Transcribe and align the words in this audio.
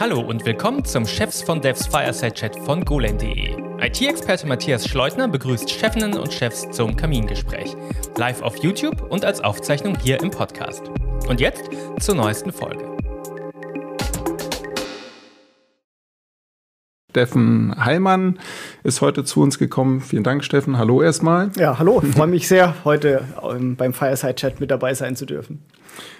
Hallo 0.00 0.20
und 0.20 0.44
willkommen 0.46 0.84
zum 0.84 1.06
Chefs 1.06 1.42
von 1.42 1.60
Devs 1.60 1.86
Fireside 1.86 2.32
Chat 2.32 2.58
von 2.60 2.84
golan.de. 2.84 3.54
IT-Experte 3.80 4.46
Matthias 4.46 4.88
Schleutner 4.88 5.28
begrüßt 5.28 5.70
Chefinnen 5.70 6.18
und 6.18 6.32
Chefs 6.32 6.70
zum 6.70 6.96
Kamingespräch. 6.96 7.76
Live 8.16 8.42
auf 8.42 8.56
YouTube 8.56 9.10
und 9.10 9.24
als 9.24 9.42
Aufzeichnung 9.42 9.98
hier 10.02 10.20
im 10.20 10.30
Podcast. 10.30 10.82
Und 11.28 11.40
jetzt 11.40 11.64
zur 12.00 12.14
neuesten 12.14 12.50
Folge. 12.50 12.89
Steffen 17.10 17.74
Heilmann 17.84 18.38
ist 18.84 19.00
heute 19.00 19.24
zu 19.24 19.42
uns 19.42 19.58
gekommen. 19.58 20.00
Vielen 20.00 20.22
Dank, 20.22 20.44
Steffen. 20.44 20.78
Hallo 20.78 21.02
erstmal. 21.02 21.50
Ja, 21.56 21.76
hallo. 21.76 22.00
Ich 22.06 22.14
freue 22.14 22.28
mich 22.28 22.46
sehr, 22.46 22.76
heute 22.84 23.24
ähm, 23.42 23.74
beim 23.74 23.92
Fireside 23.92 24.36
Chat 24.36 24.60
mit 24.60 24.70
dabei 24.70 24.94
sein 24.94 25.16
zu 25.16 25.26
dürfen. 25.26 25.60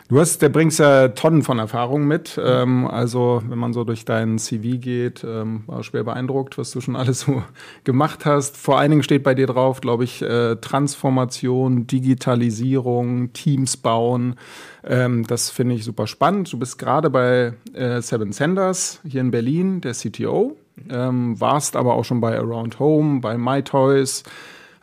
Du 0.08 0.18
hast, 0.18 0.42
der 0.42 0.48
bringst 0.48 0.80
ja 0.80 1.06
Tonnen 1.06 1.42
von 1.42 1.60
Erfahrungen 1.60 2.08
mit. 2.08 2.40
Ähm, 2.44 2.88
also, 2.88 3.40
wenn 3.46 3.58
man 3.58 3.72
so 3.72 3.84
durch 3.84 4.04
deinen 4.04 4.40
CV 4.40 4.80
geht, 4.80 5.22
ähm, 5.22 5.62
war 5.68 5.84
schwer 5.84 6.02
beeindruckt, 6.02 6.58
was 6.58 6.72
du 6.72 6.80
schon 6.80 6.96
alles 6.96 7.20
so 7.20 7.44
gemacht 7.84 8.26
hast. 8.26 8.56
Vor 8.56 8.76
allen 8.76 8.90
Dingen 8.90 9.04
steht 9.04 9.22
bei 9.22 9.36
dir 9.36 9.46
drauf, 9.46 9.80
glaube 9.80 10.02
ich, 10.02 10.22
äh, 10.22 10.56
Transformation, 10.56 11.86
Digitalisierung, 11.86 13.32
Teams 13.32 13.76
bauen. 13.76 14.34
Ähm, 14.82 15.24
das 15.28 15.50
finde 15.50 15.76
ich 15.76 15.84
super 15.84 16.08
spannend. 16.08 16.52
Du 16.52 16.58
bist 16.58 16.76
gerade 16.78 17.08
bei 17.10 17.52
äh, 17.72 18.02
Seven 18.02 18.32
Senders 18.32 19.00
hier 19.06 19.20
in 19.20 19.30
Berlin, 19.30 19.80
der 19.80 19.92
CTO. 19.92 20.56
Ähm, 20.88 21.40
warst 21.40 21.76
aber 21.76 21.94
auch 21.94 22.04
schon 22.04 22.20
bei 22.20 22.38
Around 22.38 22.78
Home, 22.78 23.20
bei 23.20 23.36
MyToys. 23.36 24.22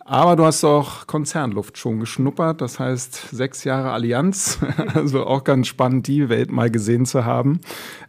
Aber 0.05 0.37
du 0.37 0.45
hast 0.45 0.63
auch 0.63 1.05
Konzernluft 1.05 1.77
schon 1.77 1.99
geschnuppert, 1.99 2.61
das 2.61 2.79
heißt 2.79 3.29
sechs 3.31 3.65
Jahre 3.65 3.91
Allianz, 3.91 4.57
also 4.93 5.25
auch 5.25 5.43
ganz 5.43 5.67
spannend, 5.67 6.07
die 6.07 6.29
Welt 6.29 6.49
mal 6.49 6.71
gesehen 6.71 7.05
zu 7.05 7.25
haben. 7.25 7.59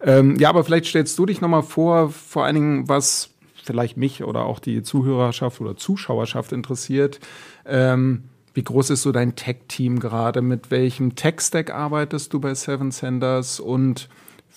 Ähm, 0.01 0.37
ja, 0.39 0.49
aber 0.49 0.63
vielleicht 0.63 0.87
stellst 0.87 1.19
du 1.19 1.27
dich 1.27 1.41
nochmal 1.41 1.65
vor, 1.65 2.11
vor 2.11 2.45
allen 2.45 2.55
Dingen, 2.55 2.89
was 2.89 3.31
vielleicht 3.65 3.97
mich 3.97 4.23
oder 4.23 4.45
auch 4.45 4.61
die 4.61 4.83
Zuhörerschaft 4.83 5.61
oder 5.61 5.77
Zuschauerschaft 5.77 6.53
interessiert. 6.53 7.19
Ähm, 7.67 8.23
wie 8.55 8.63
groß 8.63 8.91
ist 8.91 9.03
so 9.03 9.11
dein 9.11 9.35
Tech-Team 9.35 9.99
gerade? 9.99 10.41
Mit 10.41 10.71
welchem 10.71 11.17
Tech-Stack 11.17 11.73
arbeitest 11.73 12.33
du 12.33 12.41
bei 12.41 12.55
Seven 12.55 12.93
Senders? 12.93 13.61
Und 13.61 14.09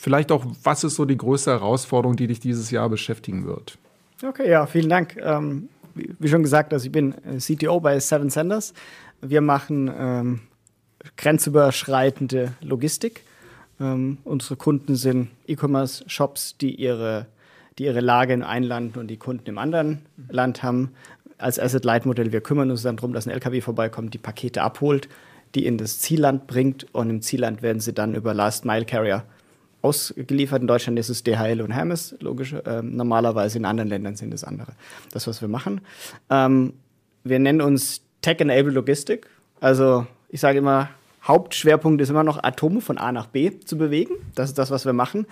vielleicht 0.02 0.32
auch, 0.32 0.44
was 0.64 0.84
ist 0.84 0.96
so 0.96 1.06
die 1.06 1.18
größte 1.18 1.52
Herausforderung, 1.52 2.16
die 2.16 2.28
dich 2.28 2.40
dieses 2.40 2.72
Jahr 2.72 2.90
beschäftigen 2.90 3.46
wird? 3.46 3.78
Okay, 4.28 4.50
ja, 4.50 4.66
vielen 4.66 4.90
Dank. 4.90 5.16
Ähm, 5.18 5.70
wie 5.94 6.28
schon 6.28 6.42
gesagt, 6.42 6.74
also 6.74 6.86
ich 6.86 6.92
bin 6.92 7.14
äh, 7.24 7.38
CTO 7.38 7.80
bei 7.80 8.00
Seven 8.00 8.30
Senders. 8.30 8.74
Wir 9.22 9.42
machen 9.42 9.92
ähm, 9.96 10.40
grenzüberschreitende 11.18 12.54
Logistik. 12.62 13.24
Ähm, 13.80 14.18
unsere 14.24 14.56
Kunden 14.56 14.96
sind 14.96 15.30
E-Commerce-Shops, 15.48 16.58
die 16.58 16.76
ihre, 16.76 17.28
die 17.78 17.86
ihre 17.86 18.00
Lage 18.00 18.34
in 18.34 18.42
einem 18.42 18.68
Land 18.68 18.98
und 18.98 19.08
die 19.08 19.18
Kunden 19.18 19.48
im 19.50 19.60
anderen 19.60 20.02
Land 20.30 20.64
haben. 20.64 20.94
Als 21.38 21.60
Asset-Light-Modell, 21.60 22.32
wir 22.32 22.42
kümmern 22.42 22.72
uns 22.72 22.82
dann 22.82 22.98
darum, 22.98 23.14
dass 23.14 23.28
ein 23.28 23.32
LKW 23.32 23.62
vorbeikommt, 23.62 24.16
die 24.16 24.20
Pakete 24.20 24.64
abholt, 24.64 25.10
die 25.54 25.66
in 25.66 25.78
das 25.78 26.00
Zielland 26.00 26.48
bringt 26.48 26.88
und 26.94 27.10
im 27.10 27.22
Zielland 27.22 27.62
werden 27.62 27.80
sie 27.80 27.94
dann 27.94 28.16
über 28.16 28.34
Last-Mile-Carrier 28.34 29.26
ausgeliefert. 29.82 30.62
In 30.62 30.68
Deutschland 30.68 31.00
ist 31.00 31.10
es 31.10 31.24
DHL 31.24 31.62
und 31.62 31.72
Hermes, 31.72 32.16
logisch. 32.20 32.56
Ähm, 32.66 32.96
normalerweise 32.96 33.58
in 33.58 33.66
anderen 33.66 33.90
Ländern 33.90 34.16
sind 34.16 34.34
es 34.34 34.44
andere. 34.44 34.74
Das, 35.12 35.28
was 35.28 35.42
wir 35.42 35.48
machen. 35.48 35.82
Ähm, 36.30 36.74
wir 37.24 37.40
nennen 37.40 37.62
uns 37.62 38.02
Tech-Enabled 38.22 38.74
Logistik. 38.74 39.28
Also 39.60 40.06
ich 40.30 40.40
sage 40.40 40.60
immer, 40.60 40.90
Hauptschwerpunkt 41.24 42.02
ist 42.02 42.10
immer 42.10 42.24
noch, 42.24 42.44
Atome 42.44 42.82
von 42.82 42.98
A 42.98 43.12
nach 43.12 43.28
B 43.28 43.52
zu 43.60 43.78
bewegen. 43.78 44.16
Das 44.34 44.50
ist 44.50 44.58
das, 44.58 44.72
was 44.72 44.86
wir 44.86 44.94
machen. 44.94 45.28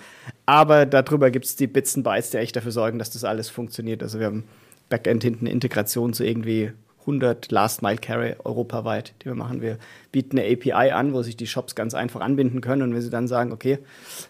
Aber 0.46 0.86
darüber 0.86 1.30
gibt 1.30 1.46
es 1.46 1.56
die 1.56 1.66
Bits 1.66 1.96
und 1.96 2.04
Bytes, 2.04 2.30
die 2.30 2.36
echt 2.36 2.54
dafür 2.54 2.72
sorgen, 2.72 2.98
dass 2.98 3.10
das 3.10 3.24
alles 3.24 3.50
funktioniert. 3.50 4.02
Also 4.02 4.20
wir 4.20 4.26
haben 4.26 4.44
Backend 4.88 5.22
hinten 5.22 5.46
Integration 5.46 6.12
zu 6.12 6.24
irgendwie 6.24 6.72
100 7.10 7.50
Last 7.50 7.82
Mile 7.82 7.96
Carry 7.96 8.36
europaweit, 8.44 9.14
die 9.20 9.26
wir 9.26 9.34
machen. 9.34 9.60
Wir 9.60 9.78
bieten 10.12 10.38
eine 10.38 10.50
API 10.50 10.92
an, 10.92 11.12
wo 11.12 11.22
sich 11.22 11.36
die 11.36 11.46
Shops 11.46 11.74
ganz 11.74 11.94
einfach 11.94 12.20
anbinden 12.20 12.60
können. 12.60 12.82
Und 12.82 12.94
wenn 12.94 13.02
sie 13.02 13.10
dann 13.10 13.28
sagen, 13.28 13.52
okay, 13.52 13.78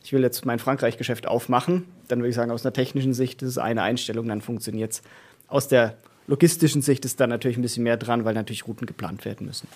ich 0.02 0.12
will 0.12 0.22
jetzt 0.22 0.46
mein 0.46 0.58
Frankreich-Geschäft 0.58 1.26
aufmachen, 1.26 1.84
dann 2.08 2.20
würde 2.20 2.30
ich 2.30 2.34
sagen, 2.34 2.50
aus 2.50 2.64
einer 2.64 2.72
technischen 2.72 3.14
Sicht, 3.14 3.42
das 3.42 3.50
ist 3.50 3.58
eine 3.58 3.82
Einstellung, 3.82 4.26
dann 4.28 4.40
funktioniert 4.40 4.92
es. 4.92 5.02
Aus 5.48 5.68
der 5.68 5.94
logistischen 6.26 6.82
Sicht 6.82 7.04
ist 7.04 7.20
da 7.20 7.26
natürlich 7.26 7.58
ein 7.58 7.62
bisschen 7.62 7.84
mehr 7.84 7.96
dran, 7.96 8.24
weil 8.24 8.34
natürlich 8.34 8.66
Routen 8.66 8.86
geplant 8.86 9.24
werden 9.24 9.46
müssen 9.46 9.68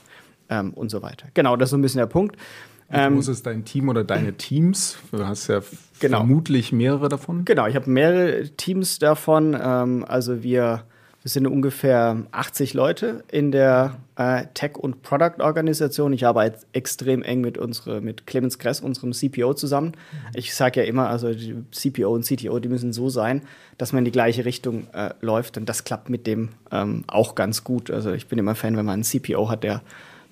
ähm, 0.49 0.73
und 0.73 0.91
so 0.91 1.03
weiter. 1.03 1.29
Genau, 1.35 1.57
das 1.57 1.69
ist 1.69 1.71
so 1.71 1.77
ein 1.77 1.83
bisschen 1.83 1.99
der 1.99 2.07
Punkt. 2.07 2.37
Ähm, 2.91 3.15
groß 3.15 3.29
ist 3.29 3.47
dein 3.47 3.65
Team 3.65 3.89
oder 3.89 4.05
deine 4.05 4.35
Teams? 4.35 4.99
Du 5.11 5.27
hast 5.27 5.49
ja 5.49 5.63
genau. 6.01 6.19
vermutlich 6.19 6.71
mehrere 6.71 7.09
davon. 7.09 7.45
Genau, 7.45 7.67
ich 7.67 7.77
habe 7.77 7.91
mehrere 7.91 8.49
Teams 8.51 8.99
davon. 8.99 9.57
Ähm, 9.61 10.05
also 10.07 10.43
wir 10.43 10.85
wir 11.25 11.31
sind 11.31 11.47
ungefähr 11.47 12.23
80 12.33 12.75
Leute 12.75 13.25
in 13.33 13.51
der 13.51 13.97
äh, 14.17 14.45
Tech- 14.53 14.77
und 14.77 15.01
Product-Organisation. 15.01 16.13
Ich 16.13 16.27
arbeite 16.27 16.59
extrem 16.75 17.23
eng 17.23 17.41
mit, 17.41 17.57
unsere, 17.57 18.03
mit 18.03 18.27
Clemens 18.27 18.59
Gress, 18.59 18.81
unserem 18.81 19.13
CPO, 19.13 19.55
zusammen. 19.55 19.93
Mhm. 20.13 20.19
Ich 20.35 20.55
sage 20.55 20.83
ja 20.83 20.87
immer, 20.87 21.09
also 21.09 21.33
die 21.33 21.57
CPO 21.71 22.15
und 22.15 22.27
CTO, 22.27 22.59
die 22.59 22.69
müssen 22.69 22.93
so 22.93 23.09
sein, 23.09 23.41
dass 23.79 23.95
man 23.95 24.01
in 24.01 24.05
die 24.05 24.13
gleiche 24.13 24.45
Richtung 24.45 24.87
äh, 24.93 25.15
läuft. 25.23 25.57
Und 25.57 25.67
das 25.67 25.85
klappt 25.85 26.11
mit 26.11 26.27
dem 26.27 26.51
ähm, 26.71 27.05
auch 27.07 27.35
ganz 27.35 27.65
gut. 27.65 27.91
Also 27.91 28.13
ich 28.13 28.27
bin 28.27 28.39
immer 28.39 28.55
Fan, 28.55 28.77
wenn 28.77 28.85
man 28.85 28.93
einen 28.93 29.05
CPO 29.05 29.49
hat, 29.49 29.65
der, 29.65 29.81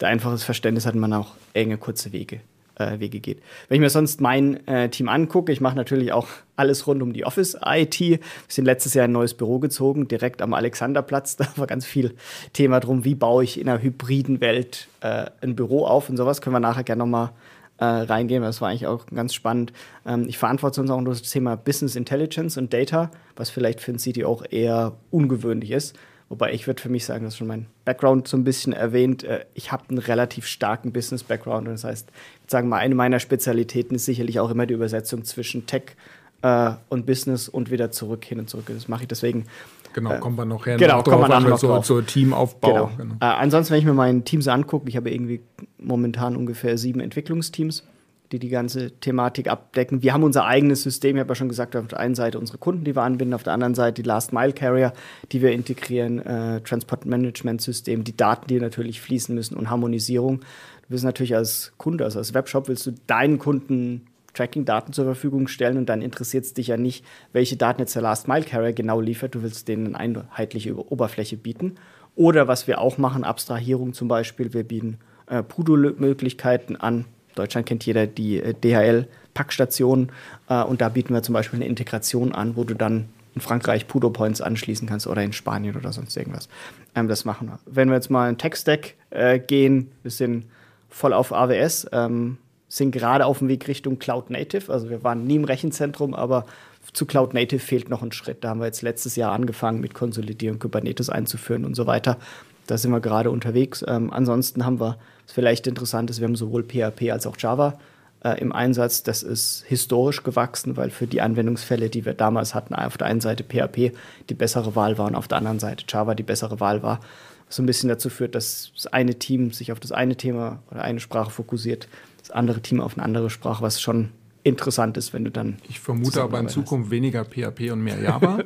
der 0.03 0.09
einfaches 0.09 0.45
Verständnis 0.45 0.85
hat, 0.85 0.95
man 0.95 1.15
auch 1.15 1.33
enge, 1.55 1.79
kurze 1.79 2.13
Wege 2.13 2.41
äh, 2.77 2.99
Wege 2.99 3.21
geht. 3.21 3.41
Wenn 3.69 3.77
ich 3.77 3.81
mir 3.81 3.91
sonst 3.91 4.21
mein 4.21 4.67
äh, 4.67 4.89
Team 4.89 5.09
angucke, 5.09 5.53
ich 5.53 5.61
mache 5.61 5.77
natürlich 5.77 6.13
auch 6.13 6.29
alles 6.57 6.87
rund 6.87 7.03
um 7.03 7.13
die 7.13 7.25
Office-IT. 7.25 8.01
Wir 8.01 8.19
sind 8.49 8.65
letztes 8.65 8.95
Jahr 8.95 9.05
ein 9.05 9.13
neues 9.13 9.35
Büro 9.35 9.59
gezogen, 9.59 10.09
direkt 10.09 10.43
am 10.43 10.55
Alexanderplatz. 10.55 11.37
Da 11.43 11.49
war 11.57 11.67
ganz 11.67 11.85
viel 11.85 12.15
Thema 12.53 12.79
drum, 12.81 13.05
wie 13.05 13.15
baue 13.15 13.43
ich 13.43 13.59
in 13.59 13.69
einer 13.69 13.83
hybriden 13.83 14.41
Welt 14.41 14.89
äh, 15.01 15.27
ein 15.41 15.57
Büro 15.57 15.85
auf 15.85 16.09
und 16.09 16.17
sowas. 16.17 16.41
Können 16.41 16.55
wir 16.55 16.61
nachher 16.61 16.85
gerne 16.85 17.01
nochmal 17.01 17.31
äh, 17.79 17.85
reingehen. 17.85 18.43
Das 18.43 18.61
war 18.61 18.69
eigentlich 18.69 18.87
auch 18.87 19.07
ganz 19.07 19.35
spannend. 19.35 19.73
Ähm, 20.07 20.27
ich 20.29 20.39
verantworte 20.39 20.81
uns 20.81 20.91
auch 20.91 21.03
das 21.03 21.23
Thema 21.23 21.57
Business 21.57 21.97
Intelligence 21.97 22.57
und 22.57 22.73
Data, 22.73 23.11
was 23.35 23.51
vielleicht 23.51 23.81
für 23.81 23.93
ein 23.93 23.99
CTO 23.99 24.29
auch 24.29 24.45
eher 24.49 24.93
ungewöhnlich 25.11 25.73
ist. 25.73 25.97
Wobei 26.33 26.55
ich 26.55 26.67
würde 26.67 26.81
für 26.81 26.89
mich 26.89 27.05
sagen, 27.05 27.25
das 27.25 27.35
ist 27.35 27.39
schon 27.39 27.47
mein 27.47 27.67
Background 27.85 28.27
so 28.27 28.39
ein 28.39 28.45
bisschen 28.45 28.73
erwähnt. 28.73 29.23
Äh, 29.23 29.45
ich 29.53 29.71
habe 29.71 29.85
einen 29.91 29.99
relativ 29.99 30.47
starken 30.47 30.91
Business-Background. 30.91 31.69
Das 31.69 31.85
heißt, 31.85 32.09
ich 32.47 32.51
sagen 32.51 32.71
mal, 32.71 32.79
eine 32.79 32.95
meiner 32.95 33.21
Spezialitäten 33.21 33.97
ist 33.97 34.07
sicherlich 34.07 34.41
auch 34.41 34.51
immer 34.51 34.65
die 34.65 34.73
Übersetzung 34.73 35.25
zwischen 35.25 35.67
Tech 35.67 35.95
äh, 36.41 36.71
und 36.89 37.05
Business 37.05 37.51
und 37.51 37.71
wieder 37.71 37.91
zurück, 37.91 38.25
hin 38.25 38.39
und 38.39 38.49
zurück. 38.49 38.65
Das 38.69 38.89
mache 38.89 39.03
ich 39.03 39.09
deswegen. 39.09 39.45
Genau, 39.93 40.15
äh, 40.15 40.21
kommen 40.21 40.39
wir 40.39 40.47
noch 40.47 40.65
her. 40.65 40.79
Genau, 40.79 41.03
kommen 41.03 41.21
wir 41.21 41.29
nachher 41.29 41.51
noch 41.51 41.59
so, 41.59 41.83
so 41.83 42.01
Teamaufbau. 42.01 42.87
Genau. 42.87 42.91
genau. 42.97 43.15
Äh, 43.17 43.27
ansonsten, 43.27 43.75
wenn 43.75 43.81
ich 43.81 43.85
mir 43.85 43.93
mein 43.93 44.25
Teams 44.25 44.49
angucke, 44.49 44.89
ich 44.89 44.97
habe 44.97 45.11
irgendwie 45.11 45.43
momentan 45.77 46.35
ungefähr 46.35 46.79
sieben 46.79 47.01
Entwicklungsteams 47.01 47.85
die 48.33 48.39
die 48.39 48.49
ganze 48.49 48.91
Thematik 48.93 49.49
abdecken. 49.49 50.03
Wir 50.03 50.13
haben 50.13 50.25
unser 50.25 50.47
eigenes 50.47 50.83
System, 50.83 51.17
ich 51.17 51.21
habe 51.21 51.31
ja 51.31 51.35
schon 51.35 51.49
gesagt, 51.49 51.77
auf 51.77 51.87
der 51.89 52.01
einen 52.01 52.15
Seite 52.15 52.39
unsere 52.39 52.59
Kunden, 52.59 52.85
die 52.85 52.97
wir 52.97 53.03
anbinden, 53.03 53.35
auf 53.35 53.43
der 53.43 53.53
anderen 53.53 53.75
Seite 53.75 54.03
die 54.03 54.09
Last 54.09 54.33
Mile 54.33 54.53
Carrier, 54.53 54.93
die 55.31 55.43
wir 55.43 55.53
integrieren, 55.53 56.19
äh, 56.21 56.61
Transport 56.63 57.07
Management 57.07 57.61
System, 57.61 58.05
die 58.05 58.17
Daten, 58.17 58.47
die 58.49 58.59
natürlich 58.59 59.01
fließen 59.01 59.35
müssen 59.35 59.57
und 59.57 59.71
Harmonisierung. 59.71 60.41
Du 60.41 60.89
willst 60.89 61.05
natürlich 61.05 61.37
als 61.37 61.73
Kunde, 61.77 62.05
also 62.05 62.19
als 62.19 62.35
Webshop, 62.35 62.69
willst 62.69 62.87
du 62.87 62.93
deinen 63.07 63.39
Kunden 63.39 64.07
Tracking-Daten 64.35 64.93
zur 64.93 65.05
Verfügung 65.05 65.47
stellen 65.49 65.77
und 65.77 65.89
dann 65.89 66.01
interessiert 66.03 66.45
es 66.45 66.55
dich 66.55 66.69
ja 66.69 66.77
nicht, 66.77 67.05
welche 67.33 67.57
Daten 67.57 67.81
jetzt 67.81 67.95
der 67.95 68.03
Last 68.03 68.29
Mile 68.29 68.45
Carrier 68.45 68.73
genau 68.73 69.01
liefert. 69.01 69.35
Du 69.35 69.43
willst 69.43 69.69
denen 69.69 69.95
eine 69.95 70.21
einheitliche 70.21 70.75
Oberfläche 70.91 71.37
bieten. 71.37 71.75
Oder 72.15 72.49
was 72.49 72.67
wir 72.67 72.81
auch 72.81 72.99
machen, 72.99 73.25
Abstrahierung 73.25 73.93
zum 73.93 74.09
Beispiel, 74.09 74.53
wir 74.53 74.65
bieten 74.65 74.99
äh, 75.27 75.43
Pudo-Möglichkeiten 75.43 76.77
an, 76.77 77.07
Deutschland 77.35 77.67
kennt 77.67 77.85
jeder 77.87 78.07
die 78.07 78.41
äh, 78.41 78.55
DHL-Packstation 78.55 80.11
äh, 80.49 80.63
und 80.63 80.81
da 80.81 80.89
bieten 80.89 81.15
wir 81.15 81.23
zum 81.23 81.33
Beispiel 81.33 81.59
eine 81.59 81.69
Integration 81.69 82.33
an, 82.33 82.57
wo 82.57 82.65
du 82.65 82.75
dann 82.75 83.09
in 83.35 83.41
Frankreich 83.41 83.89
Pudo 83.89 84.11
Points 84.11 84.41
anschließen 84.41 84.89
kannst 84.89 85.07
oder 85.07 85.23
in 85.23 85.33
Spanien 85.33 85.77
oder 85.77 85.93
sonst 85.93 86.17
irgendwas. 86.17 86.49
Ähm, 86.95 87.09
das 87.09 87.25
machen 87.25 87.49
wir. 87.49 87.59
Wenn 87.67 87.89
wir 87.89 87.95
jetzt 87.95 88.11
mal 88.11 88.29
in 88.29 88.39
Tech-Stack 88.39 88.95
äh, 89.11 89.39
gehen, 89.39 89.91
wir 90.03 90.11
sind 90.11 90.45
voll 90.91 91.13
auf 91.13 91.33
AWS, 91.33 91.89
ähm, 91.93 92.39
sind 92.69 92.91
gerade 92.91 93.27
auf 93.27 93.39
dem 93.39 93.49
Weg 93.49 93.69
Richtung 93.69 93.99
Cloud 93.99 94.31
Native. 94.31 94.73
Also 94.73 94.89
wir 94.89 95.05
waren 95.05 95.27
nie 95.27 95.37
im 95.37 95.45
Rechenzentrum, 95.45 96.15
aber 96.15 96.47
zu 96.93 97.07
Cloud 97.07 97.35
Native 97.35 97.61
fehlt 97.61 97.89
noch 97.89 98.03
ein 98.03 98.13
Schritt. 98.13 98.43
Da 98.45 98.51
haben 98.51 98.61
wir 98.61 98.67
jetzt 98.67 98.83
letztes 98.83 99.17
Jahr 99.17 99.33
angefangen 99.33 99.81
mit 99.81 99.95
Konsolidierung 99.95 100.59
Kubernetes 100.59 101.11
einzuführen 101.11 101.65
und 101.65 101.75
so 101.75 101.87
weiter. 101.87 102.19
Da 102.67 102.79
sind 102.79 102.91
wir 102.91 103.01
gerade 103.01 103.31
unterwegs. 103.31 103.85
Ähm, 103.87 104.13
ansonsten 104.13 104.65
haben 104.65 104.81
wir, 104.81 104.99
was 105.25 105.33
vielleicht 105.33 105.67
interessant 105.67 106.11
ist, 106.11 106.21
wir 106.21 106.27
haben 106.27 106.37
sowohl 106.37 106.65
PHP 106.65 107.11
als 107.11 107.27
auch 107.27 107.37
Java 107.39 107.79
äh, 108.25 108.41
im 108.41 108.53
Einsatz. 108.53 109.03
Das 109.03 109.23
ist 109.23 109.65
historisch 109.67 110.23
gewachsen, 110.23 110.77
weil 110.77 110.91
für 110.91 111.07
die 111.07 111.21
Anwendungsfälle, 111.21 111.91
die 111.91 112.05
wir 112.05 112.15
damals 112.15 112.55
hatten, 112.55 112.75
auf 112.75 112.97
der 112.97 113.07
einen 113.07 113.21
Seite 113.21 113.45
PHP 113.45 113.93
die 114.29 114.35
bessere 114.35 114.75
Wahl 114.77 114.99
war 114.99 115.07
und 115.07 115.15
auf 115.15 115.29
der 115.29 115.39
anderen 115.39 115.59
Seite 115.59 115.85
Java 115.89 116.15
die 116.15 116.23
bessere 116.23 116.61
Wahl 116.61 116.83
war. 116.83 117.01
Was 117.47 117.57
so 117.57 117.63
ein 117.63 117.67
bisschen 117.67 117.89
dazu 117.89 118.09
führt, 118.09 118.35
dass 118.35 118.73
das 118.75 118.87
eine 118.87 119.19
Team 119.19 119.53
sich 119.53 119.73
auf 119.73 119.81
das 119.81 119.93
eine 119.93 120.17
Thema 120.17 120.63
oder 120.71 120.83
eine 120.83 121.01
Sprache 121.01 121.31
fokussiert, 121.31 121.89
das 122.19 122.31
andere 122.31 122.61
Team 122.61 122.81
auf 122.81 122.97
eine 122.97 123.05
andere 123.05 123.31
Sprache, 123.31 123.63
was 123.63 123.81
schon 123.81 124.11
interessant 124.45 124.97
ist, 124.97 125.13
wenn 125.13 125.25
du 125.25 125.31
dann. 125.31 125.59
Ich 125.69 125.81
vermute 125.81 126.23
aber 126.23 126.41
in 126.41 126.49
Zukunft 126.49 126.91
weniger 126.91 127.25
PHP 127.25 127.71
und 127.73 127.83
mehr 127.83 128.01
Java. 128.01 128.43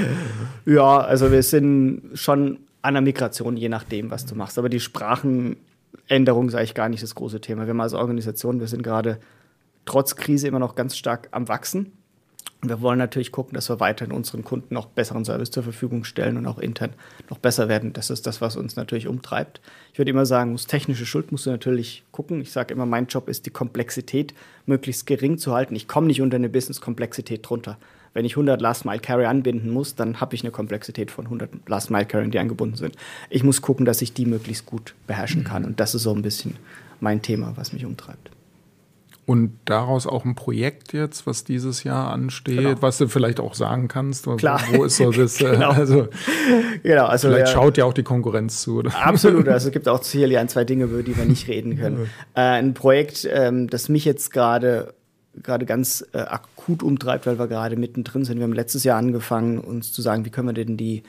ja, 0.66 0.98
also 0.98 1.32
wir 1.32 1.42
sind 1.42 2.10
schon 2.14 2.58
an 2.82 2.94
der 2.94 3.02
Migration, 3.02 3.56
je 3.56 3.68
nachdem, 3.68 4.10
was 4.10 4.26
du 4.26 4.34
machst. 4.34 4.58
Aber 4.58 4.68
die 4.68 4.80
Sprachenänderung 6.04 6.48
ist 6.48 6.54
eigentlich 6.54 6.74
gar 6.74 6.88
nicht 6.88 7.02
das 7.02 7.14
große 7.14 7.40
Thema. 7.40 7.62
Wir 7.62 7.70
haben 7.70 7.80
als 7.80 7.94
Organisation, 7.94 8.60
wir 8.60 8.68
sind 8.68 8.82
gerade 8.82 9.18
trotz 9.86 10.16
Krise 10.16 10.48
immer 10.48 10.58
noch 10.58 10.74
ganz 10.74 10.96
stark 10.96 11.28
am 11.30 11.48
Wachsen. 11.48 11.92
Und 12.62 12.70
wir 12.70 12.80
wollen 12.80 12.98
natürlich 12.98 13.30
gucken, 13.30 13.54
dass 13.54 13.68
wir 13.68 13.78
weiterhin 13.78 14.14
unseren 14.14 14.42
Kunden 14.42 14.72
noch 14.72 14.86
besseren 14.86 15.24
Service 15.24 15.50
zur 15.50 15.62
Verfügung 15.62 16.04
stellen 16.04 16.38
und 16.38 16.46
auch 16.46 16.58
intern 16.58 16.94
noch 17.28 17.36
besser 17.36 17.68
werden. 17.68 17.92
Das 17.92 18.08
ist 18.08 18.26
das, 18.26 18.40
was 18.40 18.56
uns 18.56 18.76
natürlich 18.76 19.06
umtreibt. 19.06 19.60
Ich 19.92 19.98
würde 19.98 20.10
immer 20.10 20.24
sagen, 20.24 20.52
muss 20.52 20.66
technische 20.66 21.04
Schuld 21.04 21.30
musst 21.30 21.44
du 21.44 21.50
natürlich 21.50 22.04
gucken. 22.10 22.40
Ich 22.40 22.52
sage 22.52 22.72
immer, 22.72 22.86
mein 22.86 23.06
Job 23.06 23.28
ist, 23.28 23.44
die 23.44 23.50
Komplexität 23.50 24.32
möglichst 24.64 25.06
gering 25.06 25.36
zu 25.36 25.52
halten. 25.52 25.76
Ich 25.76 25.88
komme 25.88 26.06
nicht 26.06 26.22
unter 26.22 26.36
eine 26.36 26.48
Business-Komplexität 26.48 27.46
drunter. 27.46 27.76
Wenn 28.14 28.24
ich 28.24 28.32
100 28.32 28.60
Last 28.60 28.84
Mile 28.84 29.00
Carrier 29.00 29.28
anbinden 29.28 29.70
muss, 29.70 29.96
dann 29.96 30.20
habe 30.20 30.34
ich 30.36 30.42
eine 30.42 30.52
Komplexität 30.52 31.10
von 31.10 31.26
100 31.26 31.50
Last 31.66 31.90
Mile 31.90 32.06
Carrier, 32.06 32.30
die 32.30 32.38
angebunden 32.38 32.76
sind. 32.76 32.96
Ich 33.28 33.42
muss 33.42 33.60
gucken, 33.60 33.84
dass 33.84 34.00
ich 34.00 34.14
die 34.14 34.24
möglichst 34.24 34.66
gut 34.66 34.94
beherrschen 35.06 35.42
kann. 35.42 35.64
Und 35.64 35.80
das 35.80 35.94
ist 35.94 36.04
so 36.04 36.14
ein 36.14 36.22
bisschen 36.22 36.56
mein 37.00 37.22
Thema, 37.22 37.52
was 37.56 37.72
mich 37.72 37.84
umtreibt. 37.84 38.30
Und 39.26 39.58
daraus 39.64 40.06
auch 40.06 40.26
ein 40.26 40.34
Projekt 40.34 40.92
jetzt, 40.92 41.26
was 41.26 41.44
dieses 41.44 41.82
Jahr 41.82 42.12
ansteht, 42.12 42.58
genau. 42.58 42.82
was 42.82 42.98
du 42.98 43.08
vielleicht 43.08 43.40
auch 43.40 43.54
sagen 43.54 43.88
kannst. 43.88 44.28
Klar. 44.36 44.60
Wo 44.72 44.84
ist 44.84 44.98
so 44.98 45.10
das? 45.10 45.40
Äh, 45.44 45.52
genau. 45.52 45.70
Also, 45.70 46.08
genau, 46.82 47.06
also 47.06 47.28
vielleicht 47.28 47.48
ja, 47.48 47.52
schaut 47.52 47.76
ja 47.78 47.84
auch 47.86 47.94
die 47.94 48.02
Konkurrenz 48.02 48.62
zu. 48.62 48.78
Oder? 48.78 48.94
Absolut. 48.94 49.48
Also 49.48 49.68
es 49.68 49.72
gibt 49.72 49.88
auch 49.88 50.02
sicherlich 50.02 50.38
ein, 50.38 50.48
zwei 50.48 50.64
Dinge, 50.64 50.84
über 50.84 51.02
die 51.02 51.16
wir 51.16 51.24
nicht 51.24 51.48
reden 51.48 51.78
können. 51.78 52.10
äh, 52.34 52.40
ein 52.40 52.74
Projekt, 52.74 53.26
ähm, 53.30 53.68
das 53.68 53.88
mich 53.88 54.04
jetzt 54.04 54.30
gerade 54.30 54.94
gerade 55.42 55.66
ganz 55.66 56.04
äh, 56.12 56.18
akut 56.18 56.82
umtreibt, 56.82 57.26
weil 57.26 57.38
wir 57.38 57.48
gerade 57.48 57.76
mittendrin 57.76 58.24
sind. 58.24 58.38
Wir 58.38 58.44
haben 58.44 58.52
letztes 58.52 58.84
Jahr 58.84 58.98
angefangen, 58.98 59.58
uns 59.58 59.92
zu 59.92 60.02
sagen, 60.02 60.24
wie 60.24 60.30
können 60.30 60.48
wir 60.48 60.64
denn 60.64 60.76
die 60.76 61.02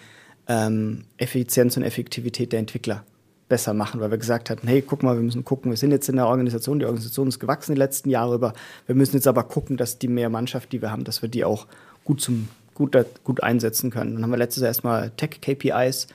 ähm, 0.48 1.06
Effizienz 1.18 1.78
und 1.78 1.84
Effektivität 1.84 2.52
der 2.52 2.60
Entwickler 2.60 3.04
besser 3.48 3.74
machen, 3.74 4.02
weil 4.02 4.10
wir 4.10 4.18
gesagt 4.18 4.50
hatten, 4.50 4.68
hey, 4.68 4.82
guck 4.82 5.04
mal, 5.04 5.16
wir 5.16 5.24
müssen 5.24 5.46
gucken, 5.46 5.72
wir 5.72 5.78
sind 5.78 5.92
jetzt 5.92 6.10
in 6.10 6.16
der 6.16 6.28
Organisation, 6.28 6.80
die 6.80 6.86
Organisation 6.86 7.28
ist 7.28 7.40
gewachsen 7.40 7.76
die 7.76 7.80
letzten 7.80 8.10
Jahre 8.10 8.36
über, 8.36 8.54
wir 8.88 8.96
müssen 8.96 9.16
jetzt 9.16 9.28
aber 9.28 9.44
gucken, 9.44 9.78
dass 9.78 10.00
die 10.00 10.08
mehr 10.08 10.30
Mannschaft, 10.30 10.72
die 10.72 10.82
wir 10.82 10.92
haben, 10.92 11.04
dass 11.04 11.22
wir 11.22 11.30
die 11.30 11.46
auch 11.46 11.68
gut, 12.04 12.22
zum, 12.22 12.48
gut, 12.74 12.98
gut 13.24 13.44
einsetzen 13.44 13.92
können. 13.92 14.16
Dann 14.16 14.24
haben 14.24 14.32
wir 14.32 14.38
letztes 14.38 14.62
Jahr 14.62 14.70
erstmal 14.70 15.12
Tech-KPIs 15.12 16.08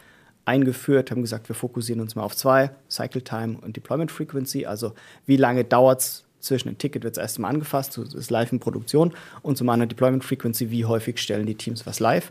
eingeführt, 0.45 1.13
haben 1.13 1.23
gesagt, 1.23 1.49
wir 1.49 1.55
fokussieren 1.55 2.01
uns 2.01 2.17
mal 2.17 2.23
auf 2.23 2.35
zwei, 2.35 2.71
Cycle 2.91 3.23
Time 3.23 3.59
und 3.61 3.77
Deployment 3.77 4.11
Frequency, 4.11 4.67
also 4.67 4.95
wie 5.27 5.37
lange 5.37 5.65
dauert 5.65 6.01
es 6.01 6.25
zwischen 6.41 6.69
dem 6.69 6.79
Ticket 6.79 7.05
wird 7.05 7.17
es 7.17 7.23
erst 7.23 7.39
mal 7.39 7.49
angefasst, 7.49 7.99
das 7.99 8.15
ist 8.15 8.31
live 8.31 8.53
in 8.53 8.61
Produktion 8.61 9.13
und 9.43 9.57
zum 9.57 9.69
anderen 9.69 9.89
Deployment 9.89 10.25
Frequency, 10.25 10.71
wie 10.71 10.85
häufig 10.85 11.19
stellen 11.19 11.47
die 11.47 11.55
Teams 11.55 11.87
was 11.87 12.01
live. 12.01 12.31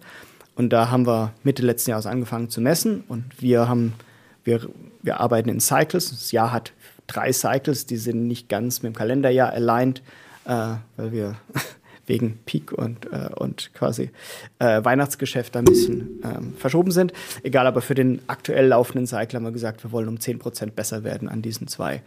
Und 0.56 0.72
da 0.72 0.92
haben 0.92 1.08
wir 1.08 1.34
Mitte 1.44 1.64
letzten 1.64 1.92
Jahres 1.92 2.06
angefangen 2.06 2.50
zu 2.50 2.60
messen 2.60 3.04
und 3.08 3.24
wir 3.40 3.70
haben 3.70 3.94
wir, 4.44 4.68
wir 5.02 5.20
arbeiten 5.20 5.50
in 5.50 5.60
Cycles. 5.60 6.10
Das 6.10 6.32
Jahr 6.32 6.52
hat 6.52 6.74
drei 7.08 7.32
Cycles, 7.32 7.86
die 7.86 7.98
sind 7.98 8.28
nicht 8.28 8.50
ganz 8.50 8.82
mit 8.82 8.94
dem 8.94 8.98
Kalenderjahr 8.98 9.54
aligned, 9.54 10.02
äh, 10.46 10.76
weil 10.98 11.12
wir 11.12 11.36
wegen 12.08 12.40
Peak 12.46 12.72
und, 12.72 13.06
äh, 13.12 13.30
und 13.36 13.72
quasi 13.74 14.10
äh, 14.58 14.84
Weihnachtsgeschäft 14.84 15.56
ein 15.56 15.66
bisschen 15.66 16.20
ähm, 16.24 16.54
verschoben 16.58 16.92
sind. 16.92 17.14
Egal, 17.44 17.68
aber 17.68 17.82
für 17.82 17.96
den 17.96 18.22
aktuell 18.28 18.68
laufenden 18.68 19.06
Cycle 19.06 19.38
haben 19.38 19.46
wir 19.46 19.52
gesagt, 19.52 19.84
wir 19.84 19.92
wollen 19.92 20.08
um 20.08 20.16
10% 20.16 20.72
besser 20.72 21.04
werden 21.04 21.30
an 21.30 21.42
diesen 21.42 21.68
zwei 21.68 22.02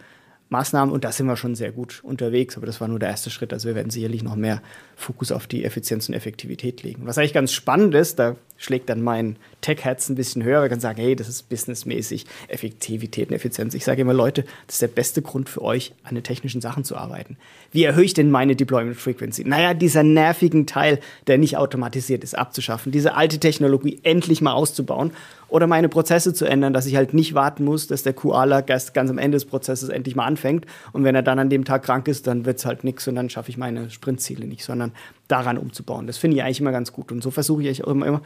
Maßnahmen 0.52 0.94
und 0.94 1.02
da 1.02 1.10
sind 1.10 1.26
wir 1.26 1.36
schon 1.36 1.54
sehr 1.54 1.72
gut 1.72 2.00
unterwegs, 2.04 2.56
aber 2.56 2.66
das 2.66 2.80
war 2.80 2.86
nur 2.86 2.98
der 2.98 3.08
erste 3.08 3.30
Schritt. 3.30 3.52
Also 3.52 3.68
wir 3.68 3.74
werden 3.74 3.90
sicherlich 3.90 4.22
noch 4.22 4.36
mehr 4.36 4.62
Fokus 4.94 5.32
auf 5.32 5.46
die 5.46 5.64
Effizienz 5.64 6.08
und 6.08 6.14
Effektivität 6.14 6.82
legen. 6.82 7.06
Was 7.06 7.18
eigentlich 7.18 7.32
ganz 7.32 7.52
spannend 7.52 7.94
ist, 7.94 8.18
da 8.18 8.36
schlägt 8.58 8.88
dann 8.88 9.02
mein 9.02 9.36
Tech-Herz 9.60 10.08
ein 10.08 10.14
bisschen 10.14 10.44
höher. 10.44 10.62
Wir 10.62 10.68
können 10.68 10.80
sagen, 10.80 11.00
hey, 11.00 11.16
das 11.16 11.28
ist 11.28 11.48
businessmäßig 11.48 12.26
Effektivität 12.48 13.30
und 13.30 13.34
Effizienz. 13.34 13.74
Ich 13.74 13.84
sage 13.84 14.02
immer, 14.02 14.14
Leute, 14.14 14.44
das 14.66 14.76
ist 14.76 14.82
der 14.82 14.88
beste 14.88 15.22
Grund 15.22 15.48
für 15.48 15.62
euch, 15.62 15.94
an 16.04 16.14
den 16.14 16.22
technischen 16.22 16.60
Sachen 16.60 16.84
zu 16.84 16.96
arbeiten. 16.96 17.36
Wie 17.72 17.84
erhöhe 17.84 18.04
ich 18.04 18.14
denn 18.14 18.30
meine 18.30 18.54
Deployment 18.54 18.96
Frequency? 18.96 19.44
Naja, 19.44 19.74
dieser 19.74 20.02
nervigen 20.02 20.66
Teil, 20.66 21.00
der 21.26 21.38
nicht 21.38 21.56
automatisiert 21.56 22.22
ist, 22.22 22.38
abzuschaffen. 22.38 22.92
Diese 22.92 23.14
alte 23.14 23.38
Technologie 23.38 23.98
endlich 24.02 24.40
mal 24.40 24.52
auszubauen 24.52 25.12
oder 25.52 25.66
meine 25.66 25.90
Prozesse 25.90 26.32
zu 26.32 26.46
ändern, 26.46 26.72
dass 26.72 26.86
ich 26.86 26.96
halt 26.96 27.12
nicht 27.12 27.34
warten 27.34 27.64
muss, 27.64 27.86
dass 27.86 28.02
der 28.02 28.14
Koala 28.14 28.62
ganz, 28.62 28.94
ganz 28.94 29.10
am 29.10 29.18
Ende 29.18 29.36
des 29.36 29.44
Prozesses 29.44 29.90
endlich 29.90 30.16
mal 30.16 30.24
anfängt. 30.24 30.64
Und 30.92 31.04
wenn 31.04 31.14
er 31.14 31.22
dann 31.22 31.38
an 31.38 31.50
dem 31.50 31.66
Tag 31.66 31.82
krank 31.82 32.08
ist, 32.08 32.26
dann 32.26 32.46
wird 32.46 32.58
es 32.58 32.64
halt 32.64 32.84
nichts 32.84 33.06
und 33.06 33.16
dann 33.16 33.28
schaffe 33.28 33.50
ich 33.50 33.58
meine 33.58 33.90
Sprintziele 33.90 34.46
nicht, 34.46 34.64
sondern 34.64 34.92
daran 35.28 35.58
umzubauen. 35.58 36.06
Das 36.06 36.16
finde 36.16 36.38
ich 36.38 36.42
eigentlich 36.42 36.60
immer 36.60 36.72
ganz 36.72 36.90
gut. 36.90 37.12
Und 37.12 37.22
so 37.22 37.30
versuche 37.30 37.64
ich 37.64 37.80
immer, 37.80 38.06
immer 38.06 38.22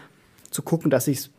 zu 0.52 0.62
gucken, 0.62 0.88
dass 0.88 1.08
ich 1.08 1.18
es 1.18 1.30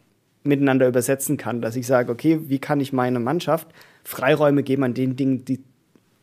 miteinander 0.43 0.89
übersetzen 0.89 1.37
kann, 1.37 1.61
dass 1.61 1.77
ich 1.77 1.87
sage, 1.87 2.11
okay, 2.11 2.41
wie 2.47 2.59
kann 2.59 2.81
ich 2.81 2.91
meiner 2.91 3.21
Mannschaft 3.21 3.69
Freiräume 4.03 4.63
geben 4.63 4.83
an 4.83 4.93
den 4.93 5.15
Dingen, 5.15 5.45
die, 5.45 5.63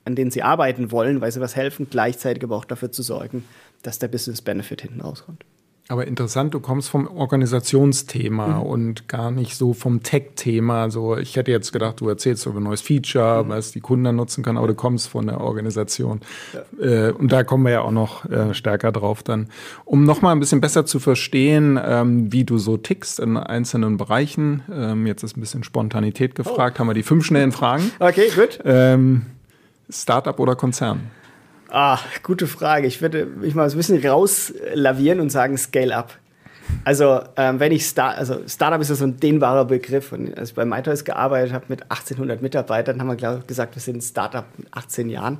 an 0.05 0.15
denen 0.15 0.31
sie 0.31 0.43
arbeiten 0.43 0.93
wollen, 0.93 1.23
weil 1.23 1.33
sie 1.33 1.41
was 1.41 1.57
helfen, 1.57 1.87
gleichzeitig 1.89 2.45
aber 2.45 2.57
auch 2.57 2.67
dafür 2.67 2.93
zu 2.93 3.03
sorgen, 3.03 3.45
dass 3.83 3.99
der 3.99 4.09
Business 4.09 4.43
Benefit 4.43 4.83
hinten 4.83 5.01
rauskommt. 5.01 5.47
Aber 5.89 6.07
interessant, 6.07 6.55
du 6.55 6.61
kommst 6.61 6.89
vom 6.89 7.07
Organisationsthema 7.07 8.47
mhm. 8.47 8.63
und 8.63 9.09
gar 9.09 9.31
nicht 9.31 9.55
so 9.55 9.75
vom 9.75 10.03
Tech-Thema. 10.03 10.83
Also 10.83 11.19
ich 11.19 11.37
hätte 11.37 11.51
jetzt 11.51 11.75
gedacht, 11.75 12.01
du 12.01 12.09
erzählst 12.09 12.47
über 12.47 12.59
ein 12.59 12.63
neues 12.63 12.81
Feature, 12.81 13.45
mhm. 13.45 13.51
was 13.51 13.73
die 13.73 13.81
Kunden 13.81 14.17
nutzen 14.17 14.43
können, 14.43 14.57
aber 14.57 14.69
du 14.69 14.75
kommst 14.75 15.09
von 15.09 15.27
der 15.27 15.43
Organisation. 15.43 16.23
Ja. 16.81 17.09
Äh, 17.09 17.13
und 17.13 17.33
da 17.33 17.45
kommen 17.45 17.65
wir 17.65 17.73
ja 17.73 17.81
auch 17.83 17.91
noch 17.91 18.25
äh, 18.31 18.55
stärker 18.55 18.93
drauf 18.93 19.23
dann. 19.23 19.49
Um 19.85 20.05
nochmal 20.05 20.35
ein 20.35 20.41
bisschen 20.41 20.63
besser 20.63 20.87
zu 20.87 21.01
verstehen, 21.01 21.79
ähm, 21.85 22.33
wie 22.33 22.45
du 22.45 22.57
so 22.57 22.79
tickst 22.79 23.21
in 23.21 23.37
einzelnen 23.37 23.99
Bereichen. 23.99 24.63
Ähm, 24.73 25.07
jetzt 25.07 25.23
ist 25.23 25.37
ein 25.37 25.41
bisschen 25.41 25.65
Spontanität 25.65 26.35
gefragt, 26.35 26.77
oh. 26.77 26.81
haben 26.81 26.87
wir 26.87 26.95
die 26.95 27.03
fünf 27.03 27.27
schnellen 27.27 27.53
Fragen. 27.53 27.91
Okay, 27.99 28.31
gut. 28.35 28.59
Ähm, 28.65 29.27
Startup 29.91 30.41
oder 30.41 30.57
Konzern? 30.57 31.11
Ah, 31.77 31.99
gute 32.23 32.47
Frage. 32.47 32.87
Ich 32.87 33.03
würde 33.03 33.27
mich 33.27 33.57
mal 33.57 33.69
so 33.69 33.75
ein 33.75 33.79
bisschen 33.79 34.07
rauslavieren 34.07 35.19
und 35.19 35.31
sagen 35.31 35.59
Scale-up. 35.59 36.17
Also, 36.85 37.19
ähm, 37.37 37.59
wenn 37.59 37.73
ich 37.73 37.85
Star 37.85 38.15
also 38.15 38.47
Startup 38.47 38.81
ist 38.81 38.91
ja 38.91 38.95
so 38.95 39.05
ein 39.05 39.17
dehnbarer 39.17 39.65
Begriff. 39.65 40.13
Und 40.13 40.39
als 40.39 40.51
ich 40.51 40.55
bei 40.55 40.65
MyToys 40.65 41.05
gearbeitet 41.05 41.53
habe 41.53 41.65
mit 41.67 41.83
1800 41.83 42.43
Mitarbeitern, 42.43 43.01
haben 43.01 43.09
wir 43.09 43.17
glaub, 43.17 43.49
gesagt, 43.49 43.75
wir 43.75 43.83
sind 43.83 43.97
ein 43.97 44.03
Startup 44.03 44.45
mit 44.57 44.69
18 44.71 45.11
Jahren. 45.11 45.39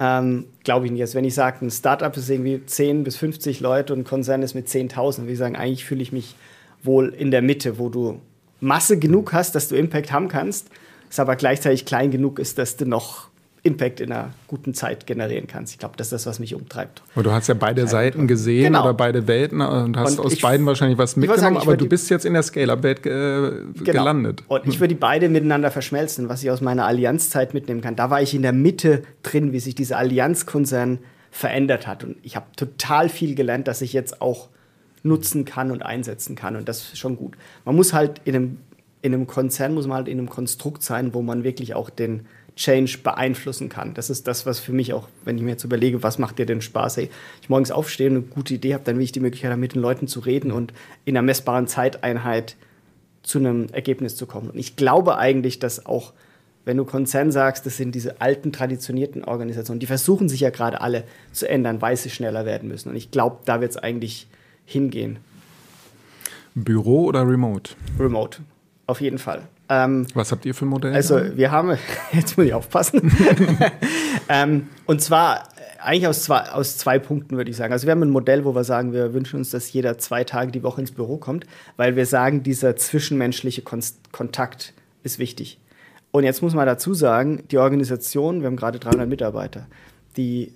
Ähm, 0.00 0.46
Glaube 0.64 0.86
ich 0.86 0.92
nicht. 0.92 1.02
Also, 1.02 1.18
wenn 1.18 1.26
ich 1.26 1.34
sage, 1.34 1.58
ein 1.66 1.70
Startup 1.70 2.16
ist 2.16 2.30
irgendwie 2.30 2.64
10 2.64 3.04
bis 3.04 3.18
50 3.18 3.60
Leute 3.60 3.92
und 3.92 3.98
ein 3.98 4.04
Konzern 4.04 4.40
ist 4.40 4.54
mit 4.54 4.68
10.000, 4.68 5.18
würde 5.18 5.32
ich 5.32 5.38
sagen, 5.38 5.56
eigentlich 5.56 5.84
fühle 5.84 6.00
ich 6.00 6.10
mich 6.10 6.36
wohl 6.84 7.10
in 7.10 7.30
der 7.30 7.42
Mitte, 7.42 7.78
wo 7.78 7.90
du 7.90 8.22
Masse 8.60 8.98
genug 8.98 9.34
hast, 9.34 9.54
dass 9.54 9.68
du 9.68 9.76
Impact 9.76 10.10
haben 10.10 10.28
kannst, 10.28 10.70
es 11.10 11.20
aber 11.20 11.36
gleichzeitig 11.36 11.84
klein 11.84 12.10
genug 12.10 12.38
ist, 12.38 12.56
dass 12.56 12.78
du 12.78 12.86
noch 12.86 13.28
Impact 13.66 14.00
in 14.00 14.12
einer 14.12 14.30
guten 14.46 14.72
Zeit 14.72 15.06
generieren 15.06 15.46
kannst. 15.46 15.72
Ich 15.72 15.78
glaube, 15.78 15.94
das 15.96 16.06
ist 16.06 16.12
das, 16.12 16.26
was 16.26 16.38
mich 16.38 16.54
umtreibt. 16.54 17.02
Aber 17.14 17.24
du 17.24 17.32
hast 17.32 17.48
ja 17.48 17.54
beide 17.54 17.86
Seiten 17.86 18.26
gesehen 18.26 18.72
genau. 18.72 18.84
oder 18.84 18.94
beide 18.94 19.26
Welten 19.26 19.60
und 19.60 19.96
hast 19.96 20.18
und 20.18 20.26
aus 20.26 20.38
beiden 20.38 20.64
wahrscheinlich 20.64 20.98
was 20.98 21.16
mitgenommen, 21.16 21.40
sagen, 21.40 21.56
aber 21.56 21.76
du 21.76 21.88
bist 21.88 22.08
jetzt 22.08 22.24
in 22.24 22.32
der 22.32 22.42
Scale-Up-Welt 22.42 23.04
äh, 23.04 23.10
genau. 23.10 23.82
gelandet. 23.84 24.44
Und 24.48 24.66
ich 24.66 24.80
würde 24.80 24.94
die 24.94 25.00
beide 25.00 25.28
miteinander 25.28 25.70
verschmelzen, 25.70 26.28
was 26.28 26.42
ich 26.42 26.50
aus 26.50 26.60
meiner 26.60 26.86
Allianzzeit 26.86 27.52
mitnehmen 27.52 27.80
kann. 27.80 27.96
Da 27.96 28.08
war 28.10 28.22
ich 28.22 28.34
in 28.34 28.42
der 28.42 28.52
Mitte 28.52 29.02
drin, 29.22 29.52
wie 29.52 29.60
sich 29.60 29.74
dieser 29.74 29.98
Allianzkonzern 29.98 31.00
verändert 31.30 31.86
hat. 31.86 32.04
Und 32.04 32.16
ich 32.22 32.36
habe 32.36 32.46
total 32.56 33.08
viel 33.08 33.34
gelernt, 33.34 33.68
dass 33.68 33.82
ich 33.82 33.92
jetzt 33.92 34.22
auch 34.22 34.48
nutzen 35.02 35.44
kann 35.44 35.70
und 35.70 35.82
einsetzen 35.82 36.36
kann. 36.36 36.56
Und 36.56 36.68
das 36.68 36.78
ist 36.78 36.98
schon 36.98 37.16
gut. 37.16 37.36
Man 37.64 37.76
muss 37.76 37.92
halt 37.92 38.20
in 38.24 38.34
einem, 38.34 38.58
in 39.02 39.12
einem 39.12 39.26
Konzern, 39.26 39.74
muss 39.74 39.86
man 39.86 39.98
halt 39.98 40.08
in 40.08 40.18
einem 40.18 40.28
Konstrukt 40.28 40.82
sein, 40.82 41.14
wo 41.14 41.22
man 41.22 41.44
wirklich 41.44 41.74
auch 41.74 41.90
den 41.90 42.26
Change 42.56 42.98
beeinflussen 43.02 43.68
kann. 43.68 43.92
Das 43.92 44.08
ist 44.08 44.26
das, 44.26 44.46
was 44.46 44.58
für 44.58 44.72
mich 44.72 44.94
auch, 44.94 45.08
wenn 45.24 45.36
ich 45.36 45.42
mir 45.42 45.50
jetzt 45.50 45.64
überlege, 45.64 46.02
was 46.02 46.18
macht 46.18 46.38
dir 46.38 46.46
denn 46.46 46.62
Spaß, 46.62 46.96
hey, 46.96 47.10
ich 47.42 47.50
morgens 47.50 47.70
aufstehe 47.70 48.08
und 48.08 48.16
eine 48.16 48.24
gute 48.24 48.54
Idee 48.54 48.72
habe, 48.74 48.84
dann 48.84 48.96
will 48.96 49.04
ich 49.04 49.12
die 49.12 49.20
Möglichkeit 49.20 49.52
haben, 49.52 49.60
mit 49.60 49.74
den 49.74 49.82
Leuten 49.82 50.08
zu 50.08 50.20
reden 50.20 50.50
und 50.50 50.72
in 51.04 51.16
einer 51.16 51.24
messbaren 51.24 51.66
Zeiteinheit 51.66 52.56
zu 53.22 53.38
einem 53.38 53.66
Ergebnis 53.72 54.16
zu 54.16 54.26
kommen. 54.26 54.48
Und 54.50 54.58
ich 54.58 54.74
glaube 54.74 55.18
eigentlich, 55.18 55.58
dass 55.58 55.84
auch, 55.84 56.14
wenn 56.64 56.78
du 56.78 56.86
Konzern 56.86 57.30
sagst, 57.30 57.66
das 57.66 57.76
sind 57.76 57.94
diese 57.94 58.22
alten, 58.22 58.52
traditionierten 58.52 59.24
Organisationen, 59.24 59.80
die 59.80 59.86
versuchen 59.86 60.30
sich 60.30 60.40
ja 60.40 60.50
gerade 60.50 60.80
alle 60.80 61.04
zu 61.32 61.46
ändern, 61.48 61.82
weil 61.82 61.96
sie 61.96 62.08
schneller 62.10 62.46
werden 62.46 62.68
müssen. 62.68 62.88
Und 62.88 62.96
ich 62.96 63.10
glaube, 63.10 63.38
da 63.44 63.60
wird 63.60 63.72
es 63.72 63.76
eigentlich 63.76 64.28
hingehen. 64.64 65.18
Büro 66.54 67.04
oder 67.04 67.28
Remote? 67.28 67.74
Remote, 67.98 68.40
auf 68.86 69.02
jeden 69.02 69.18
Fall. 69.18 69.42
Ähm, 69.68 70.06
Was 70.14 70.32
habt 70.32 70.44
ihr 70.46 70.54
für 70.54 70.64
ein 70.64 70.68
Modell? 70.68 70.94
Also 70.94 71.20
wir 71.36 71.50
haben, 71.50 71.76
jetzt 72.12 72.36
muss 72.36 72.46
ich 72.46 72.54
aufpassen, 72.54 73.12
ähm, 74.28 74.68
und 74.86 75.02
zwar 75.02 75.48
eigentlich 75.86 76.08
aus 76.08 76.24
zwei, 76.24 76.50
aus 76.50 76.78
zwei 76.78 76.98
Punkten 76.98 77.36
würde 77.36 77.50
ich 77.50 77.56
sagen. 77.56 77.72
Also 77.72 77.86
wir 77.86 77.92
haben 77.92 78.02
ein 78.02 78.10
Modell, 78.10 78.44
wo 78.44 78.54
wir 78.54 78.64
sagen, 78.64 78.92
wir 78.92 79.14
wünschen 79.14 79.36
uns, 79.36 79.50
dass 79.50 79.72
jeder 79.72 79.98
zwei 79.98 80.24
Tage 80.24 80.50
die 80.50 80.62
Woche 80.62 80.80
ins 80.80 80.90
Büro 80.90 81.16
kommt, 81.16 81.46
weil 81.76 81.94
wir 81.96 82.06
sagen, 82.06 82.42
dieser 82.42 82.76
zwischenmenschliche 82.76 83.62
Kon 83.62 83.80
Kontakt 84.10 84.72
ist 85.04 85.18
wichtig. 85.18 85.58
Und 86.10 86.24
jetzt 86.24 86.42
muss 86.42 86.54
man 86.54 86.66
dazu 86.66 86.94
sagen, 86.94 87.44
die 87.50 87.58
Organisation, 87.58 88.40
wir 88.40 88.46
haben 88.46 88.56
gerade 88.56 88.78
300 88.78 89.08
Mitarbeiter, 89.08 89.66
die 90.16 90.52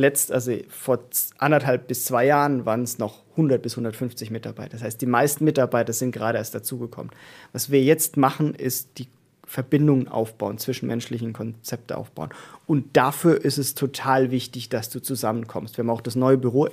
letzt, 0.00 0.32
also 0.32 0.52
vor 0.68 0.98
anderthalb 1.38 1.86
bis 1.86 2.04
zwei 2.04 2.26
Jahren 2.26 2.66
waren 2.66 2.82
es 2.82 2.98
noch 2.98 3.22
100 3.32 3.62
bis 3.62 3.74
150 3.74 4.30
Mitarbeiter. 4.30 4.70
Das 4.70 4.82
heißt, 4.82 5.00
die 5.00 5.06
meisten 5.06 5.44
Mitarbeiter 5.44 5.92
sind 5.92 6.12
gerade 6.12 6.38
erst 6.38 6.54
dazugekommen. 6.54 7.12
Was 7.52 7.70
wir 7.70 7.82
jetzt 7.82 8.16
machen, 8.16 8.54
ist 8.54 8.98
die 8.98 9.06
Verbindungen 9.46 10.06
aufbauen, 10.06 10.58
zwischenmenschlichen 10.58 11.32
Konzepte 11.32 11.96
aufbauen. 11.96 12.30
Und 12.66 12.96
dafür 12.96 13.44
ist 13.44 13.58
es 13.58 13.74
total 13.74 14.30
wichtig, 14.30 14.68
dass 14.68 14.90
du 14.90 15.00
zusammenkommst. 15.00 15.76
Wir 15.76 15.82
haben 15.82 15.90
auch 15.90 16.00
das 16.00 16.14
neue 16.14 16.38
Büro 16.38 16.68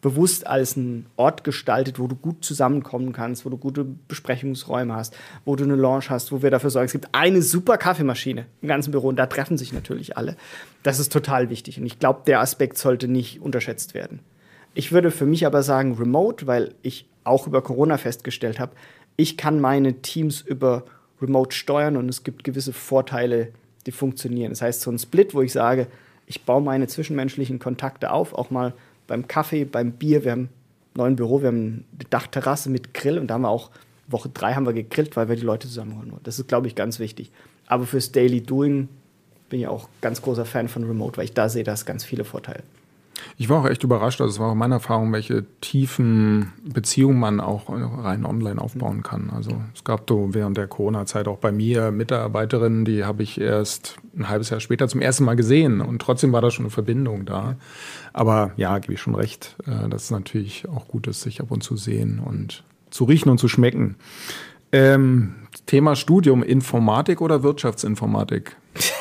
bewusst 0.00 0.46
als 0.46 0.76
einen 0.76 1.06
Ort 1.16 1.44
gestaltet, 1.44 1.98
wo 1.98 2.06
du 2.06 2.16
gut 2.16 2.44
zusammenkommen 2.44 3.12
kannst, 3.12 3.44
wo 3.44 3.50
du 3.50 3.56
gute 3.56 3.84
Besprechungsräume 3.84 4.94
hast, 4.94 5.16
wo 5.44 5.56
du 5.56 5.64
eine 5.64 5.76
Lounge 5.76 6.06
hast, 6.08 6.32
wo 6.32 6.42
wir 6.42 6.50
dafür 6.50 6.70
sorgen. 6.70 6.86
Es 6.86 6.92
gibt 6.92 7.08
eine 7.12 7.42
super 7.42 7.78
Kaffeemaschine 7.78 8.46
im 8.62 8.68
ganzen 8.68 8.90
Büro 8.90 9.08
und 9.08 9.16
da 9.16 9.26
treffen 9.26 9.58
sich 9.58 9.72
natürlich 9.72 10.16
alle. 10.16 10.36
Das 10.82 10.98
ist 10.98 11.12
total 11.12 11.50
wichtig 11.50 11.80
und 11.80 11.86
ich 11.86 11.98
glaube, 11.98 12.22
der 12.26 12.40
Aspekt 12.40 12.78
sollte 12.78 13.08
nicht 13.08 13.40
unterschätzt 13.40 13.94
werden. 13.94 14.20
Ich 14.74 14.92
würde 14.92 15.10
für 15.10 15.26
mich 15.26 15.46
aber 15.46 15.62
sagen 15.62 15.94
Remote, 15.94 16.46
weil 16.46 16.74
ich 16.82 17.08
auch 17.24 17.46
über 17.46 17.62
Corona 17.62 17.96
festgestellt 17.96 18.60
habe, 18.60 18.72
ich 19.16 19.36
kann 19.36 19.60
meine 19.60 20.02
Teams 20.02 20.42
über 20.42 20.84
Remote 21.20 21.56
steuern 21.56 21.96
und 21.96 22.08
es 22.08 22.22
gibt 22.22 22.44
gewisse 22.44 22.72
Vorteile, 22.72 23.52
die 23.86 23.92
funktionieren. 23.92 24.50
Das 24.50 24.62
heißt, 24.62 24.82
so 24.82 24.90
ein 24.90 24.98
Split, 24.98 25.34
wo 25.34 25.40
ich 25.40 25.52
sage, 25.52 25.86
ich 26.26 26.44
baue 26.44 26.60
meine 26.60 26.88
zwischenmenschlichen 26.88 27.58
Kontakte 27.58 28.10
auf, 28.10 28.34
auch 28.34 28.50
mal 28.50 28.74
beim 29.06 29.28
Kaffee, 29.28 29.64
beim 29.64 29.92
Bier. 29.92 30.24
Wir 30.24 30.32
haben 30.32 30.42
ein 30.42 30.50
neues 30.94 31.16
Büro, 31.16 31.40
wir 31.42 31.48
haben 31.48 31.84
eine 31.92 32.08
Dachterrasse 32.10 32.70
mit 32.70 32.94
Grill 32.94 33.18
und 33.18 33.28
da 33.28 33.34
haben 33.34 33.42
wir 33.42 33.50
auch 33.50 33.70
Woche 34.08 34.28
drei 34.28 34.54
haben 34.54 34.66
wir 34.66 34.72
gegrillt, 34.72 35.16
weil 35.16 35.28
wir 35.28 35.36
die 35.36 35.42
Leute 35.42 35.66
zusammenholen 35.66 36.12
wollen. 36.12 36.22
Das 36.22 36.38
ist, 36.38 36.48
glaube 36.48 36.68
ich, 36.68 36.74
ganz 36.74 36.98
wichtig. 36.98 37.32
Aber 37.66 37.86
fürs 37.86 38.12
Daily 38.12 38.40
Doing 38.40 38.88
bin 39.48 39.60
ich 39.60 39.66
auch 39.66 39.88
ganz 40.00 40.22
großer 40.22 40.44
Fan 40.44 40.68
von 40.68 40.84
Remote, 40.84 41.16
weil 41.16 41.24
ich 41.24 41.32
da 41.32 41.48
sehe, 41.48 41.64
da 41.64 41.74
ganz 41.84 42.04
viele 42.04 42.24
Vorteile. 42.24 42.62
Ich 43.38 43.48
war 43.48 43.60
auch 43.60 43.68
echt 43.68 43.84
überrascht, 43.84 44.20
also 44.20 44.32
es 44.32 44.38
war 44.40 44.50
auch 44.50 44.54
meine 44.54 44.74
Erfahrung, 44.74 45.12
welche 45.12 45.44
tiefen 45.60 46.52
Beziehungen 46.64 47.18
man 47.18 47.40
auch 47.40 47.68
rein 47.68 48.24
online 48.24 48.60
aufbauen 48.60 49.02
kann. 49.02 49.30
Also 49.30 49.50
es 49.74 49.84
gab 49.84 50.08
so 50.08 50.34
während 50.34 50.56
der 50.56 50.66
Corona-Zeit 50.66 51.28
auch 51.28 51.38
bei 51.38 51.52
mir 51.52 51.90
Mitarbeiterinnen, 51.90 52.84
die 52.84 53.04
habe 53.04 53.22
ich 53.22 53.40
erst 53.40 53.96
ein 54.16 54.28
halbes 54.28 54.50
Jahr 54.50 54.60
später 54.60 54.88
zum 54.88 55.00
ersten 55.00 55.24
Mal 55.24 55.36
gesehen 55.36 55.80
und 55.80 56.00
trotzdem 56.00 56.32
war 56.32 56.40
da 56.40 56.50
schon 56.50 56.66
eine 56.66 56.70
Verbindung 56.70 57.26
da. 57.26 57.56
Aber 58.12 58.52
ja, 58.56 58.78
gebe 58.78 58.94
ich 58.94 59.00
schon 59.00 59.14
recht, 59.14 59.56
äh, 59.66 59.88
dass 59.88 60.04
es 60.04 60.10
natürlich 60.10 60.68
auch 60.68 60.88
gut 60.88 61.06
ist, 61.06 61.22
sich 61.22 61.40
ab 61.40 61.50
und 61.50 61.62
zu 61.62 61.76
sehen 61.76 62.20
und 62.24 62.64
zu 62.90 63.04
riechen 63.04 63.28
und 63.28 63.38
zu 63.38 63.48
schmecken. 63.48 63.96
Ähm, 64.72 65.34
Thema 65.66 65.96
Studium, 65.96 66.42
Informatik 66.42 67.20
oder 67.20 67.42
Wirtschaftsinformatik? 67.42 68.56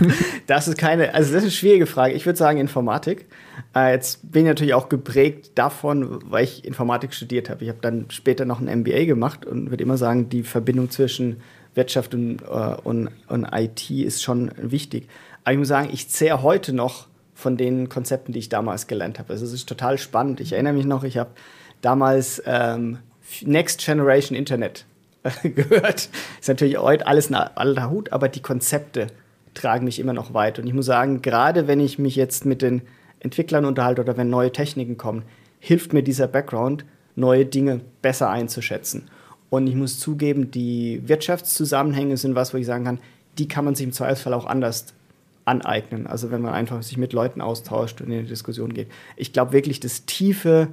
das 0.46 0.68
ist 0.68 0.78
keine, 0.78 1.14
also 1.14 1.32
das 1.32 1.38
ist 1.38 1.44
eine 1.44 1.50
schwierige 1.50 1.86
Frage. 1.86 2.14
Ich 2.14 2.26
würde 2.26 2.38
sagen 2.38 2.58
Informatik. 2.58 3.26
Äh, 3.74 3.92
jetzt 3.92 4.30
bin 4.30 4.42
ich 4.42 4.48
natürlich 4.48 4.74
auch 4.74 4.88
geprägt 4.88 5.52
davon, 5.54 6.20
weil 6.30 6.44
ich 6.44 6.64
Informatik 6.64 7.14
studiert 7.14 7.50
habe. 7.50 7.64
Ich 7.64 7.68
habe 7.68 7.80
dann 7.80 8.06
später 8.10 8.44
noch 8.44 8.60
ein 8.60 8.80
MBA 8.80 9.04
gemacht 9.04 9.44
und 9.46 9.70
würde 9.70 9.82
immer 9.82 9.98
sagen, 9.98 10.28
die 10.28 10.42
Verbindung 10.42 10.90
zwischen 10.90 11.40
Wirtschaft 11.74 12.14
und, 12.14 12.42
äh, 12.42 12.76
und, 12.84 13.10
und 13.28 13.46
IT 13.52 13.90
ist 13.90 14.22
schon 14.22 14.50
wichtig. 14.56 15.08
Aber 15.44 15.52
ich 15.52 15.58
muss 15.58 15.68
sagen, 15.68 15.90
ich 15.92 16.08
zehre 16.08 16.42
heute 16.42 16.72
noch 16.72 17.06
von 17.34 17.56
den 17.56 17.88
Konzepten, 17.88 18.32
die 18.32 18.38
ich 18.38 18.48
damals 18.48 18.86
gelernt 18.86 19.18
habe. 19.18 19.32
Also 19.32 19.44
es 19.44 19.52
ist 19.52 19.68
total 19.68 19.98
spannend. 19.98 20.40
Ich 20.40 20.52
erinnere 20.52 20.72
mich 20.72 20.86
noch, 20.86 21.04
ich 21.04 21.18
habe 21.18 21.30
damals 21.82 22.42
ähm, 22.46 22.98
Next 23.42 23.84
Generation 23.84 24.36
Internet 24.36 24.86
gehört. 25.42 26.08
Ist 26.40 26.48
natürlich 26.48 26.78
heute 26.78 27.06
alles 27.06 27.30
ein 27.30 27.34
alter 27.34 27.90
Hut, 27.90 28.12
aber 28.12 28.28
die 28.28 28.40
Konzepte 28.40 29.08
tragen 29.56 29.84
mich 29.84 29.98
immer 29.98 30.12
noch 30.12 30.34
weit. 30.34 30.58
Und 30.58 30.66
ich 30.66 30.74
muss 30.74 30.86
sagen, 30.86 31.22
gerade 31.22 31.66
wenn 31.66 31.80
ich 31.80 31.98
mich 31.98 32.14
jetzt 32.16 32.44
mit 32.44 32.62
den 32.62 32.82
Entwicklern 33.20 33.64
unterhalte 33.64 34.02
oder 34.02 34.16
wenn 34.16 34.30
neue 34.30 34.52
Techniken 34.52 34.96
kommen, 34.96 35.22
hilft 35.58 35.92
mir 35.92 36.02
dieser 36.02 36.28
Background, 36.28 36.84
neue 37.16 37.46
Dinge 37.46 37.80
besser 38.02 38.30
einzuschätzen. 38.30 39.08
Und 39.48 39.66
ich 39.66 39.74
muss 39.74 39.98
zugeben, 39.98 40.50
die 40.50 41.02
Wirtschaftszusammenhänge 41.06 42.16
sind 42.16 42.34
was, 42.34 42.52
wo 42.52 42.58
ich 42.58 42.66
sagen 42.66 42.84
kann, 42.84 42.98
die 43.38 43.48
kann 43.48 43.64
man 43.64 43.74
sich 43.74 43.86
im 43.86 43.92
Zweifelsfall 43.92 44.34
auch 44.34 44.46
anders 44.46 44.94
aneignen. 45.44 46.06
Also 46.06 46.30
wenn 46.30 46.42
man 46.42 46.52
einfach 46.52 46.82
sich 46.82 46.98
mit 46.98 47.12
Leuten 47.12 47.40
austauscht 47.40 48.00
und 48.00 48.08
in 48.08 48.18
eine 48.18 48.28
Diskussion 48.28 48.74
geht. 48.74 48.88
Ich 49.16 49.32
glaube 49.32 49.52
wirklich, 49.52 49.80
das 49.80 50.04
tiefe 50.04 50.68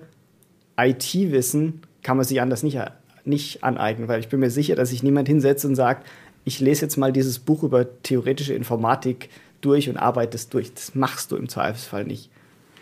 IT-Wissen 0.77 1.81
kann 2.01 2.17
man 2.17 2.25
sich 2.25 2.41
anders 2.41 2.63
nicht, 2.63 2.79
nicht 3.25 3.63
aneignen, 3.63 4.07
weil 4.07 4.19
ich 4.19 4.29
bin 4.29 4.39
mir 4.39 4.49
sicher, 4.49 4.75
dass 4.75 4.89
sich 4.89 5.03
niemand 5.03 5.27
hinsetzt 5.27 5.63
und 5.65 5.75
sagt, 5.75 6.07
ich 6.45 6.59
lese 6.59 6.81
jetzt 6.81 6.97
mal 6.97 7.11
dieses 7.11 7.39
Buch 7.39 7.63
über 7.63 8.01
theoretische 8.03 8.53
Informatik 8.53 9.29
durch 9.61 9.89
und 9.89 9.97
arbeite 9.97 10.35
es 10.35 10.49
durch. 10.49 10.73
Das 10.73 10.95
machst 10.95 11.31
du 11.31 11.35
im 11.37 11.49
Zweifelsfall 11.49 12.05
nicht. 12.05 12.29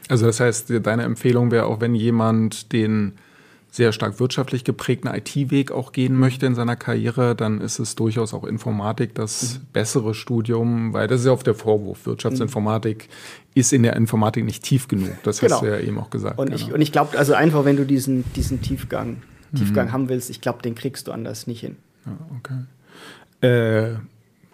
Also 0.09 0.25
das 0.25 0.39
heißt, 0.39 0.73
deine 0.83 1.03
Empfehlung 1.03 1.51
wäre 1.51 1.65
auch, 1.65 1.79
wenn 1.79 1.95
jemand 1.95 2.73
den 2.73 3.13
sehr 3.73 3.93
stark 3.93 4.19
wirtschaftlich 4.19 4.65
geprägten 4.65 5.07
IT-Weg 5.07 5.71
auch 5.71 5.93
gehen 5.93 6.19
möchte 6.19 6.45
in 6.45 6.55
seiner 6.55 6.75
Karriere, 6.75 7.35
dann 7.35 7.61
ist 7.61 7.79
es 7.79 7.95
durchaus 7.95 8.33
auch 8.33 8.43
Informatik 8.43 9.15
das 9.15 9.59
mhm. 9.59 9.67
bessere 9.71 10.13
Studium, 10.13 10.91
weil 10.91 11.07
das 11.07 11.21
ist 11.21 11.27
ja 11.27 11.31
oft 11.31 11.47
der 11.47 11.55
Vorwurf. 11.55 12.05
Wirtschaftsinformatik 12.05 13.07
mhm. 13.07 13.51
ist 13.55 13.71
in 13.71 13.83
der 13.83 13.95
Informatik 13.95 14.43
nicht 14.43 14.63
tief 14.63 14.89
genug. 14.89 15.11
Das 15.23 15.39
genau. 15.39 15.55
hast 15.55 15.61
du 15.61 15.67
ja 15.67 15.79
eben 15.79 15.97
auch 15.99 16.09
gesagt. 16.09 16.37
Und 16.37 16.53
genau. 16.53 16.75
ich, 16.75 16.81
ich 16.81 16.91
glaube, 16.91 17.17
also 17.17 17.33
einfach, 17.33 17.63
wenn 17.63 17.77
du 17.77 17.85
diesen, 17.85 18.25
diesen 18.33 18.61
Tiefgang, 18.61 19.21
Tiefgang 19.55 19.87
mhm. 19.87 19.91
haben 19.93 20.09
willst, 20.09 20.29
ich 20.29 20.41
glaube, 20.41 20.61
den 20.61 20.75
kriegst 20.75 21.07
du 21.07 21.13
anders 21.13 21.47
nicht 21.47 21.61
hin. 21.61 21.77
Ja, 22.05 22.17
okay. 22.37 22.59
Äh, 23.41 23.95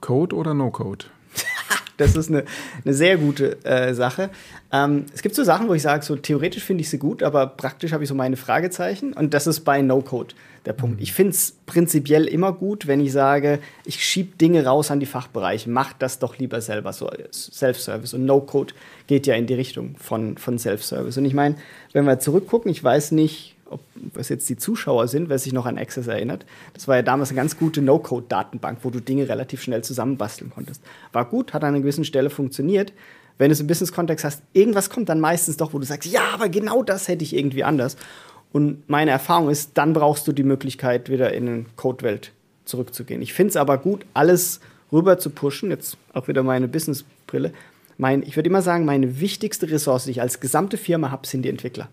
Code 0.02 0.36
oder 0.36 0.54
No-Code? 0.54 1.06
das 1.98 2.16
ist 2.16 2.30
eine, 2.30 2.46
eine 2.84 2.94
sehr 2.94 3.18
gute 3.18 3.64
äh, 3.66 3.94
Sache. 3.94 4.30
Ähm, 4.72 5.06
es 5.14 5.22
gibt 5.22 5.36
so 5.36 5.44
Sachen, 5.44 5.68
wo 5.68 5.74
ich 5.74 5.82
sage, 5.82 6.04
so 6.06 6.16
theoretisch 6.16 6.64
finde 6.64 6.82
ich 6.82 6.90
sie 6.90 6.98
gut, 6.98 7.24
aber 7.24 7.48
praktisch 7.48 7.92
habe 7.92 8.04
ich 8.04 8.10
so 8.10 8.16
meine 8.16 8.38
Fragezeichen. 8.38 9.14
Und 9.14 9.34
das 9.34 9.48
ist 9.48 9.62
bei 9.62 9.82
No-Code 9.82 10.36
der 10.66 10.74
Punkt. 10.74 10.98
Mhm. 10.98 11.04
Ich 11.04 11.14
finde 11.14 11.32
es 11.32 11.58
prinzipiell 11.66 12.26
immer 12.26 12.54
gut, 12.54 12.88
wenn 12.88 13.02
ich 13.02 13.12
sage, 13.12 13.60
ich 13.84 14.04
schiebe 14.04 14.38
Dinge 14.38 14.66
raus 14.66 14.92
an 14.92 15.00
die 15.00 15.06
Fachbereiche. 15.06 15.70
Macht 15.70 15.98
das 16.00 16.20
doch 16.20 16.38
lieber 16.38 16.62
selber, 16.62 16.94
so 16.94 17.10
Self-Service. 17.32 18.14
Und 18.14 18.26
No-Code 18.26 18.74
geht 19.08 19.28
ja 19.28 19.36
in 19.36 19.48
die 19.48 19.56
Richtung 19.56 19.96
von, 19.98 20.38
von 20.38 20.60
Self-Service. 20.60 21.18
Und 21.18 21.26
ich 21.26 21.34
meine, 21.34 21.56
wenn 21.94 22.06
wir 22.06 22.20
zurückgucken, 22.20 22.72
ich 22.72 22.84
weiß 22.84 23.12
nicht, 23.12 23.57
ob 23.70 23.82
was 24.14 24.30
jetzt 24.30 24.48
die 24.50 24.58
Zuschauer 24.58 25.08
sind, 25.08 25.30
wer 25.30 25.40
sich 25.40 25.54
noch 25.54 25.66
an 25.66 25.78
Access 25.78 26.08
erinnert. 26.08 26.46
Das 26.74 26.88
war 26.88 26.96
ja 26.96 27.02
damals 27.02 27.30
eine 27.30 27.38
ganz 27.38 27.58
gute 27.58 27.82
No-Code-Datenbank, 27.82 28.80
wo 28.84 28.90
du 28.90 29.00
Dinge 29.00 29.28
relativ 29.30 29.62
schnell 29.62 29.84
zusammenbasteln 29.84 30.52
konntest. 30.52 30.82
War 31.12 31.26
gut, 31.26 31.54
hat 31.54 31.64
an 31.64 31.70
einer 31.70 31.80
gewissen 31.80 32.06
Stelle 32.06 32.30
funktioniert. 32.30 32.94
Wenn 33.38 33.50
du 33.50 33.54
es 33.54 33.60
im 33.60 33.68
Business-Kontext 33.68 34.26
hast, 34.26 34.42
irgendwas 34.54 34.90
kommt 34.90 35.10
dann 35.10 35.20
meistens 35.20 35.58
doch, 35.58 35.74
wo 35.74 35.80
du 35.80 35.86
sagst, 35.86 36.12
ja, 36.12 36.22
aber 36.34 36.50
genau 36.50 36.84
das 36.84 37.08
hätte 37.08 37.24
ich 37.24 37.36
irgendwie 37.36 37.64
anders. 37.64 37.98
Und 38.52 38.90
meine 38.90 39.12
Erfahrung 39.12 39.50
ist, 39.50 39.72
dann 39.76 39.94
brauchst 39.94 40.28
du 40.28 40.32
die 40.32 40.44
Möglichkeit, 40.44 41.10
wieder 41.10 41.34
in 41.34 41.48
eine 41.48 41.66
Code-Welt 41.76 42.32
zurückzugehen. 42.66 43.22
Ich 43.22 43.34
finde 43.34 43.52
es 43.52 43.58
aber 43.58 43.78
gut, 43.78 44.06
alles 44.14 44.60
rüber 44.92 45.20
zu 45.20 45.30
pushen. 45.30 45.70
Jetzt 45.70 45.98
auch 46.14 46.28
wieder 46.28 46.44
meine 46.44 46.68
Business-Brille. 46.68 47.54
Mein, 47.98 48.24
ich 48.24 48.36
würde 48.36 48.50
immer 48.50 48.62
sagen, 48.62 48.86
meine 48.86 49.20
wichtigste 49.20 49.70
Ressource, 49.70 50.06
die 50.06 50.12
ich 50.12 50.22
als 50.22 50.40
gesamte 50.40 50.78
Firma 50.78 51.12
habe, 51.12 51.28
sind 51.28 51.44
die 51.44 51.50
Entwickler 51.50 51.90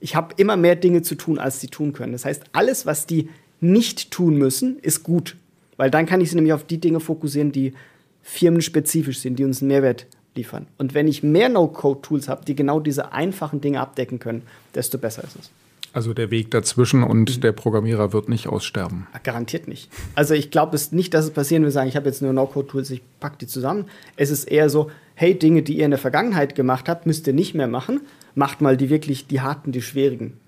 ich 0.00 0.16
habe 0.16 0.34
immer 0.38 0.56
mehr 0.56 0.76
Dinge 0.76 1.02
zu 1.02 1.14
tun, 1.14 1.38
als 1.38 1.60
sie 1.60 1.68
tun 1.68 1.92
können. 1.92 2.12
Das 2.12 2.24
heißt, 2.24 2.44
alles, 2.52 2.86
was 2.86 3.06
die 3.06 3.28
nicht 3.60 4.10
tun 4.10 4.36
müssen, 4.36 4.78
ist 4.80 5.02
gut. 5.02 5.36
Weil 5.76 5.90
dann 5.90 6.06
kann 6.06 6.20
ich 6.20 6.30
sie 6.30 6.36
nämlich 6.36 6.54
auf 6.54 6.64
die 6.64 6.78
Dinge 6.78 7.00
fokussieren, 7.00 7.52
die 7.52 7.74
firmenspezifisch 8.22 9.20
sind, 9.20 9.38
die 9.38 9.44
uns 9.44 9.60
einen 9.60 9.68
Mehrwert 9.68 10.06
liefern. 10.34 10.66
Und 10.78 10.94
wenn 10.94 11.08
ich 11.08 11.22
mehr 11.22 11.48
No-Code-Tools 11.48 12.28
habe, 12.28 12.44
die 12.44 12.54
genau 12.54 12.80
diese 12.80 13.12
einfachen 13.12 13.60
Dinge 13.60 13.80
abdecken 13.80 14.18
können, 14.18 14.42
desto 14.74 14.98
besser 14.98 15.24
ist 15.24 15.36
es. 15.38 15.50
Also 15.92 16.14
der 16.14 16.30
Weg 16.30 16.52
dazwischen 16.52 17.02
und 17.02 17.36
mhm. 17.36 17.40
der 17.40 17.52
Programmierer 17.52 18.12
wird 18.12 18.28
nicht 18.28 18.46
aussterben. 18.46 19.08
Garantiert 19.24 19.66
nicht. 19.66 19.90
Also 20.14 20.34
ich 20.34 20.50
glaube 20.50 20.76
es 20.76 20.92
nicht, 20.92 21.14
dass 21.14 21.24
es 21.24 21.30
passieren 21.32 21.64
wird, 21.64 21.72
sagen, 21.72 21.88
ich 21.88 21.96
habe 21.96 22.06
jetzt 22.06 22.22
nur 22.22 22.32
No-Code-Tools, 22.32 22.90
ich 22.90 23.02
packe 23.18 23.38
die 23.40 23.46
zusammen. 23.46 23.86
Es 24.16 24.30
ist 24.30 24.44
eher 24.44 24.70
so, 24.70 24.90
hey, 25.20 25.38
Dinge, 25.38 25.60
die 25.60 25.76
ihr 25.76 25.84
in 25.84 25.90
der 25.90 26.00
Vergangenheit 26.00 26.54
gemacht 26.54 26.88
habt, 26.88 27.04
müsst 27.04 27.26
ihr 27.26 27.34
nicht 27.34 27.54
mehr 27.54 27.66
machen. 27.66 28.00
Macht 28.34 28.62
mal 28.62 28.78
die 28.78 28.88
wirklich, 28.88 29.26
die 29.26 29.42
harten, 29.42 29.70
die 29.70 29.82
schwierigen 29.82 30.40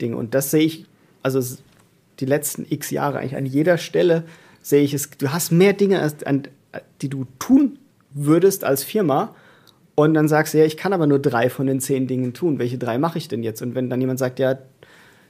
Dinge. 0.00 0.16
Und 0.16 0.32
das 0.32 0.50
sehe 0.50 0.62
ich, 0.62 0.86
also 1.22 1.42
die 2.20 2.24
letzten 2.24 2.64
x 2.66 2.90
Jahre 2.90 3.18
eigentlich 3.18 3.36
an 3.36 3.44
jeder 3.44 3.76
Stelle 3.76 4.24
sehe 4.62 4.82
ich 4.82 4.94
es, 4.94 5.10
du 5.10 5.30
hast 5.30 5.52
mehr 5.52 5.74
Dinge, 5.74 6.10
die 7.02 7.10
du 7.10 7.26
tun 7.38 7.78
würdest 8.14 8.64
als 8.64 8.82
Firma. 8.82 9.34
Und 9.94 10.14
dann 10.14 10.26
sagst 10.26 10.54
du, 10.54 10.58
ja, 10.58 10.64
ich 10.64 10.78
kann 10.78 10.94
aber 10.94 11.06
nur 11.06 11.18
drei 11.18 11.50
von 11.50 11.66
den 11.66 11.80
zehn 11.80 12.06
Dingen 12.06 12.32
tun. 12.32 12.58
Welche 12.58 12.78
drei 12.78 12.96
mache 12.96 13.18
ich 13.18 13.28
denn 13.28 13.42
jetzt? 13.42 13.60
Und 13.60 13.74
wenn 13.74 13.90
dann 13.90 14.00
jemand 14.00 14.18
sagt, 14.18 14.38
ja, 14.38 14.54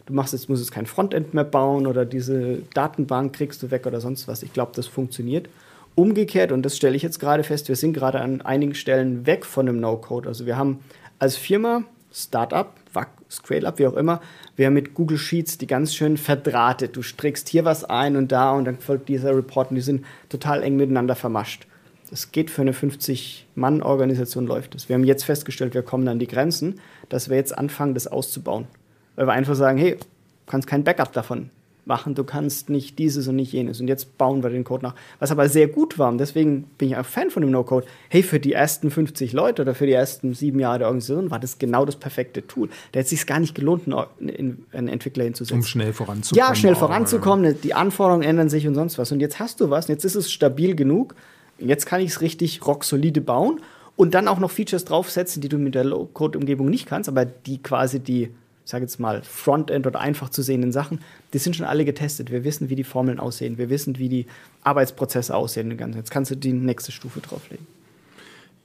du 0.06 0.14
machst 0.14 0.34
jetzt, 0.34 0.48
musst 0.48 0.62
jetzt 0.62 0.70
kein 0.70 0.86
Frontend 0.86 1.34
mehr 1.34 1.42
bauen 1.42 1.88
oder 1.88 2.04
diese 2.04 2.58
Datenbank 2.74 3.32
kriegst 3.32 3.60
du 3.60 3.72
weg 3.72 3.86
oder 3.86 4.00
sonst 4.00 4.28
was. 4.28 4.44
Ich 4.44 4.52
glaube, 4.52 4.70
das 4.76 4.86
funktioniert. 4.86 5.48
Umgekehrt, 5.96 6.50
und 6.50 6.62
das 6.62 6.76
stelle 6.76 6.96
ich 6.96 7.02
jetzt 7.02 7.20
gerade 7.20 7.44
fest, 7.44 7.68
wir 7.68 7.76
sind 7.76 7.92
gerade 7.92 8.20
an 8.20 8.40
einigen 8.42 8.74
Stellen 8.74 9.26
weg 9.26 9.44
von 9.44 9.68
einem 9.68 9.78
No-Code. 9.80 10.28
Also 10.28 10.44
wir 10.44 10.56
haben 10.56 10.80
als 11.18 11.36
Firma, 11.36 11.84
Startup, 12.12 12.72
Scale-Up, 13.30 13.78
wie 13.78 13.86
auch 13.86 13.94
immer, 13.94 14.20
wir 14.56 14.66
haben 14.66 14.74
mit 14.74 14.94
Google 14.94 15.18
Sheets 15.18 15.58
die 15.58 15.66
ganz 15.66 15.94
schön 15.94 16.16
verdrahtet. 16.16 16.96
Du 16.96 17.02
strickst 17.02 17.48
hier 17.48 17.64
was 17.64 17.84
ein 17.84 18.16
und 18.16 18.32
da 18.32 18.52
und 18.52 18.64
dann 18.64 18.78
folgt 18.78 19.08
dieser 19.08 19.36
Report 19.36 19.70
und 19.70 19.76
die 19.76 19.82
sind 19.82 20.04
total 20.28 20.62
eng 20.62 20.76
miteinander 20.76 21.16
vermascht. 21.16 21.66
Es 22.12 22.30
geht 22.30 22.50
für 22.50 22.62
eine 22.62 22.72
50-Mann-Organisation, 22.72 24.46
läuft 24.46 24.74
es. 24.74 24.88
Wir 24.88 24.94
haben 24.94 25.04
jetzt 25.04 25.24
festgestellt, 25.24 25.74
wir 25.74 25.82
kommen 25.82 26.06
an 26.06 26.18
die 26.18 26.28
Grenzen, 26.28 26.80
dass 27.08 27.28
wir 27.28 27.36
jetzt 27.36 27.56
anfangen, 27.56 27.94
das 27.94 28.06
auszubauen. 28.06 28.66
Weil 29.16 29.26
wir 29.26 29.32
einfach 29.32 29.54
sagen, 29.54 29.78
hey, 29.78 29.96
du 29.96 30.04
kannst 30.46 30.68
kein 30.68 30.84
Backup 30.84 31.12
davon 31.12 31.50
machen, 31.86 32.14
du 32.14 32.24
kannst 32.24 32.70
nicht 32.70 32.98
dieses 32.98 33.28
und 33.28 33.36
nicht 33.36 33.52
jenes. 33.52 33.80
Und 33.80 33.88
jetzt 33.88 34.16
bauen 34.18 34.42
wir 34.42 34.50
den 34.50 34.64
Code 34.64 34.84
nach. 34.84 34.94
Was 35.18 35.30
aber 35.30 35.48
sehr 35.48 35.68
gut 35.68 35.98
war, 35.98 36.08
und 36.08 36.18
deswegen 36.18 36.64
bin 36.78 36.88
ich 36.88 36.96
auch 36.96 37.04
Fan 37.04 37.30
von 37.30 37.42
dem 37.42 37.50
No-Code, 37.50 37.86
hey, 38.08 38.22
für 38.22 38.40
die 38.40 38.52
ersten 38.52 38.90
50 38.90 39.32
Leute 39.32 39.62
oder 39.62 39.74
für 39.74 39.86
die 39.86 39.92
ersten 39.92 40.34
sieben 40.34 40.60
Jahre 40.60 40.78
der 40.78 40.86
Organisation 40.88 41.30
war 41.30 41.38
das 41.38 41.58
genau 41.58 41.84
das 41.84 41.96
perfekte 41.96 42.46
Tool. 42.46 42.68
Da 42.92 43.00
hätte 43.00 43.04
es 43.04 43.10
sich 43.10 43.26
gar 43.26 43.40
nicht 43.40 43.54
gelohnt, 43.54 43.82
einen 43.86 44.88
Entwickler 44.88 45.24
hinzusetzen. 45.24 45.58
Um 45.58 45.64
schnell 45.64 45.92
voranzukommen. 45.92 46.48
Ja, 46.48 46.54
schnell 46.54 46.74
voranzukommen, 46.74 47.56
die 47.62 47.74
Anforderungen 47.74 48.22
ändern 48.22 48.48
sich 48.48 48.66
und 48.66 48.74
sonst 48.74 48.98
was. 48.98 49.12
Und 49.12 49.20
jetzt 49.20 49.38
hast 49.38 49.60
du 49.60 49.70
was, 49.70 49.86
und 49.86 49.94
jetzt 49.94 50.04
ist 50.04 50.14
es 50.14 50.32
stabil 50.32 50.74
genug, 50.74 51.14
jetzt 51.58 51.86
kann 51.86 52.00
ich 52.00 52.10
es 52.10 52.20
richtig 52.20 52.66
rocksolide 52.66 53.20
bauen 53.20 53.60
und 53.96 54.14
dann 54.14 54.26
auch 54.26 54.38
noch 54.38 54.50
Features 54.50 54.84
draufsetzen, 54.84 55.40
die 55.40 55.48
du 55.48 55.58
mit 55.58 55.74
der 55.74 55.84
Low-Code-Umgebung 55.84 56.68
nicht 56.68 56.86
kannst, 56.86 57.08
aber 57.08 57.24
die 57.24 57.62
quasi 57.62 58.00
die 58.00 58.30
ich 58.64 58.70
sage 58.70 58.84
jetzt 58.84 58.98
mal, 58.98 59.22
Frontend 59.22 59.86
oder 59.86 60.00
einfach 60.00 60.30
zu 60.30 60.42
sehenden 60.42 60.72
Sachen, 60.72 61.00
die 61.34 61.38
sind 61.38 61.54
schon 61.54 61.66
alle 61.66 61.84
getestet. 61.84 62.30
Wir 62.30 62.44
wissen, 62.44 62.70
wie 62.70 62.76
die 62.76 62.84
Formeln 62.84 63.20
aussehen. 63.20 63.58
Wir 63.58 63.68
wissen, 63.68 63.98
wie 63.98 64.08
die 64.08 64.26
Arbeitsprozesse 64.62 65.34
aussehen. 65.34 65.78
Jetzt 65.94 66.10
kannst 66.10 66.30
du 66.30 66.34
die 66.34 66.52
nächste 66.52 66.90
Stufe 66.90 67.20
drauflegen. 67.20 67.66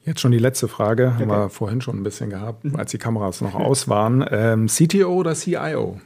Jetzt 0.06 0.22
schon 0.22 0.32
die 0.32 0.40
letzte 0.40 0.70
Frage, 0.70 1.08
okay. 1.14 1.24
haben 1.24 1.30
wir 1.30 1.50
vorhin 1.50 1.82
schon 1.82 1.98
ein 1.98 2.04
bisschen 2.04 2.30
gehabt, 2.30 2.64
mhm. 2.64 2.78
als 2.78 2.92
die 2.92 2.98
Kameras 2.98 3.42
noch 3.42 3.56
aus 3.60 3.90
waren. 3.90 4.26
Ähm, 4.32 4.68
CTO 4.68 5.14
oder 5.14 5.36
CIO? 5.36 6.00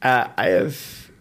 Äh, 0.00 0.70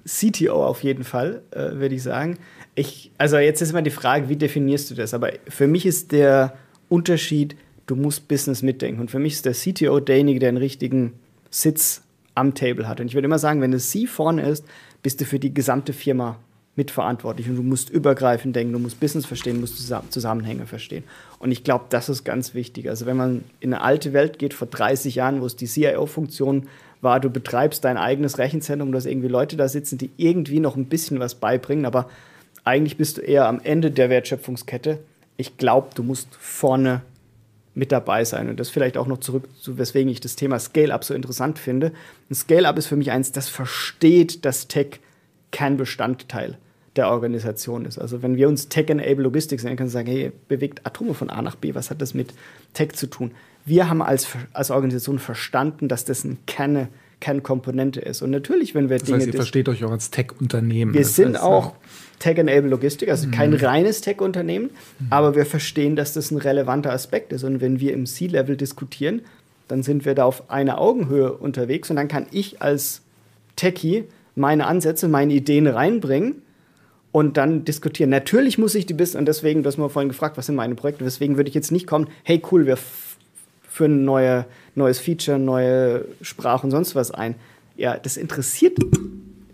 CTO 0.05 0.65
auf 0.65 0.83
jeden 0.83 1.03
Fall, 1.03 1.41
äh, 1.51 1.73
würde 1.73 1.95
ich 1.95 2.03
sagen. 2.03 2.37
Ich, 2.75 3.11
also 3.17 3.37
jetzt 3.37 3.61
ist 3.61 3.71
immer 3.71 3.81
die 3.81 3.89
Frage, 3.89 4.29
wie 4.29 4.37
definierst 4.37 4.89
du 4.89 4.95
das? 4.95 5.13
Aber 5.13 5.31
für 5.49 5.67
mich 5.67 5.85
ist 5.85 6.13
der 6.13 6.55
Unterschied, 6.87 7.57
du 7.87 7.97
musst 7.97 8.29
Business 8.29 8.61
mitdenken. 8.61 9.01
Und 9.01 9.11
für 9.11 9.19
mich 9.19 9.33
ist 9.33 9.45
der 9.45 9.53
CTO 9.53 9.99
derjenige, 9.99 10.39
der 10.39 10.49
einen 10.49 10.57
richtigen 10.57 11.13
Sitz 11.57 12.03
am 12.35 12.53
Table 12.53 12.87
hat. 12.87 12.99
Und 12.99 13.07
ich 13.07 13.15
würde 13.15 13.25
immer 13.25 13.39
sagen, 13.39 13.61
wenn 13.61 13.71
das 13.71 13.89
C 13.89 14.05
vorne 14.05 14.47
ist, 14.47 14.63
bist 15.01 15.19
du 15.19 15.25
für 15.25 15.39
die 15.39 15.53
gesamte 15.53 15.91
Firma 15.91 16.37
mitverantwortlich 16.75 17.49
und 17.49 17.55
du 17.55 17.63
musst 17.63 17.89
übergreifend 17.89 18.55
denken, 18.55 18.73
du 18.73 18.79
musst 18.79 18.99
Business 18.99 19.25
verstehen, 19.25 19.59
musst 19.59 19.91
Zusammenhänge 20.11 20.67
verstehen. 20.67 21.03
Und 21.39 21.51
ich 21.51 21.63
glaube, 21.63 21.85
das 21.89 22.09
ist 22.09 22.23
ganz 22.23 22.53
wichtig. 22.53 22.87
Also 22.89 23.07
wenn 23.07 23.17
man 23.17 23.43
in 23.59 23.73
eine 23.73 23.81
alte 23.81 24.13
Welt 24.13 24.37
geht, 24.37 24.53
vor 24.53 24.67
30 24.67 25.15
Jahren, 25.15 25.41
wo 25.41 25.47
es 25.47 25.55
die 25.55 25.65
CIO-Funktion 25.65 26.67
war, 27.01 27.19
du 27.19 27.31
betreibst 27.31 27.83
dein 27.83 27.97
eigenes 27.97 28.37
Rechenzentrum, 28.37 28.91
du 28.91 28.97
hast 28.97 29.07
irgendwie 29.07 29.27
Leute 29.27 29.57
da 29.57 29.67
sitzen, 29.67 29.97
die 29.97 30.11
irgendwie 30.17 30.59
noch 30.59 30.75
ein 30.75 30.85
bisschen 30.85 31.19
was 31.19 31.33
beibringen, 31.33 31.85
aber 31.87 32.07
eigentlich 32.63 32.97
bist 32.97 33.17
du 33.17 33.21
eher 33.21 33.47
am 33.47 33.59
Ende 33.63 33.89
der 33.89 34.11
Wertschöpfungskette. 34.11 34.99
Ich 35.37 35.57
glaube, 35.57 35.89
du 35.95 36.03
musst 36.03 36.27
vorne 36.39 37.01
mit 37.77 37.91
dabei 37.91 38.25
sein. 38.25 38.49
Und 38.49 38.59
das 38.59 38.69
vielleicht 38.69 38.97
auch 38.97 39.07
noch 39.07 39.19
zurück 39.19 39.47
zu, 39.61 39.77
weswegen 39.77 40.11
ich 40.11 40.19
das 40.19 40.35
Thema 40.35 40.59
Scale-Up 40.59 41.03
so 41.03 41.13
interessant 41.13 41.59
finde. 41.59 41.91
Ein 42.29 42.35
Scale-Up 42.35 42.77
ist 42.77 42.87
für 42.87 42.95
mich 42.95 43.11
eins, 43.11 43.31
das 43.31 43.49
versteht, 43.49 44.45
dass 44.45 44.67
Tech 44.67 44.99
kein 45.51 45.77
Bestandteil 45.77 46.57
der 46.95 47.09
Organisation 47.09 47.85
ist. 47.85 47.99
Also 47.99 48.23
wenn 48.23 48.35
wir 48.35 48.47
uns 48.47 48.67
Tech-Enable 48.69 49.21
Logistics 49.21 49.63
nennen, 49.63 49.77
können 49.77 49.89
wir 49.89 49.93
sagen, 49.93 50.07
hey, 50.07 50.31
bewegt 50.47 50.81
Atome 50.85 51.13
von 51.13 51.29
A 51.29 51.41
nach 51.43 51.55
B, 51.55 51.75
was 51.75 51.91
hat 51.91 52.01
das 52.01 52.15
mit 52.15 52.33
Tech 52.73 52.93
zu 52.93 53.05
tun? 53.05 53.31
Wir 53.63 53.89
haben 53.89 54.01
als, 54.01 54.27
als 54.53 54.71
Organisation 54.71 55.19
verstanden, 55.19 55.87
dass 55.87 56.03
das 56.03 56.23
ein 56.23 56.39
Kerne 56.47 56.89
Kernkomponente 57.19 57.99
ist. 57.99 58.21
Und 58.21 58.29
natürlich, 58.29 58.75
wenn 58.75 58.89
wir 58.89 58.97
das 58.97 59.07
Dinge. 59.07 59.19
Heißt, 59.19 59.27
ihr 59.27 59.33
versteht 59.33 59.69
euch 59.69 59.83
auch 59.83 59.91
als 59.91 60.11
Tech-Unternehmen. 60.11 60.93
Wir 60.93 61.05
sind 61.05 61.35
heißt, 61.35 61.43
auch 61.43 61.73
Tech-Enable 62.19 62.69
Logistik, 62.69 63.09
also 63.09 63.27
mhm. 63.27 63.31
kein 63.31 63.53
reines 63.53 64.01
Tech-Unternehmen, 64.01 64.71
mhm. 64.99 65.07
aber 65.09 65.35
wir 65.35 65.45
verstehen, 65.45 65.95
dass 65.95 66.13
das 66.13 66.31
ein 66.31 66.37
relevanter 66.37 66.91
Aspekt 66.91 67.31
ist. 67.33 67.43
Und 67.43 67.61
wenn 67.61 67.79
wir 67.79 67.93
im 67.93 68.05
C-Level 68.05 68.57
diskutieren, 68.57 69.21
dann 69.67 69.83
sind 69.83 70.05
wir 70.05 70.15
da 70.15 70.25
auf 70.25 70.49
einer 70.49 70.79
Augenhöhe 70.79 71.33
unterwegs 71.33 71.89
und 71.89 71.97
dann 71.97 72.07
kann 72.07 72.25
ich 72.31 72.61
als 72.61 73.01
Techie 73.55 74.05
meine 74.35 74.67
Ansätze, 74.67 75.07
meine 75.07 75.33
Ideen 75.33 75.67
reinbringen 75.67 76.41
und 77.11 77.37
dann 77.37 77.65
diskutieren. 77.65 78.09
Natürlich 78.09 78.57
muss 78.57 78.75
ich 78.75 78.85
die 78.85 78.93
Business, 78.93 79.19
und 79.19 79.25
deswegen, 79.25 79.63
du 79.63 79.67
hast 79.67 79.77
mir 79.77 79.89
vorhin 79.89 80.09
gefragt, 80.09 80.37
was 80.37 80.45
sind 80.45 80.55
meine 80.55 80.75
Projekte, 80.75 81.03
deswegen 81.03 81.37
würde 81.37 81.49
ich 81.49 81.55
jetzt 81.55 81.71
nicht 81.71 81.87
kommen, 81.87 82.07
hey 82.23 82.41
cool, 82.51 82.65
wir 82.65 82.77
führen 83.67 84.01
ein 84.01 84.05
neue, 84.05 84.45
neues 84.75 84.99
Feature, 84.99 85.39
neue 85.39 86.05
Sprache 86.21 86.65
und 86.65 86.71
sonst 86.71 86.95
was 86.95 87.11
ein. 87.11 87.35
Ja, 87.75 87.97
das 87.97 88.17
interessiert 88.17 88.77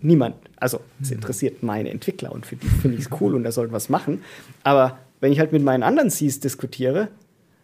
niemand. 0.00 0.36
Also, 0.64 0.80
es 1.02 1.10
interessiert 1.10 1.62
meine 1.62 1.90
Entwickler 1.90 2.32
und 2.32 2.46
für 2.46 2.56
die 2.56 2.66
finde 2.66 2.96
ich 2.96 3.04
es 3.04 3.10
cool 3.20 3.34
und 3.34 3.44
da 3.44 3.52
sollten 3.52 3.74
was 3.74 3.90
machen. 3.90 4.22
Aber 4.62 4.98
wenn 5.20 5.30
ich 5.30 5.38
halt 5.38 5.52
mit 5.52 5.62
meinen 5.62 5.82
anderen 5.82 6.08
Cs 6.08 6.40
diskutiere, 6.40 7.08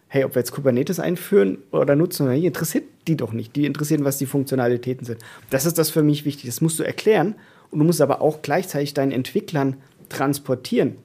hey, 0.09 0.23
ob 0.25 0.35
wir 0.35 0.41
jetzt 0.41 0.53
Kubernetes 0.53 1.01
einführen 1.01 1.57
oder 1.71 1.97
nutzen 1.97 2.25
oder 2.25 2.35
nicht, 2.35 2.45
interessiert 2.45 2.85
die 3.09 3.17
doch 3.17 3.33
nicht. 3.33 3.57
Die 3.57 3.65
interessieren, 3.65 4.05
was 4.05 4.19
die 4.19 4.27
Funktionalitäten 4.27 5.07
sind. 5.07 5.25
Das 5.49 5.65
ist 5.65 5.79
das 5.79 5.89
für 5.89 6.03
mich 6.03 6.27
wichtig. 6.27 6.45
Das 6.45 6.61
musst 6.61 6.79
du 6.79 6.83
erklären 6.83 7.37
und 7.71 7.79
du 7.79 7.87
musst 7.87 8.03
aber 8.03 8.21
auch 8.21 8.43
gleichzeitig 8.43 8.93
deinen 8.93 9.13
Entwicklern 9.13 9.79
transportieren. 10.11 10.97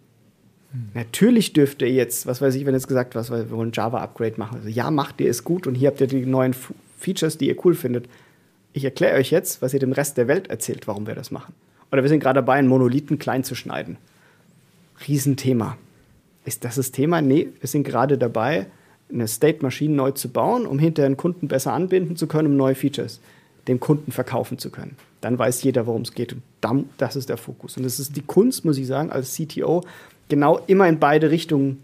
Natürlich 0.93 1.53
dürfte 1.53 1.85
ihr 1.85 1.93
jetzt, 1.93 2.27
was 2.27 2.41
weiß 2.41 2.55
ich, 2.55 2.65
wenn 2.65 2.73
jetzt 2.73 2.89
gesagt 2.89 3.15
was, 3.15 3.31
wir 3.31 3.49
wollen 3.51 3.71
Java-Upgrade 3.73 4.35
machen. 4.35 4.57
Also, 4.57 4.67
ja, 4.67 4.91
macht 4.91 5.21
ihr 5.21 5.29
es 5.29 5.45
gut 5.45 5.65
und 5.65 5.75
hier 5.75 5.87
habt 5.87 6.01
ihr 6.01 6.07
die 6.07 6.25
neuen 6.25 6.53
Features, 6.99 7.37
die 7.37 7.47
ihr 7.47 7.55
cool 7.63 7.73
findet. 7.73 8.09
Ich 8.73 8.83
erkläre 8.83 9.17
euch 9.17 9.31
jetzt, 9.31 9.61
was 9.61 9.73
ihr 9.73 9.79
dem 9.79 9.93
Rest 9.93 10.17
der 10.17 10.27
Welt 10.27 10.49
erzählt, 10.49 10.89
warum 10.89 11.07
wir 11.07 11.15
das 11.15 11.31
machen. 11.31 11.53
Oder 11.91 12.03
wir 12.03 12.09
sind 12.09 12.19
gerade 12.19 12.37
dabei, 12.37 12.55
einen 12.55 12.67
Monolithen 12.67 13.19
klein 13.19 13.43
zu 13.43 13.55
schneiden. 13.55 13.97
Riesenthema. 15.07 15.77
Ist 16.45 16.63
das 16.63 16.75
das 16.75 16.91
Thema? 16.91 17.21
Nee, 17.21 17.49
wir 17.59 17.67
sind 17.67 17.83
gerade 17.83 18.17
dabei, 18.17 18.67
eine 19.11 19.27
State-Maschine 19.27 19.95
neu 19.95 20.11
zu 20.11 20.29
bauen, 20.29 20.65
um 20.65 20.79
hinterher 20.79 21.07
einen 21.07 21.17
Kunden 21.17 21.47
besser 21.47 21.73
anbinden 21.73 22.15
zu 22.15 22.27
können, 22.27 22.49
um 22.49 22.57
neue 22.57 22.75
Features 22.75 23.19
dem 23.67 23.79
Kunden 23.79 24.11
verkaufen 24.11 24.59
zu 24.59 24.69
können. 24.69 24.95
Dann 25.21 25.39
weiß 25.39 25.63
jeder, 25.63 25.87
worum 25.87 26.03
es 26.03 26.13
geht. 26.13 26.33
Und 26.33 26.43
dann, 26.61 26.89
das 26.97 27.15
ist 27.15 27.29
der 27.29 27.37
Fokus. 27.37 27.77
Und 27.77 27.83
das 27.83 27.99
ist 27.99 28.15
die 28.15 28.21
Kunst, 28.21 28.63
muss 28.63 28.77
ich 28.77 28.85
sagen, 28.87 29.11
als 29.11 29.35
CTO, 29.35 29.81
genau 30.29 30.59
immer 30.67 30.87
in 30.87 30.99
beide 30.99 31.31
Richtungen 31.31 31.81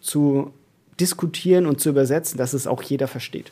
zu 0.00 0.52
diskutieren 1.00 1.66
und 1.66 1.80
zu 1.80 1.88
übersetzen, 1.88 2.36
dass 2.36 2.52
es 2.52 2.66
auch 2.66 2.82
jeder 2.82 3.08
versteht. 3.08 3.50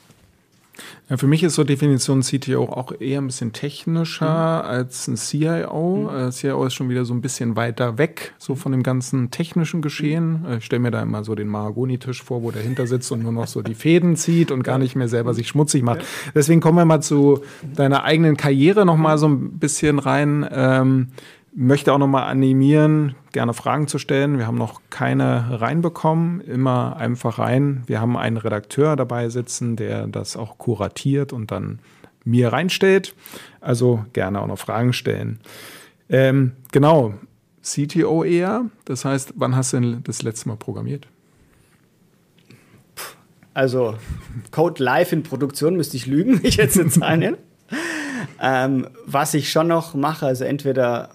Ja, 1.09 1.17
für 1.17 1.27
mich 1.27 1.43
ist 1.43 1.55
so 1.55 1.65
Definition 1.65 2.21
CTO 2.21 2.65
auch 2.65 2.93
eher 3.01 3.21
ein 3.21 3.27
bisschen 3.27 3.53
technischer 3.53 4.63
mhm. 4.63 4.69
als 4.69 5.09
ein 5.09 5.17
CIO. 5.17 6.11
Mhm. 6.11 6.29
Äh, 6.29 6.31
CIO 6.31 6.65
ist 6.65 6.75
schon 6.75 6.89
wieder 6.89 7.05
so 7.05 7.15
ein 7.15 7.21
bisschen 7.21 7.57
weiter 7.57 7.99
weg, 7.99 8.35
so 8.39 8.55
von 8.55 8.73
dem 8.73 8.83
ganzen 8.83 9.31
technischen 9.31 9.83
Geschehen. 9.83 10.43
Mhm. 10.43 10.59
Ich 10.59 10.65
stelle 10.65 10.81
mir 10.81 10.91
da 10.91 11.03
immer 11.03 11.25
so 11.25 11.35
den 11.35 11.49
Mahagoni-Tisch 11.49 12.23
vor, 12.23 12.43
wo 12.43 12.51
der 12.51 12.63
hinter 12.63 12.87
sitzt 12.87 13.11
und 13.13 13.23
nur 13.23 13.33
noch 13.33 13.47
so 13.47 13.63
die 13.63 13.75
Fäden 13.75 14.17
zieht 14.17 14.51
und 14.51 14.63
gar 14.63 14.79
nicht 14.79 14.97
mehr 14.97 15.09
selber 15.09 15.35
sich 15.35 15.49
schmutzig 15.49 15.83
macht. 15.83 16.05
Deswegen 16.35 16.61
kommen 16.61 16.79
wir 16.79 16.85
mal 16.85 17.03
zu 17.03 17.41
deiner 17.75 18.05
eigenen 18.05 18.37
Karriere 18.37 18.87
noch 18.87 18.97
mal 18.97 19.19
so 19.19 19.29
ein 19.29 19.59
bisschen 19.59 19.99
rein. 19.99 20.49
Ähm, 20.51 21.09
möchte 21.53 21.93
auch 21.93 21.99
nochmal 21.99 22.25
animieren, 22.31 23.15
gerne 23.33 23.55
Fragen 23.55 23.89
zu 23.89 23.99
stellen. 23.99 24.39
Wir 24.39 24.47
haben 24.47 24.59
noch 24.59 24.81
keine 24.91 25.61
reinbekommen. 25.61 26.41
Immer 26.41 26.97
einfach 26.97 27.39
rein. 27.39 27.83
Wir 27.87 28.01
haben 28.01 28.17
einen 28.17 28.37
Redakteur 28.37 28.97
dabei 28.97 29.29
sitzen, 29.29 29.77
der 29.77 30.07
das 30.07 30.37
auch 30.37 30.59
kuratiert 30.59 31.33
und 31.33 31.51
dann 31.51 31.81
mir 32.25 32.53
reinstellt. 32.53 33.15
Also 33.61 34.05
gerne 34.13 34.41
auch 34.41 34.47
noch 34.47 34.59
Fragen 34.59 34.93
stellen. 34.93 35.41
Ähm, 36.09 36.53
genau, 36.73 37.15
CTO 37.63 38.25
eher. 38.25 38.67
Das 38.85 39.05
heißt, 39.05 39.35
wann 39.37 39.57
hast 39.57 39.73
du 39.73 39.81
denn 39.81 40.01
das 40.05 40.23
letzte 40.23 40.49
Mal 40.49 40.57
programmiert? 40.57 41.09
Also 43.55 43.97
Code 44.53 44.83
live 44.83 45.13
in 45.13 45.23
Produktion 45.23 45.77
müsste 45.77 45.97
ich 45.97 46.07
lügen, 46.07 46.41
ich 46.45 46.57
jetzt 46.57 46.77
in 46.77 46.91
Zahlen 46.91 47.37
ähm, 48.41 48.89
was 49.07 49.35
ich 49.35 49.51
schon 49.51 49.69
noch 49.69 49.95
mache, 49.95 50.27
also 50.27 50.45
entweder 50.45 51.11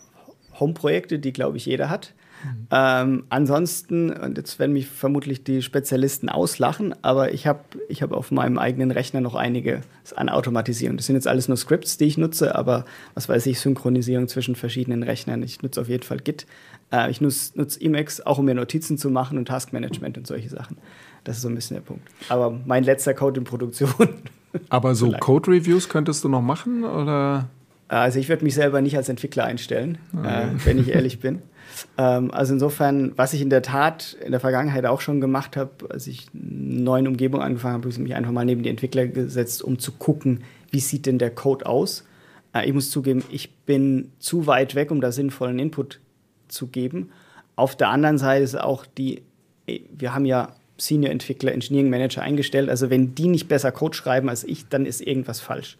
Home-Projekte, 0.59 1.19
die, 1.19 1.33
glaube 1.33 1.57
ich, 1.57 1.65
jeder 1.65 1.89
hat. 1.89 2.13
Mhm. 2.43 2.67
Ähm, 2.71 3.23
ansonsten, 3.29 4.11
und 4.11 4.37
jetzt 4.37 4.59
werden 4.59 4.73
mich 4.73 4.87
vermutlich 4.87 5.43
die 5.43 5.61
Spezialisten 5.61 6.29
auslachen, 6.29 6.93
aber 7.01 7.33
ich 7.33 7.47
habe 7.47 7.61
ich 7.89 8.01
hab 8.01 8.11
auf 8.11 8.31
meinem 8.31 8.57
eigenen 8.57 8.91
Rechner 8.91 9.21
noch 9.21 9.35
einige 9.35 9.81
an 10.15 10.29
Automatisierung. 10.29 10.97
Das 10.97 11.05
sind 11.05 11.15
jetzt 11.15 11.27
alles 11.27 11.47
nur 11.47 11.57
Scripts, 11.57 11.97
die 11.97 12.05
ich 12.05 12.17
nutze, 12.17 12.55
aber 12.55 12.85
was 13.13 13.29
weiß 13.29 13.45
ich, 13.47 13.59
Synchronisierung 13.59 14.27
zwischen 14.27 14.55
verschiedenen 14.55 15.03
Rechnern. 15.03 15.43
Ich 15.43 15.61
nutze 15.61 15.81
auf 15.81 15.89
jeden 15.89 16.03
Fall 16.03 16.19
Git. 16.19 16.45
Äh, 16.91 17.09
ich 17.09 17.21
nutze, 17.21 17.57
nutze 17.57 17.81
Emacs, 17.81 18.21
auch 18.21 18.37
um 18.37 18.45
mir 18.45 18.55
Notizen 18.55 18.97
zu 18.97 19.09
machen 19.09 19.37
und 19.37 19.47
Taskmanagement 19.47 20.17
und 20.17 20.27
solche 20.27 20.49
Sachen. 20.49 20.77
Das 21.23 21.37
ist 21.37 21.41
so 21.41 21.49
ein 21.49 21.55
bisschen 21.55 21.75
der 21.75 21.81
Punkt. 21.81 22.07
Aber 22.29 22.59
mein 22.65 22.83
letzter 22.83 23.13
Code 23.13 23.39
in 23.39 23.43
Produktion. 23.43 23.89
Aber 24.69 24.95
so 24.95 25.11
Code-Reviews 25.11 25.89
könntest 25.89 26.23
du 26.23 26.29
noch 26.29 26.41
machen 26.41 26.85
oder? 26.85 27.49
Also 27.87 28.19
ich 28.19 28.29
würde 28.29 28.43
mich 28.43 28.55
selber 28.55 28.81
nicht 28.81 28.97
als 28.97 29.09
Entwickler 29.09 29.45
einstellen, 29.45 29.97
okay. 30.17 30.43
äh, 30.43 30.65
wenn 30.65 30.79
ich 30.79 30.89
ehrlich 30.89 31.19
bin. 31.19 31.41
Ähm, 31.97 32.31
also 32.31 32.53
insofern, 32.53 33.11
was 33.17 33.33
ich 33.33 33.41
in 33.41 33.49
der 33.49 33.61
Tat 33.61 34.15
in 34.23 34.31
der 34.31 34.39
Vergangenheit 34.39 34.85
auch 34.85 35.01
schon 35.01 35.19
gemacht 35.19 35.57
habe, 35.57 35.71
als 35.89 36.07
ich 36.07 36.27
eine 36.33 36.83
neue 36.83 37.05
Umgebung 37.05 37.41
angefangen 37.41 37.73
habe, 37.73 37.81
habe 37.83 37.89
ich 37.89 37.99
mich 37.99 38.15
einfach 38.15 38.31
mal 38.31 38.45
neben 38.45 38.63
die 38.63 38.69
Entwickler 38.69 39.07
gesetzt, 39.07 39.61
um 39.61 39.77
zu 39.77 39.91
gucken, 39.91 40.45
wie 40.71 40.79
sieht 40.79 41.05
denn 41.05 41.17
der 41.17 41.31
Code 41.31 41.65
aus. 41.65 42.05
Äh, 42.53 42.65
ich 42.67 42.73
muss 42.73 42.91
zugeben, 42.91 43.23
ich 43.29 43.55
bin 43.65 44.11
zu 44.19 44.47
weit 44.47 44.75
weg, 44.75 44.89
um 44.89 45.01
da 45.01 45.11
sinnvollen 45.11 45.59
Input 45.59 45.99
zu 46.47 46.67
geben. 46.67 47.09
Auf 47.57 47.75
der 47.75 47.89
anderen 47.89 48.19
Seite 48.19 48.43
ist 48.43 48.57
auch 48.57 48.85
die 48.85 49.23
wir 49.65 50.13
haben 50.13 50.25
ja 50.25 50.53
Senior-Entwickler, 50.77 51.53
Engineering-Manager 51.53 52.21
eingestellt. 52.21 52.69
Also 52.69 52.89
wenn 52.89 53.15
die 53.15 53.27
nicht 53.27 53.47
besser 53.47 53.71
Code 53.71 53.95
schreiben 53.95 54.29
als 54.29 54.43
ich, 54.43 54.67
dann 54.67 54.85
ist 54.85 55.01
irgendwas 55.01 55.39
falsch. 55.39 55.77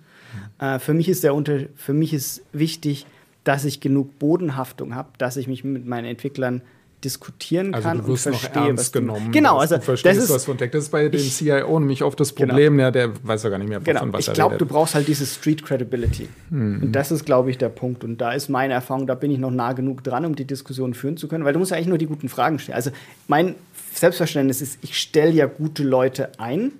Äh, 0.59 0.79
für, 0.79 0.93
mich 0.93 1.09
ist 1.09 1.23
der 1.23 1.35
Unter 1.35 1.61
für 1.75 1.93
mich 1.93 2.13
ist 2.13 2.43
wichtig, 2.53 3.05
dass 3.43 3.65
ich 3.65 3.79
genug 3.79 4.17
Bodenhaftung 4.19 4.95
habe, 4.95 5.09
dass 5.17 5.37
ich 5.37 5.47
mich 5.47 5.63
mit 5.63 5.85
meinen 5.85 6.05
Entwicklern 6.05 6.61
diskutieren 7.03 7.73
also 7.73 7.87
kann 7.87 7.99
du 7.99 8.07
wirst 8.07 8.25
und 8.25 8.35
verstehe, 8.35 8.61
noch 8.61 8.67
ernst 8.69 8.91
genommen. 8.91 9.31
Genau, 9.31 9.57
also 9.59 9.75
du 9.75 9.81
verstehst, 9.81 10.17
das 10.17 10.23
ist, 10.23 10.29
was 10.31 10.45
von 10.45 10.57
Das 10.57 10.73
ist 10.73 10.89
bei 10.89 11.07
dem 11.07 11.21
ich, 11.21 11.33
CIO 11.33 11.79
nämlich 11.79 12.03
oft 12.03 12.19
das 12.19 12.33
genau. 12.33 12.49
Problem, 12.49 12.73
genau. 12.73 12.83
ja, 12.83 12.91
der 12.91 13.11
weiß 13.23 13.43
ja 13.43 13.49
gar 13.51 13.59
nicht 13.59 13.69
mehr, 13.69 13.79
genau. 13.79 13.99
von 13.99 14.13
was 14.13 14.21
ich 14.21 14.27
er 14.29 14.33
glaub, 14.33 14.53
Ich 14.53 14.57
glaube, 14.57 14.65
du 14.65 14.73
brauchst 14.73 14.95
halt 14.95 15.07
diese 15.07 15.25
Street 15.25 15.63
Credibility. 15.63 16.27
Mhm. 16.49 16.81
Und 16.83 16.91
das 16.93 17.11
ist, 17.11 17.25
glaube 17.25 17.51
ich, 17.51 17.59
der 17.59 17.69
Punkt. 17.69 18.03
Und 18.03 18.19
da 18.19 18.33
ist 18.33 18.49
meine 18.49 18.73
Erfahrung, 18.73 19.05
da 19.05 19.13
bin 19.13 19.29
ich 19.29 19.37
noch 19.37 19.51
nah 19.51 19.73
genug 19.73 20.03
dran, 20.03 20.25
um 20.25 20.35
die 20.35 20.45
Diskussion 20.45 20.95
führen 20.95 21.15
zu 21.15 21.27
können, 21.27 21.45
weil 21.45 21.53
du 21.53 21.59
musst 21.59 21.69
ja 21.71 21.77
eigentlich 21.77 21.89
nur 21.89 21.99
die 21.99 22.07
guten 22.07 22.27
Fragen 22.27 22.57
stellen. 22.57 22.75
Also 22.75 22.89
mein 23.27 23.55
Selbstverständnis 23.93 24.61
ist, 24.61 24.79
ich 24.81 24.97
stelle 24.97 25.31
ja 25.31 25.45
gute 25.45 25.83
Leute 25.83 26.31
ein 26.39 26.71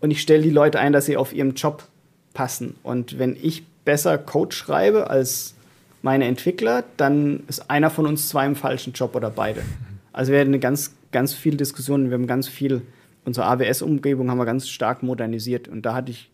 und 0.00 0.10
ich 0.10 0.20
stelle 0.22 0.42
die 0.42 0.50
Leute 0.50 0.80
ein, 0.80 0.94
dass 0.94 1.04
sie 1.06 1.18
auf 1.18 1.34
ihrem 1.34 1.52
Job 1.52 1.84
passen. 2.34 2.76
Und 2.82 3.18
wenn 3.18 3.36
ich 3.40 3.64
besser 3.84 4.18
Code 4.18 4.54
schreibe 4.54 5.08
als 5.08 5.54
meine 6.02 6.26
Entwickler, 6.26 6.84
dann 6.98 7.44
ist 7.48 7.70
einer 7.70 7.88
von 7.88 8.06
uns 8.06 8.28
zwei 8.28 8.44
im 8.44 8.56
falschen 8.56 8.92
Job 8.92 9.16
oder 9.16 9.30
beide. 9.30 9.62
Also 10.12 10.32
wir 10.32 10.40
hatten 10.40 10.50
eine 10.50 10.58
ganz, 10.58 10.94
ganz 11.12 11.32
viel 11.32 11.56
Diskussionen, 11.56 12.10
wir 12.10 12.14
haben 12.14 12.26
ganz 12.26 12.46
viel, 12.46 12.82
unsere 13.24 13.46
AWS-Umgebung 13.46 14.30
haben 14.30 14.38
wir 14.38 14.44
ganz 14.44 14.68
stark 14.68 15.02
modernisiert 15.02 15.66
und 15.66 15.82
da 15.86 15.94
hatte 15.94 16.10
ich 16.10 16.30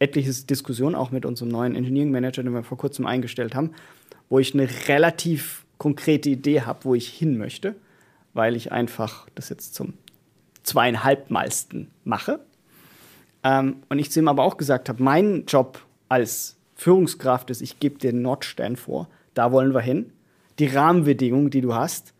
etliche 0.00 0.32
Diskussionen 0.32 0.96
auch 0.96 1.12
mit 1.12 1.24
unserem 1.24 1.50
neuen 1.50 1.76
Engineering 1.76 2.10
Manager, 2.10 2.42
den 2.42 2.52
wir 2.52 2.64
vor 2.64 2.76
kurzem 2.76 3.06
eingestellt 3.06 3.54
haben, 3.54 3.70
wo 4.28 4.40
ich 4.40 4.54
eine 4.54 4.68
relativ 4.88 5.64
konkrete 5.78 6.28
Idee 6.28 6.62
habe, 6.62 6.80
wo 6.84 6.94
ich 6.94 7.08
hin 7.08 7.38
möchte, 7.38 7.76
weil 8.34 8.56
ich 8.56 8.72
einfach 8.72 9.28
das 9.34 9.48
jetzt 9.48 9.74
zum 9.74 9.94
zweieinhalbmalsten 10.64 11.90
mache. 12.04 12.40
Ähm, 13.44 13.76
und 13.88 13.98
ich 13.98 14.10
zu 14.10 14.20
ihm 14.20 14.28
aber 14.28 14.42
auch 14.42 14.56
gesagt 14.56 14.88
habe, 14.88 15.02
mein 15.02 15.44
Job 15.46 15.80
als 16.08 16.56
Führungskraft 16.74 17.50
ist, 17.50 17.62
ich 17.62 17.80
gebe 17.80 17.98
dir 17.98 18.12
den 18.12 18.22
Nordstern 18.22 18.76
vor, 18.76 19.08
da 19.34 19.52
wollen 19.52 19.74
wir 19.74 19.80
hin. 19.80 20.12
Die 20.58 20.66
Rahmenbedingungen, 20.66 21.50
die 21.50 21.60
du 21.60 21.74
hast. 21.74 22.12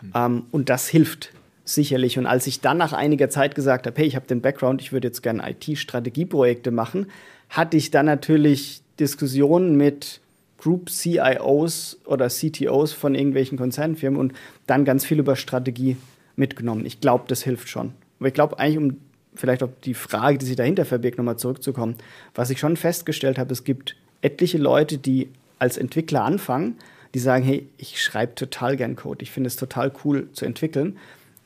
Mhm. 0.02 0.12
Ähm, 0.16 0.46
und 0.52 0.70
das 0.70 0.88
hilft 0.88 1.32
sicherlich. 1.68 2.18
Und 2.18 2.26
als 2.26 2.48
ich 2.48 2.62
dann 2.62 2.78
nach 2.78 2.94
einiger 2.94 3.30
Zeit 3.30 3.56
gesagt 3.56 3.88
habe, 3.88 3.98
hey, 3.98 4.08
ich 4.08 4.16
habe 4.16 4.28
den 4.28 4.42
Background, 4.42 4.82
ich 4.82 4.92
würde 4.92 5.08
jetzt 5.08 5.22
gerne 5.22 5.44
IT-Strategieprojekte 5.50 6.72
machen, 6.72 7.08
hatte 7.50 7.78
ich 7.78 7.92
dann 7.92 8.06
natürlich 8.06 8.82
Diskussionen 9.00 9.76
mit 9.76 10.22
Group 10.58 10.90
CIOs 10.90 12.00
oder 12.06 12.30
CTOs 12.30 12.94
von 12.94 13.16
irgendwelchen 13.16 13.58
Konzernfirmen 13.58 14.20
und 14.20 14.34
dann 14.66 14.86
ganz 14.86 15.06
viel 15.06 15.20
über 15.20 15.36
Strategie 15.36 15.98
mitgenommen. 16.36 16.86
Ich 16.86 17.00
glaube, 17.00 17.26
das 17.28 17.44
hilft 17.44 17.70
schon. 17.70 17.94
Aber 18.20 18.28
ich 18.28 18.34
glaube 18.34 18.60
eigentlich, 18.60 18.78
um 18.78 18.98
vielleicht 19.36 19.62
auf 19.62 19.70
die 19.84 19.94
Frage, 19.94 20.40
die 20.40 20.46
sich 20.46 20.56
dahinter 20.56 20.86
verbirgt, 20.86 21.18
nochmal 21.18 21.38
zurückzukommen, 21.38 21.96
was 22.34 22.50
ich 22.50 22.60
schon 22.60 22.76
festgestellt 22.76 23.38
habe, 23.38 23.54
es 23.54 23.64
gibt 23.64 23.96
etliche 24.22 24.58
Leute, 24.58 24.98
die 24.98 25.30
als 25.60 25.78
Entwickler 25.78 26.24
anfangen, 26.24 26.76
die 27.14 27.20
sagen, 27.20 27.44
hey, 27.44 27.68
ich 27.78 28.02
schreibe 28.02 28.34
total 28.36 28.78
gern 28.78 28.96
Code, 28.96 29.22
ich 29.22 29.32
finde 29.32 29.48
es 29.48 29.56
total 29.56 29.92
cool 30.04 30.28
zu 30.34 30.46
entwickeln 30.46 30.98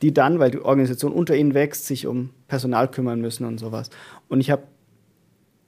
die 0.02 0.12
dann, 0.12 0.38
weil 0.38 0.50
die 0.50 0.60
Organisation 0.60 1.12
unter 1.12 1.34
ihnen 1.36 1.54
wächst, 1.54 1.86
sich 1.86 2.06
um 2.06 2.30
Personal 2.48 2.90
kümmern 2.90 3.20
müssen 3.20 3.46
und 3.46 3.58
sowas. 3.58 3.90
Und 4.28 4.40
ich 4.40 4.50
habe 4.50 4.62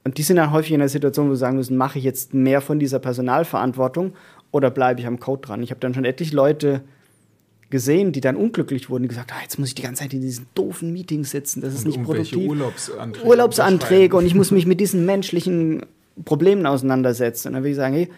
und 0.03 0.19
die 0.19 0.23
sind 0.23 0.35
dann 0.35 0.51
häufig 0.51 0.71
in 0.71 0.81
einer 0.81 0.87
Situation, 0.87 1.29
wo 1.29 1.33
sie 1.33 1.39
sagen 1.39 1.57
müssen, 1.57 1.77
mache 1.77 1.97
ich 1.97 2.05
jetzt 2.05 2.35
mehr 2.35 2.61
von 2.61 2.77
dieser 2.77 2.99
Personalverantwortung 2.99 4.13
oder 4.51 4.69
bleibe 4.69 5.01
ich 5.01 5.07
am 5.07 5.19
Code 5.19 5.41
dran? 5.41 5.63
Ich 5.63 5.71
habe 5.71 5.79
dann 5.79 5.95
schon 5.95 6.05
etliche 6.05 6.35
Leute 6.35 6.81
gesehen, 7.71 8.11
die 8.11 8.21
dann 8.21 8.35
unglücklich 8.35 8.91
wurden, 8.91 9.03
die 9.03 9.09
gesagt, 9.09 9.31
ah, 9.33 9.41
jetzt 9.41 9.57
muss 9.57 9.69
ich 9.69 9.75
die 9.75 9.81
ganze 9.81 10.03
Zeit 10.03 10.13
in 10.13 10.21
diesen 10.21 10.45
doofen 10.53 10.93
Meetings 10.93 11.31
sitzen, 11.31 11.61
das 11.61 11.73
ist 11.73 11.85
und 11.85 11.87
nicht 11.87 12.03
produktiv. 12.03 12.47
Urlaubsanträge, 12.47 13.27
Urlaubsanträge 13.27 14.15
und 14.15 14.27
ich 14.27 14.35
muss 14.35 14.51
mich 14.51 14.67
mit 14.67 14.79
diesen 14.79 15.07
menschlichen 15.07 15.87
Problemen 16.23 16.67
auseinandersetzen. 16.67 17.47
Und 17.47 17.53
dann 17.55 17.63
will 17.63 17.71
ich 17.71 17.77
sagen, 17.77 17.95
hey, 17.95 18.09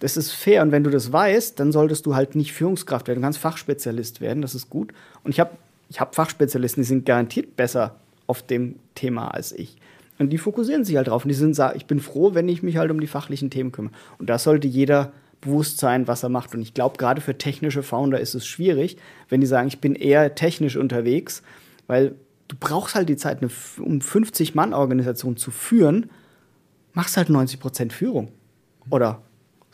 das 0.00 0.16
ist 0.16 0.32
fair 0.32 0.62
und 0.62 0.72
wenn 0.72 0.82
du 0.82 0.90
das 0.90 1.12
weißt, 1.12 1.60
dann 1.60 1.70
solltest 1.70 2.04
du 2.06 2.16
halt 2.16 2.34
nicht 2.34 2.52
Führungskraft 2.52 3.06
werden, 3.06 3.20
du 3.20 3.24
kannst 3.24 3.38
Fachspezialist 3.38 4.20
werden, 4.20 4.42
das 4.42 4.56
ist 4.56 4.68
gut. 4.68 4.92
Und 5.22 5.30
ich 5.30 5.38
habe 5.38 5.52
ich 5.88 6.00
habe 6.00 6.14
Fachspezialisten, 6.14 6.82
die 6.82 6.88
sind 6.88 7.06
garantiert 7.06 7.56
besser 7.56 7.96
auf 8.26 8.42
dem 8.42 8.76
Thema 8.94 9.28
als 9.28 9.52
ich. 9.52 9.76
Und 10.18 10.30
die 10.30 10.38
fokussieren 10.38 10.84
sich 10.84 10.96
halt 10.96 11.08
drauf. 11.08 11.24
Und 11.24 11.28
die 11.28 11.34
sind, 11.34 11.58
ich 11.74 11.86
bin 11.86 12.00
froh, 12.00 12.34
wenn 12.34 12.48
ich 12.48 12.62
mich 12.62 12.76
halt 12.76 12.90
um 12.90 13.00
die 13.00 13.06
fachlichen 13.06 13.50
Themen 13.50 13.72
kümmere. 13.72 13.92
Und 14.18 14.30
da 14.30 14.38
sollte 14.38 14.66
jeder 14.66 15.12
bewusst 15.40 15.78
sein, 15.78 16.08
was 16.08 16.22
er 16.22 16.30
macht. 16.30 16.54
Und 16.54 16.62
ich 16.62 16.74
glaube, 16.74 16.96
gerade 16.96 17.20
für 17.20 17.36
technische 17.36 17.82
Founder 17.82 18.18
ist 18.18 18.34
es 18.34 18.46
schwierig, 18.46 18.96
wenn 19.28 19.40
die 19.40 19.46
sagen, 19.46 19.68
ich 19.68 19.80
bin 19.80 19.94
eher 19.94 20.34
technisch 20.34 20.76
unterwegs, 20.76 21.42
weil 21.86 22.14
du 22.48 22.56
brauchst 22.58 22.94
halt 22.94 23.08
die 23.08 23.16
Zeit, 23.16 23.42
eine 23.42 23.50
um 23.78 23.98
50-Mann-Organisation 23.98 25.36
zu 25.36 25.50
führen, 25.50 26.10
machst 26.94 27.16
halt 27.16 27.28
90% 27.28 27.92
Führung. 27.92 28.32
Oder 28.88 29.22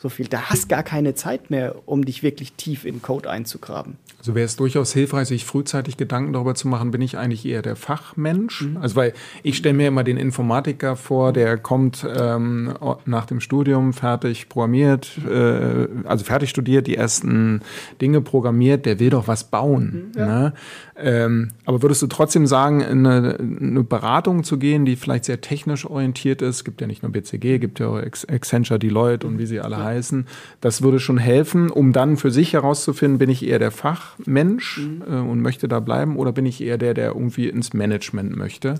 so 0.03 0.09
viel. 0.09 0.27
Da 0.27 0.49
hast 0.49 0.67
gar 0.67 0.83
keine 0.83 1.15
Zeit 1.15 1.49
mehr, 1.49 1.75
um 1.85 2.03
dich 2.03 2.23
wirklich 2.23 2.51
tief 2.53 2.83
in 2.83 3.01
Code 3.01 3.29
einzugraben. 3.29 3.95
Also 4.19 4.35
wäre 4.35 4.45
es 4.45 4.57
durchaus 4.57 4.91
hilfreich, 4.91 5.29
sich 5.29 5.45
frühzeitig 5.45 5.95
Gedanken 5.95 6.33
darüber 6.33 6.55
zu 6.55 6.67
machen, 6.67 6.91
bin 6.91 7.01
ich 7.01 7.17
eigentlich 7.17 7.45
eher 7.45 7.61
der 7.61 7.77
Fachmensch? 7.77 8.63
Mhm. 8.63 8.77
Also 8.77 8.97
weil 8.97 9.13
ich 9.43 9.55
stelle 9.55 9.75
mir 9.75 9.87
immer 9.87 10.03
den 10.03 10.17
Informatiker 10.17 10.97
vor, 10.97 11.31
der 11.31 11.57
kommt 11.57 12.05
ähm, 12.17 12.73
nach 13.05 13.25
dem 13.25 13.39
Studium 13.39 13.93
fertig 13.93 14.49
programmiert, 14.49 15.09
äh, 15.25 15.87
also 16.03 16.25
fertig 16.25 16.49
studiert, 16.49 16.87
die 16.87 16.97
ersten 16.97 17.61
Dinge 18.01 18.19
programmiert, 18.19 18.85
der 18.85 18.99
will 18.99 19.09
doch 19.09 19.29
was 19.29 19.45
bauen. 19.45 20.11
Mhm, 20.13 20.19
ja. 20.19 20.25
ne? 20.25 20.53
ähm, 20.97 21.51
aber 21.65 21.81
würdest 21.81 22.01
du 22.01 22.07
trotzdem 22.07 22.45
sagen, 22.45 22.81
in 22.81 23.07
eine, 23.07 23.37
eine, 23.39 23.83
Beratung 23.83 24.43
zu 24.43 24.57
gehen, 24.57 24.85
die 24.85 24.97
vielleicht 24.97 25.25
sehr 25.25 25.39
technisch 25.39 25.85
orientiert 25.85 26.41
ist, 26.41 26.65
gibt 26.65 26.81
ja 26.81 26.87
nicht 26.87 27.03
nur 27.03 27.11
BCG, 27.11 27.59
gibt 27.59 27.79
ja 27.79 27.87
auch 27.87 27.97
Accenture, 27.97 28.79
Deloitte 28.79 29.25
und 29.25 29.39
wie 29.39 29.45
sie 29.45 29.61
alle 29.61 29.77
ja. 29.77 29.83
Heißen, 29.93 30.27
das 30.61 30.81
würde 30.81 30.99
schon 30.99 31.17
helfen, 31.17 31.69
um 31.69 31.93
dann 31.93 32.17
für 32.17 32.31
sich 32.31 32.53
herauszufinden, 32.53 33.17
bin 33.19 33.29
ich 33.29 33.45
eher 33.45 33.59
der 33.59 33.71
Fach 33.71 33.93
Fachmensch 33.93 34.79
mhm. 34.79 35.03
äh, 35.07 35.15
und 35.19 35.41
möchte 35.41 35.67
da 35.67 35.79
bleiben 35.79 36.17
oder 36.17 36.31
bin 36.31 36.45
ich 36.45 36.61
eher 36.61 36.77
der, 36.77 36.93
der 36.93 37.09
irgendwie 37.09 37.47
ins 37.47 37.73
Management 37.73 38.35
möchte, 38.35 38.75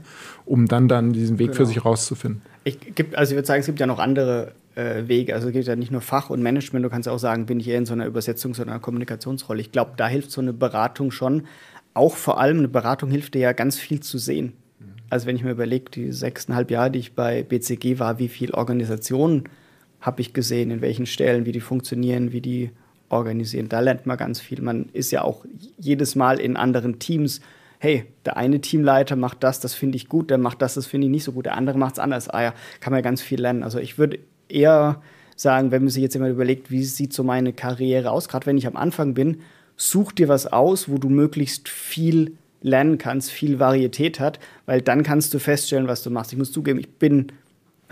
um 0.45 0.67
dann 0.67 0.87
dann 0.87 1.13
diesen 1.13 1.39
Weg 1.39 1.47
genau. 1.47 1.57
für 1.57 1.65
sich 1.65 1.85
rauszufinden? 1.85 2.41
Ich 2.63 2.95
gibt, 2.95 3.15
also 3.15 3.31
ich 3.31 3.37
würde 3.37 3.47
sagen, 3.47 3.59
es 3.59 3.65
gibt 3.65 3.79
ja 3.79 3.87
noch 3.87 3.99
andere 3.99 4.53
äh, 4.75 5.07
Wege. 5.07 5.33
Also 5.35 5.47
es 5.47 5.53
gibt 5.53 5.67
ja 5.67 5.75
nicht 5.75 5.91
nur 5.91 6.01
Fach 6.01 6.29
und 6.29 6.41
Management, 6.41 6.85
du 6.85 6.89
kannst 6.89 7.07
auch 7.07 7.19
sagen, 7.19 7.45
bin 7.45 7.59
ich 7.59 7.67
eher 7.67 7.77
in 7.77 7.85
so 7.85 7.93
einer 7.93 8.07
Übersetzungs- 8.07 8.59
oder 8.59 8.71
einer 8.71 8.79
Kommunikationsrolle. 8.79 9.61
Ich 9.61 9.71
glaube, 9.71 9.91
da 9.97 10.07
hilft 10.07 10.31
so 10.31 10.41
eine 10.41 10.53
Beratung 10.53 11.11
schon. 11.11 11.43
Auch 11.93 12.15
vor 12.15 12.39
allem 12.39 12.59
eine 12.59 12.69
Beratung 12.69 13.11
hilft 13.11 13.35
dir 13.35 13.41
ja 13.41 13.53
ganz 13.53 13.77
viel 13.77 13.99
zu 13.99 14.17
sehen. 14.17 14.53
Also 15.09 15.27
wenn 15.27 15.35
ich 15.35 15.43
mir 15.43 15.51
überlege, 15.51 15.91
die 15.91 16.11
sechseinhalb 16.11 16.71
Jahre, 16.71 16.89
die 16.89 16.99
ich 16.99 17.13
bei 17.13 17.43
BCG 17.43 17.99
war, 17.99 18.17
wie 18.17 18.29
viel 18.29 18.51
Organisationen 18.51 19.43
habe 20.03 20.21
ich 20.21 20.33
gesehen, 20.33 20.69
in 20.69 20.81
welchen 20.81 21.05
Stellen, 21.05 21.45
wie 21.45 21.53
die 21.53 21.61
funktionieren, 21.61 22.33
wie 22.33 22.41
die 22.41 22.71
organisieren. 23.09 23.69
Da 23.69 23.79
lernt 23.79 24.05
man 24.05 24.17
ganz 24.17 24.41
viel. 24.41 24.61
Man 24.61 24.89
ist 24.91 25.11
ja 25.11 25.23
auch 25.23 25.45
jedes 25.79 26.15
Mal 26.15 26.39
in 26.39 26.57
anderen 26.57 26.99
Teams. 26.99 27.39
Hey, 27.79 28.05
der 28.25 28.35
eine 28.35 28.59
Teamleiter 28.59 29.15
macht 29.15 29.43
das, 29.43 29.59
das 29.59 29.73
finde 29.73 29.95
ich 29.95 30.09
gut, 30.09 30.29
der 30.29 30.37
macht 30.37 30.61
das, 30.61 30.73
das 30.73 30.87
finde 30.87 31.07
ich 31.07 31.11
nicht 31.11 31.23
so 31.23 31.31
gut, 31.31 31.45
der 31.45 31.55
andere 31.55 31.77
macht 31.77 31.93
es 31.93 31.99
anders. 31.99 32.29
Ah 32.29 32.43
ja, 32.43 32.53
kann 32.81 32.91
man 32.91 32.99
ja 32.99 33.01
ganz 33.01 33.21
viel 33.21 33.41
lernen. 33.41 33.63
Also 33.63 33.79
ich 33.79 33.97
würde 33.97 34.19
eher 34.49 35.01
sagen, 35.35 35.71
wenn 35.71 35.83
man 35.83 35.89
sich 35.89 36.03
jetzt 36.03 36.15
immer 36.15 36.29
überlegt, 36.29 36.69
wie 36.69 36.83
sieht 36.83 37.13
so 37.13 37.23
meine 37.23 37.53
Karriere 37.53 38.11
aus, 38.11 38.27
gerade 38.27 38.45
wenn 38.45 38.57
ich 38.57 38.67
am 38.67 38.75
Anfang 38.75 39.13
bin, 39.13 39.39
such 39.77 40.11
dir 40.11 40.27
was 40.27 40.47
aus, 40.51 40.89
wo 40.89 40.97
du 40.97 41.09
möglichst 41.09 41.69
viel 41.69 42.37
lernen 42.61 42.97
kannst, 42.97 43.31
viel 43.31 43.59
Varietät 43.59 44.19
hat, 44.19 44.39
weil 44.65 44.81
dann 44.81 45.03
kannst 45.03 45.33
du 45.33 45.39
feststellen, 45.39 45.87
was 45.87 46.03
du 46.03 46.09
machst. 46.09 46.31
Ich 46.31 46.37
muss 46.37 46.51
zugeben, 46.51 46.79
ich 46.79 46.89
bin 46.89 47.27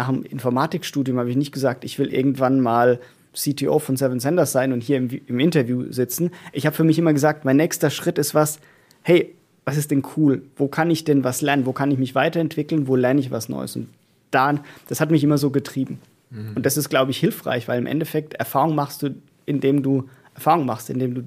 nach 0.02 0.10
dem 0.10 0.24
Informatikstudium, 0.24 1.20
habe 1.20 1.30
ich 1.30 1.36
nicht 1.36 1.52
gesagt, 1.52 1.84
ich 1.84 2.00
will 2.00 2.12
irgendwann 2.12 2.60
mal 2.60 3.00
CTO 3.34 3.78
von 3.78 3.98
Seven 3.98 4.20
Senders 4.20 4.52
sein 4.52 4.74
und 4.74 4.82
hier 4.82 4.98
im, 4.98 5.10
im 5.28 5.40
Interview 5.40 5.92
sitzen. 5.92 6.32
Ich 6.54 6.66
habe 6.66 6.76
für 6.76 6.84
mich 6.84 6.98
immer 6.98 7.14
gesagt, 7.14 7.46
mein 7.46 7.58
nächster 7.58 7.92
Schritt 7.92 8.18
ist 8.18 8.34
was, 8.34 8.60
hey, 9.04 9.36
was 9.64 9.78
ist 9.78 9.92
denn 9.92 10.04
cool? 10.18 10.42
Wo 10.56 10.68
kann 10.68 10.90
ich 10.90 11.04
denn 11.04 11.24
was 11.24 11.42
lernen? 11.42 11.68
Wo 11.68 11.72
kann 11.72 11.92
ich 11.92 12.00
mich 12.00 12.16
weiterentwickeln? 12.16 12.88
Wo 12.88 12.96
lerne 12.96 13.20
ich 13.20 13.30
was 13.30 13.48
Neues? 13.48 13.76
Und 13.76 13.90
da, 14.32 14.56
das 14.88 15.00
hat 15.02 15.12
mich 15.12 15.24
immer 15.24 15.38
so 15.38 15.52
getrieben. 15.52 16.00
Mhm. 16.32 16.54
Und 16.56 16.66
das 16.66 16.78
ist, 16.78 16.90
glaube 16.90 17.12
ich, 17.12 17.20
hilfreich, 17.20 17.68
weil 17.68 17.78
im 17.78 17.86
Endeffekt 17.86 18.34
Erfahrung 18.34 18.74
machst 18.74 19.04
du, 19.04 19.14
indem 19.46 19.84
du 19.84 20.10
Erfahrung 20.34 20.66
machst, 20.66 20.90
indem 20.90 21.14
du 21.14 21.24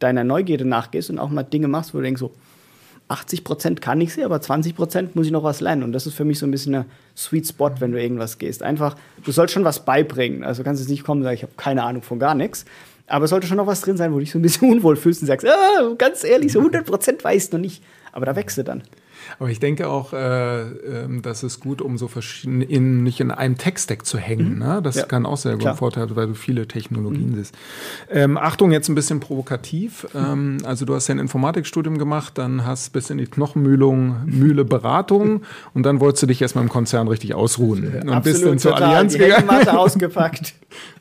deiner 0.00 0.24
Neugierde 0.24 0.64
nachgehst 0.64 1.10
und 1.10 1.20
auch 1.20 1.30
mal 1.30 1.44
Dinge 1.44 1.68
machst, 1.68 1.94
wo 1.94 1.98
du 1.98 2.04
denkst 2.04 2.20
so, 2.20 2.32
80 3.08 3.44
Prozent 3.44 3.80
kann 3.80 4.00
ich 4.00 4.12
sie, 4.14 4.24
aber 4.24 4.40
20 4.40 4.74
Prozent 4.74 5.16
muss 5.16 5.26
ich 5.26 5.32
noch 5.32 5.44
was 5.44 5.60
lernen. 5.60 5.84
Und 5.84 5.92
das 5.92 6.06
ist 6.06 6.14
für 6.14 6.24
mich 6.24 6.38
so 6.38 6.46
ein 6.46 6.50
bisschen 6.50 6.74
ein 6.74 6.84
Sweet 7.16 7.46
Spot, 7.46 7.70
wenn 7.78 7.92
du 7.92 8.00
irgendwas 8.00 8.38
gehst. 8.38 8.62
Einfach, 8.62 8.96
du 9.24 9.30
sollst 9.30 9.54
schon 9.54 9.64
was 9.64 9.84
beibringen. 9.84 10.42
Also 10.42 10.64
kannst 10.64 10.82
jetzt 10.82 10.90
nicht 10.90 11.04
kommen 11.04 11.20
und 11.20 11.24
sagen, 11.24 11.36
ich 11.36 11.42
habe 11.42 11.52
keine 11.56 11.84
Ahnung 11.84 12.02
von 12.02 12.18
gar 12.18 12.34
nichts. 12.34 12.64
Aber 13.06 13.26
es 13.26 13.30
sollte 13.30 13.46
schon 13.46 13.58
noch 13.58 13.68
was 13.68 13.80
drin 13.80 13.96
sein, 13.96 14.10
wo 14.10 14.16
du 14.16 14.20
dich 14.20 14.32
so 14.32 14.38
ein 14.38 14.42
bisschen 14.42 14.70
unwohl 14.72 14.96
fühlst 14.96 15.22
und 15.22 15.28
sagst, 15.28 15.46
ah, 15.46 15.94
ganz 15.96 16.24
ehrlich, 16.24 16.52
so 16.52 16.58
100 16.58 16.84
Prozent 16.84 17.22
weiß 17.22 17.52
noch 17.52 17.60
nicht. 17.60 17.82
Aber 18.12 18.26
da 18.26 18.34
wächst 18.34 18.58
du 18.58 18.64
dann. 18.64 18.82
Aber 19.38 19.50
ich 19.50 19.60
denke 19.60 19.88
auch, 19.88 20.12
äh, 20.12 20.62
äh, 20.62 21.20
das 21.22 21.42
ist 21.42 21.60
gut, 21.60 21.82
um 21.82 21.98
so 21.98 22.08
verschiedene, 22.08 22.64
in, 22.64 23.02
nicht 23.02 23.20
in 23.20 23.30
einem 23.30 23.58
Tech-Stack 23.58 24.06
zu 24.06 24.18
hängen. 24.18 24.54
Mhm. 24.54 24.58
Ne? 24.58 24.80
Das 24.82 24.96
ja. 24.96 25.04
kann 25.04 25.26
auch 25.26 25.36
sehr 25.36 25.56
gut 25.56 25.76
Vorteil, 25.76 26.14
weil 26.16 26.28
du 26.28 26.34
viele 26.34 26.66
Technologien 26.66 27.30
mhm. 27.30 27.36
siehst. 27.36 27.54
Ähm, 28.10 28.36
Achtung, 28.38 28.72
jetzt 28.72 28.88
ein 28.88 28.94
bisschen 28.94 29.20
provokativ. 29.20 30.06
Ähm, 30.14 30.58
also 30.64 30.84
du 30.84 30.94
hast 30.94 31.08
ja 31.08 31.14
ein 31.14 31.18
Informatikstudium 31.18 31.98
gemacht, 31.98 32.38
dann 32.38 32.64
hast 32.64 32.92
bis 32.92 33.10
in 33.10 33.18
die 33.18 33.26
Knochenmühlung, 33.26 34.24
Mühle 34.26 34.64
Beratung 34.64 35.42
und 35.74 35.84
dann 35.84 36.00
wolltest 36.00 36.22
du 36.22 36.26
dich 36.26 36.42
erstmal 36.42 36.64
im 36.64 36.70
Konzern 36.70 37.08
richtig 37.08 37.34
ausruhen. 37.34 37.84
Und 37.84 38.08
Absolut, 38.08 38.22
bist 38.24 38.44
dann 38.44 38.58
zur 38.58 38.72
total. 38.72 38.88
Allianz 38.88 39.12
die 39.12 39.18
gegangen. 39.18 39.68
ausgepackt. 39.68 40.54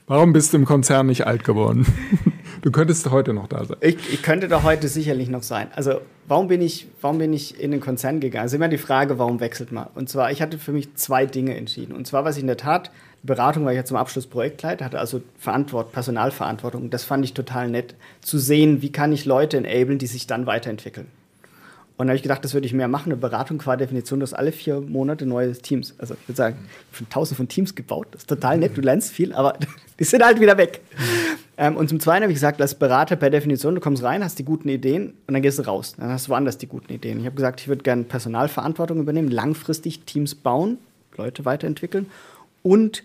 Warum 0.08 0.34
bist 0.34 0.54
du 0.54 0.58
im 0.58 0.66
Konzern 0.66 1.08
nicht 1.08 1.26
alt 1.26 1.44
geworden? 1.44 1.86
Du 2.65 2.71
könntest 2.71 3.08
heute 3.12 3.32
noch 3.32 3.45
da 3.45 3.63
sein. 3.63 3.78
Ich, 3.82 3.95
ich 4.12 4.23
könnte 4.23 4.47
da 4.47 4.63
heute 4.63 4.88
sicherlich 4.88 5.30
noch 5.30 5.43
sein. 5.43 5.67
Also 5.75 6.01
warum 6.28 6.47
bin 6.47 6.63
ich, 6.63 6.88
warum 6.99 7.19
bin 7.19 7.32
ich 7.32 7.60
in 7.62 7.69
den 7.69 7.80
Konzern 7.80 8.19
gegangen? 8.19 8.41
Also 8.41 8.56
immer 8.56 8.69
die 8.69 8.80
Frage, 8.80 9.19
warum 9.19 9.39
wechselt 9.39 9.71
man? 9.71 9.86
Und 9.93 10.10
zwar, 10.10 10.32
ich 10.32 10.41
hatte 10.41 10.58
für 10.58 10.71
mich 10.71 10.95
zwei 10.95 11.28
Dinge 11.28 11.56
entschieden. 11.56 11.93
Und 11.93 12.08
zwar, 12.08 12.25
was 12.25 12.38
ich 12.38 12.41
in 12.41 12.47
der 12.47 12.58
Tat, 12.58 12.89
Beratung 13.21 13.65
war 13.65 13.71
ich 13.71 13.78
ja 13.78 13.86
zum 13.86 13.97
Abschluss 13.97 14.25
Projektleiter, 14.25 14.84
hatte 14.84 14.97
also 14.97 15.21
Verantwort, 15.38 15.91
Personalverantwortung. 15.91 16.89
Das 16.89 17.04
fand 17.04 17.23
ich 17.23 17.36
total 17.36 17.69
nett, 17.69 17.93
zu 18.21 18.39
sehen, 18.39 18.82
wie 18.82 18.91
kann 18.91 19.13
ich 19.13 19.25
Leute 19.25 19.58
enablen, 19.58 19.99
die 19.99 20.08
sich 20.08 20.25
dann 20.25 20.47
weiterentwickeln. 20.47 21.06
Und 21.98 22.08
da 22.08 22.12
habe 22.12 22.18
ich 22.18 22.24
gedacht, 22.24 22.44
das 22.44 22.54
würde 22.54 22.68
ich 22.68 22.74
mehr 22.74 22.90
machen. 22.90 23.12
Eine 23.12 23.18
Beratung 23.18 23.58
qua 23.58 23.78
Definition, 23.78 24.20
du 24.20 24.26
hast 24.26 24.34
alle 24.34 24.52
vier 24.52 24.82
Monate 24.82 25.26
neue 25.26 25.54
Teams. 25.54 25.96
Also 25.98 26.16
ich 26.16 26.28
würde 26.28 26.38
sagen, 26.38 26.58
ich 26.92 27.00
habe 27.00 27.10
tausende 27.10 27.38
von 27.38 27.48
Teams 27.48 27.74
gebaut. 27.74 28.08
Das 28.12 28.24
ist 28.24 28.28
total 28.28 28.58
nett, 28.58 28.76
du 28.76 28.82
lernst 28.82 29.12
viel, 29.12 29.34
aber 29.34 29.58
die 30.00 30.04
sind 30.04 30.24
halt 30.24 30.42
wieder 30.42 30.58
weg. 30.58 30.82
Ähm, 31.58 31.78
und 31.78 31.88
zum 31.88 32.02
Zweiten 32.02 32.24
habe 32.24 32.34
ich 32.34 32.36
gesagt, 32.36 32.62
als 32.62 32.76
Berater 32.76 33.16
per 33.16 33.30
Definition, 33.30 33.76
du 33.76 33.82
kommst 33.82 34.04
rein, 34.04 34.24
hast 34.24 34.38
die 34.38 34.44
guten 34.44 34.68
Ideen 34.68 35.14
und 35.26 35.34
dann 35.34 35.42
gehst 35.42 35.58
du 35.58 35.64
raus. 35.64 35.96
Dann 35.98 36.10
hast 36.10 36.28
du 36.28 36.32
woanders 36.32 36.58
die 36.58 36.68
guten 36.68 36.92
Ideen. 36.92 37.20
Ich 37.20 37.26
habe 37.26 37.36
gesagt, 37.36 37.62
ich 37.62 37.70
würde 37.70 37.84
gerne 37.84 38.04
Personalverantwortung 38.04 39.00
übernehmen, 39.00 39.32
langfristig 39.32 40.02
Teams 40.02 40.36
bauen, 40.36 40.78
Leute 41.16 41.46
weiterentwickeln 41.46 42.08
und 42.62 43.04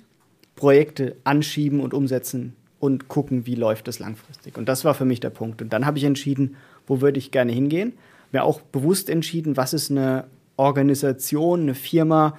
Projekte 0.56 1.14
anschieben 1.22 1.78
und 1.78 1.94
umsetzen 1.94 2.56
und 2.80 3.06
gucken, 3.06 3.46
wie 3.46 3.54
läuft 3.54 3.86
das 3.86 4.00
langfristig. 4.00 4.58
Und 4.58 4.68
das 4.68 4.84
war 4.84 4.94
für 4.94 5.04
mich 5.04 5.20
der 5.20 5.30
Punkt. 5.30 5.62
Und 5.62 5.72
dann 5.72 5.86
habe 5.86 5.98
ich 5.98 6.04
entschieden, 6.04 6.56
wo 6.88 7.00
würde 7.00 7.18
ich 7.18 7.30
gerne 7.30 7.52
hingehen 7.52 7.92
mir 8.32 8.44
auch 8.44 8.60
bewusst 8.60 9.10
entschieden, 9.10 9.56
was 9.56 9.72
ist 9.72 9.90
eine 9.90 10.24
Organisation, 10.56 11.62
eine 11.62 11.74
Firma, 11.74 12.38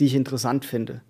die 0.00 0.06
ich 0.06 0.14
interessant 0.14 0.64
finde. 0.64 1.02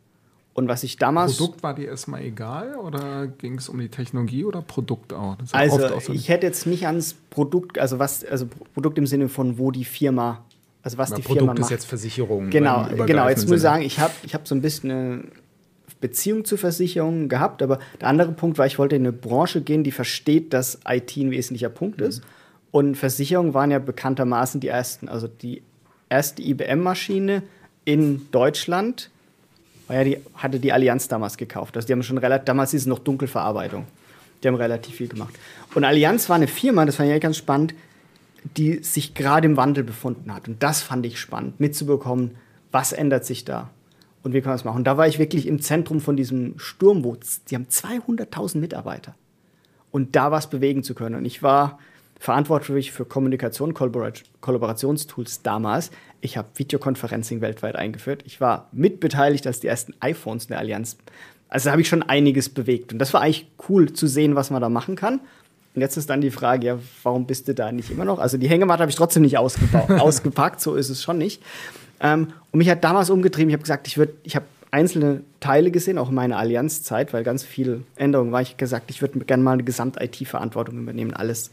Und 0.54 0.66
was 0.66 0.82
ich 0.82 0.96
damals. 0.96 1.36
Produkt 1.36 1.62
war 1.62 1.72
dir 1.72 1.86
erstmal 1.86 2.22
egal 2.22 2.74
oder 2.74 3.28
ging 3.28 3.58
es 3.58 3.68
um 3.68 3.78
die 3.78 3.88
Technologie 3.88 4.44
oder 4.44 4.60
Produkt 4.60 5.12
auch? 5.12 5.36
also, 5.52 6.00
so 6.00 6.12
ich 6.12 6.28
hätte 6.28 6.46
jetzt 6.46 6.66
nicht 6.66 6.86
ans 6.86 7.14
Produkt, 7.30 7.78
also 7.78 8.00
was, 8.00 8.24
also 8.24 8.46
Produkt 8.74 8.98
im 8.98 9.06
Sinne 9.06 9.28
von, 9.28 9.58
wo 9.58 9.70
die 9.70 9.84
Firma, 9.84 10.44
also 10.82 10.98
was 10.98 11.10
ja, 11.10 11.16
die 11.16 11.22
Produkt 11.22 11.38
Firma 11.38 11.52
macht. 11.52 11.60
ist 11.60 11.70
jetzt 11.70 11.84
Versicherung. 11.84 12.50
Genau, 12.50 12.88
genau. 13.06 13.28
Jetzt 13.28 13.46
muss 13.46 13.58
ich 13.58 13.62
sagen, 13.62 13.84
ich 13.84 14.00
habe 14.00 14.12
ich 14.24 14.34
hab 14.34 14.48
so 14.48 14.56
ein 14.56 14.60
bisschen 14.60 14.90
eine 14.90 15.24
Beziehung 16.00 16.44
zu 16.44 16.56
Versicherungen 16.56 17.28
gehabt, 17.28 17.62
aber 17.62 17.78
der 18.00 18.08
andere 18.08 18.32
Punkt 18.32 18.58
war, 18.58 18.66
ich 18.66 18.80
wollte 18.80 18.96
in 18.96 19.02
eine 19.02 19.12
Branche 19.12 19.60
gehen, 19.60 19.84
die 19.84 19.92
versteht, 19.92 20.52
dass 20.52 20.80
IT 20.88 21.16
ein 21.16 21.30
wesentlicher 21.30 21.68
Punkt 21.68 22.00
mhm. 22.00 22.06
ist 22.06 22.22
und 22.70 22.96
Versicherungen 22.96 23.54
waren 23.54 23.70
ja 23.70 23.78
bekanntermaßen 23.78 24.60
die 24.60 24.68
ersten. 24.68 25.08
Also 25.08 25.28
die 25.28 25.62
erste 26.08 26.42
IBM-Maschine 26.42 27.42
in 27.84 28.30
Deutschland 28.30 29.10
war 29.86 29.96
ja 29.96 30.04
die, 30.04 30.18
hatte 30.34 30.60
die 30.60 30.72
Allianz 30.72 31.08
damals 31.08 31.36
gekauft. 31.36 31.76
Also 31.76 31.86
die 31.86 31.92
haben 31.92 32.02
schon 32.02 32.18
relativ, 32.18 32.44
damals 32.44 32.74
ist 32.74 32.82
es 32.82 32.86
noch 32.86 32.98
Dunkelverarbeitung. 32.98 33.86
Die 34.42 34.48
haben 34.48 34.54
relativ 34.54 34.96
viel 34.96 35.08
gemacht. 35.08 35.34
Und 35.74 35.84
Allianz 35.84 36.28
war 36.28 36.36
eine 36.36 36.46
Firma, 36.46 36.84
das 36.84 36.96
fand 36.96 37.10
ich 37.10 37.20
ganz 37.20 37.36
spannend, 37.36 37.74
die 38.56 38.82
sich 38.82 39.14
gerade 39.14 39.46
im 39.46 39.56
Wandel 39.56 39.84
befunden 39.84 40.32
hat. 40.32 40.46
Und 40.48 40.62
das 40.62 40.82
fand 40.82 41.04
ich 41.06 41.18
spannend, 41.18 41.58
mitzubekommen, 41.58 42.36
was 42.70 42.92
ändert 42.92 43.24
sich 43.24 43.44
da 43.44 43.70
und 44.22 44.34
wie 44.34 44.40
kann 44.40 44.50
man 44.50 44.56
es 44.56 44.64
machen. 44.64 44.78
Und 44.78 44.84
da 44.84 44.96
war 44.96 45.08
ich 45.08 45.18
wirklich 45.18 45.46
im 45.46 45.60
Zentrum 45.60 46.00
von 46.00 46.16
diesem 46.16 46.58
Sturm, 46.58 47.04
wo 47.04 47.16
die 47.48 47.54
haben 47.54 47.66
200.000 47.66 48.58
Mitarbeiter. 48.58 49.14
Und 49.90 50.14
da 50.16 50.30
was 50.30 50.50
bewegen 50.50 50.82
zu 50.82 50.94
können. 50.94 51.14
Und 51.14 51.24
ich 51.24 51.42
war 51.42 51.78
verantwortlich 52.18 52.92
für 52.92 53.04
Kommunikation, 53.04 53.74
Kollaborationstools 53.74 55.42
damals. 55.42 55.90
Ich 56.20 56.36
habe 56.36 56.48
Videoconferencing 56.54 57.40
weltweit 57.40 57.76
eingeführt. 57.76 58.22
Ich 58.26 58.40
war 58.40 58.68
mitbeteiligt, 58.72 59.46
als 59.46 59.60
die 59.60 59.68
ersten 59.68 59.94
iPhones 60.00 60.44
in 60.44 60.48
der 60.48 60.58
Allianz. 60.58 60.96
Also 61.48 61.66
da 61.66 61.72
habe 61.72 61.82
ich 61.82 61.88
schon 61.88 62.02
einiges 62.02 62.48
bewegt. 62.48 62.92
Und 62.92 62.98
das 62.98 63.14
war 63.14 63.20
eigentlich 63.20 63.48
cool 63.68 63.92
zu 63.92 64.06
sehen, 64.06 64.34
was 64.34 64.50
man 64.50 64.60
da 64.60 64.68
machen 64.68 64.96
kann. 64.96 65.20
Und 65.74 65.82
jetzt 65.82 65.96
ist 65.96 66.10
dann 66.10 66.20
die 66.20 66.30
Frage, 66.30 66.66
ja, 66.66 66.78
warum 67.04 67.26
bist 67.26 67.46
du 67.46 67.54
da 67.54 67.70
nicht 67.70 67.90
immer 67.90 68.04
noch? 68.04 68.18
Also 68.18 68.36
die 68.36 68.48
Hängematte 68.48 68.82
habe 68.82 68.90
ich 68.90 68.96
trotzdem 68.96 69.22
nicht 69.22 69.38
ausgepackt, 69.38 70.60
so 70.60 70.74
ist 70.74 70.88
es 70.88 71.02
schon 71.02 71.18
nicht. 71.18 71.42
Ähm, 72.00 72.32
und 72.50 72.58
mich 72.58 72.68
hat 72.68 72.82
damals 72.82 73.10
umgetrieben, 73.10 73.50
ich 73.50 73.54
habe 73.54 73.62
gesagt, 73.62 73.86
ich, 73.86 73.98
ich 74.24 74.34
habe 74.34 74.46
einzelne 74.70 75.22
Teile 75.40 75.70
gesehen, 75.70 75.98
auch 75.98 76.08
in 76.08 76.14
meiner 76.14 76.36
Allianzzeit, 76.36 77.12
weil 77.12 77.22
ganz 77.22 77.44
viel 77.44 77.84
Änderungen 77.96 78.32
war. 78.32 78.42
Ich 78.42 78.56
gesagt, 78.56 78.90
ich 78.90 79.00
würde 79.00 79.18
gerne 79.20 79.42
mal 79.42 79.52
eine 79.52 79.64
Gesamt-IT-Verantwortung 79.64 80.78
übernehmen, 80.78 81.14
alles 81.14 81.50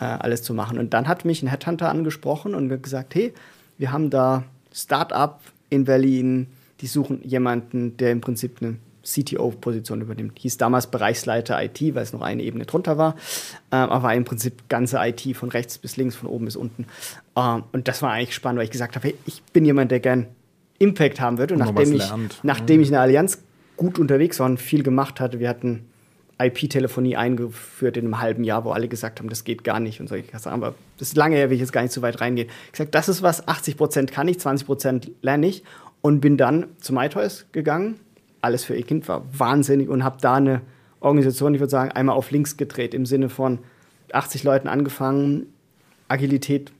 äh, 0.00 0.04
alles 0.04 0.42
zu 0.42 0.54
machen. 0.54 0.78
Und 0.78 0.94
dann 0.94 1.06
hat 1.06 1.24
mich 1.24 1.42
ein 1.42 1.48
Headhunter 1.48 1.88
angesprochen 1.88 2.54
und 2.54 2.82
gesagt, 2.82 3.14
hey, 3.14 3.32
wir 3.78 3.92
haben 3.92 4.10
da 4.10 4.44
Start-up 4.72 5.40
in 5.68 5.84
Berlin, 5.84 6.48
die 6.80 6.86
suchen 6.86 7.20
jemanden, 7.22 7.96
der 7.96 8.10
im 8.12 8.20
Prinzip 8.20 8.58
eine 8.60 8.76
CTO-Position 9.02 10.00
übernimmt. 10.00 10.38
Hieß 10.38 10.56
damals 10.56 10.88
Bereichsleiter 10.88 11.62
IT, 11.62 11.80
weil 11.94 12.02
es 12.02 12.12
noch 12.12 12.20
eine 12.22 12.42
Ebene 12.42 12.66
drunter 12.66 12.98
war, 12.98 13.16
äh, 13.70 13.76
aber 13.76 14.02
war 14.02 14.14
im 14.14 14.24
Prinzip 14.24 14.68
ganze 14.68 14.98
IT 14.98 15.36
von 15.36 15.50
rechts 15.50 15.78
bis 15.78 15.96
links, 15.96 16.16
von 16.16 16.28
oben 16.28 16.44
bis 16.46 16.56
unten. 16.56 16.86
Ähm, 17.36 17.64
und 17.72 17.88
das 17.88 18.02
war 18.02 18.12
eigentlich 18.12 18.34
spannend, 18.34 18.58
weil 18.58 18.64
ich 18.64 18.70
gesagt 18.70 18.96
habe, 18.96 19.08
hey, 19.08 19.14
ich 19.26 19.42
bin 19.52 19.64
jemand, 19.64 19.90
der 19.90 20.00
gern 20.00 20.26
Impact 20.78 21.20
haben 21.20 21.38
wird. 21.38 21.52
Und, 21.52 21.60
und 21.60 21.74
nachdem, 21.74 21.94
ich, 21.94 22.12
nachdem 22.42 22.80
ich 22.80 22.88
in 22.88 22.92
der 22.92 23.02
Allianz 23.02 23.42
gut 23.76 23.98
unterwegs 23.98 24.38
war 24.40 24.46
und 24.46 24.58
viel 24.58 24.82
gemacht 24.82 25.20
hatte, 25.20 25.40
wir 25.40 25.48
hatten 25.48 25.89
IP-Telefonie 26.40 27.16
eingeführt 27.16 27.96
in 27.96 28.06
einem 28.06 28.20
halben 28.20 28.44
Jahr, 28.44 28.64
wo 28.64 28.70
alle 28.70 28.88
gesagt 28.88 29.20
haben, 29.20 29.28
das 29.28 29.44
geht 29.44 29.62
gar 29.62 29.78
nicht 29.78 30.00
und 30.00 30.08
so. 30.08 30.14
Ich 30.14 30.26
gesagt, 30.26 30.46
aber 30.46 30.74
das 30.98 31.08
ist 31.08 31.16
lange 31.16 31.36
her, 31.36 31.50
will 31.50 31.54
ich 31.54 31.60
jetzt 31.60 31.72
gar 31.72 31.82
nicht 31.82 31.92
so 31.92 32.02
weit 32.02 32.20
reingehen. 32.20 32.48
Ich 32.66 32.72
gesagt, 32.72 32.94
das 32.94 33.08
ist 33.08 33.22
was, 33.22 33.46
80 33.46 33.76
Prozent 33.76 34.12
kann 34.12 34.26
ich, 34.28 34.40
20 34.40 34.66
Prozent 34.66 35.10
lerne 35.22 35.46
ich 35.46 35.62
und 36.00 36.20
bin 36.20 36.36
dann 36.36 36.66
zu 36.80 36.94
MyToys 36.94 37.46
gegangen. 37.52 38.00
Alles 38.40 38.64
für 38.64 38.74
ihr 38.74 38.84
Kind 38.84 39.06
war 39.08 39.24
wahnsinnig 39.36 39.88
und 39.88 40.02
habe 40.02 40.18
da 40.20 40.34
eine 40.34 40.62
Organisation, 41.00 41.54
ich 41.54 41.60
würde 41.60 41.70
sagen, 41.70 41.92
einmal 41.92 42.16
auf 42.16 42.30
links 42.30 42.56
gedreht 42.56 42.94
im 42.94 43.06
Sinne 43.06 43.28
von 43.28 43.58
80 44.12 44.44
Leuten 44.44 44.68
angefangen, 44.68 45.46
Agilität 46.08 46.72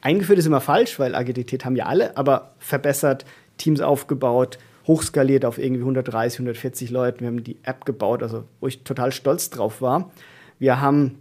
eingeführt 0.00 0.38
ist 0.38 0.46
immer 0.46 0.60
falsch, 0.60 0.98
weil 0.98 1.14
Agilität 1.14 1.64
haben 1.64 1.76
ja 1.76 1.86
alle, 1.86 2.16
aber 2.16 2.54
verbessert, 2.58 3.24
Teams 3.56 3.80
aufgebaut, 3.80 4.58
hochskaliert 4.86 5.44
auf 5.44 5.58
irgendwie 5.58 5.82
130, 5.82 6.40
140 6.40 6.90
Leuten. 6.90 7.20
Wir 7.20 7.28
haben 7.28 7.44
die 7.44 7.58
App 7.62 7.84
gebaut, 7.84 8.22
also 8.22 8.44
wo 8.60 8.66
ich 8.66 8.82
total 8.82 9.12
stolz 9.12 9.50
drauf 9.50 9.80
war. 9.80 10.10
Wir 10.58 10.80
haben 10.80 11.18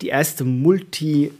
die 0.00 0.08
erste 0.08 0.44
Multi, 0.44 1.32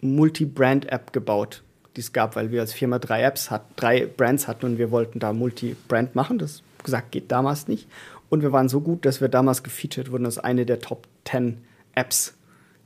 Multi-Brand-App 0.00 1.12
gebaut, 1.12 1.62
die 1.96 2.00
es 2.00 2.12
gab, 2.12 2.36
weil 2.36 2.50
wir 2.50 2.60
als 2.60 2.72
Firma 2.72 2.98
drei 2.98 3.22
Apps 3.22 3.50
hat, 3.50 3.64
drei 3.76 4.06
Brands 4.06 4.48
hatten 4.48 4.66
und 4.66 4.78
wir 4.78 4.90
wollten 4.90 5.18
da 5.18 5.32
Multi-Brand 5.32 6.14
machen. 6.14 6.38
Das 6.38 6.62
gesagt 6.84 7.12
geht 7.12 7.30
damals 7.30 7.68
nicht. 7.68 7.88
Und 8.28 8.42
wir 8.42 8.52
waren 8.52 8.68
so 8.68 8.80
gut, 8.80 9.04
dass 9.04 9.20
wir 9.20 9.28
damals 9.28 9.62
gefeatured 9.62 10.12
wurden 10.12 10.24
als 10.24 10.38
eine 10.38 10.64
der 10.64 10.80
Top 10.80 11.08
10 11.24 11.58
Apps, 11.94 12.34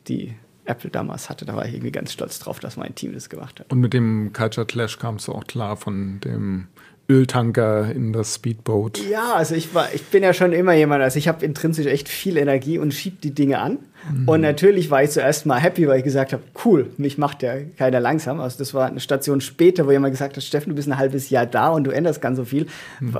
die 0.08 0.34
Apple 0.64 0.90
damals 0.90 1.28
hatte. 1.28 1.44
Da 1.44 1.54
war 1.54 1.66
ich 1.66 1.74
irgendwie 1.74 1.92
ganz 1.92 2.12
stolz 2.12 2.38
drauf, 2.38 2.58
dass 2.60 2.76
mein 2.76 2.94
Team 2.94 3.12
das 3.12 3.28
gemacht 3.28 3.60
hat. 3.60 3.70
Und 3.70 3.80
mit 3.80 3.92
dem 3.92 4.32
Culture 4.32 4.66
Clash 4.66 4.98
kamst 4.98 5.28
du 5.28 5.32
auch 5.32 5.44
klar 5.44 5.76
von 5.76 6.20
dem 6.20 6.68
Öltanker 7.08 7.90
in 7.90 8.12
das 8.12 8.36
Speedboat. 8.36 8.98
Ja, 9.10 9.34
also 9.34 9.54
ich 9.54 9.74
war, 9.74 9.92
ich 9.92 10.04
bin 10.04 10.22
ja 10.22 10.32
schon 10.32 10.52
immer 10.52 10.72
jemand, 10.72 11.02
also 11.02 11.18
ich 11.18 11.28
habe 11.28 11.44
intrinsisch 11.44 11.86
echt 11.86 12.08
viel 12.08 12.38
Energie 12.38 12.78
und 12.78 12.94
schieb 12.94 13.20
die 13.20 13.32
Dinge 13.32 13.58
an. 13.58 13.78
Mhm. 14.10 14.28
Und 14.28 14.40
natürlich 14.40 14.90
war 14.90 15.02
ich 15.02 15.10
zuerst 15.10 15.44
mal 15.44 15.58
happy, 15.58 15.86
weil 15.86 15.98
ich 15.98 16.04
gesagt 16.04 16.32
habe, 16.32 16.42
cool, 16.64 16.90
mich 16.96 17.18
macht 17.18 17.42
ja 17.42 17.56
keiner 17.76 18.00
langsam. 18.00 18.40
Also 18.40 18.58
das 18.58 18.72
war 18.72 18.86
eine 18.86 19.00
Station 19.00 19.42
später, 19.42 19.86
wo 19.86 19.92
jemand 19.92 20.12
gesagt 20.12 20.36
hat, 20.36 20.42
Steffen, 20.42 20.70
du 20.70 20.76
bist 20.76 20.88
ein 20.88 20.96
halbes 20.96 21.28
Jahr 21.28 21.44
da 21.44 21.68
und 21.68 21.84
du 21.84 21.90
änderst 21.90 22.22
ganz 22.22 22.38
so 22.38 22.44
viel. 22.44 22.66
Mhm. 23.00 23.16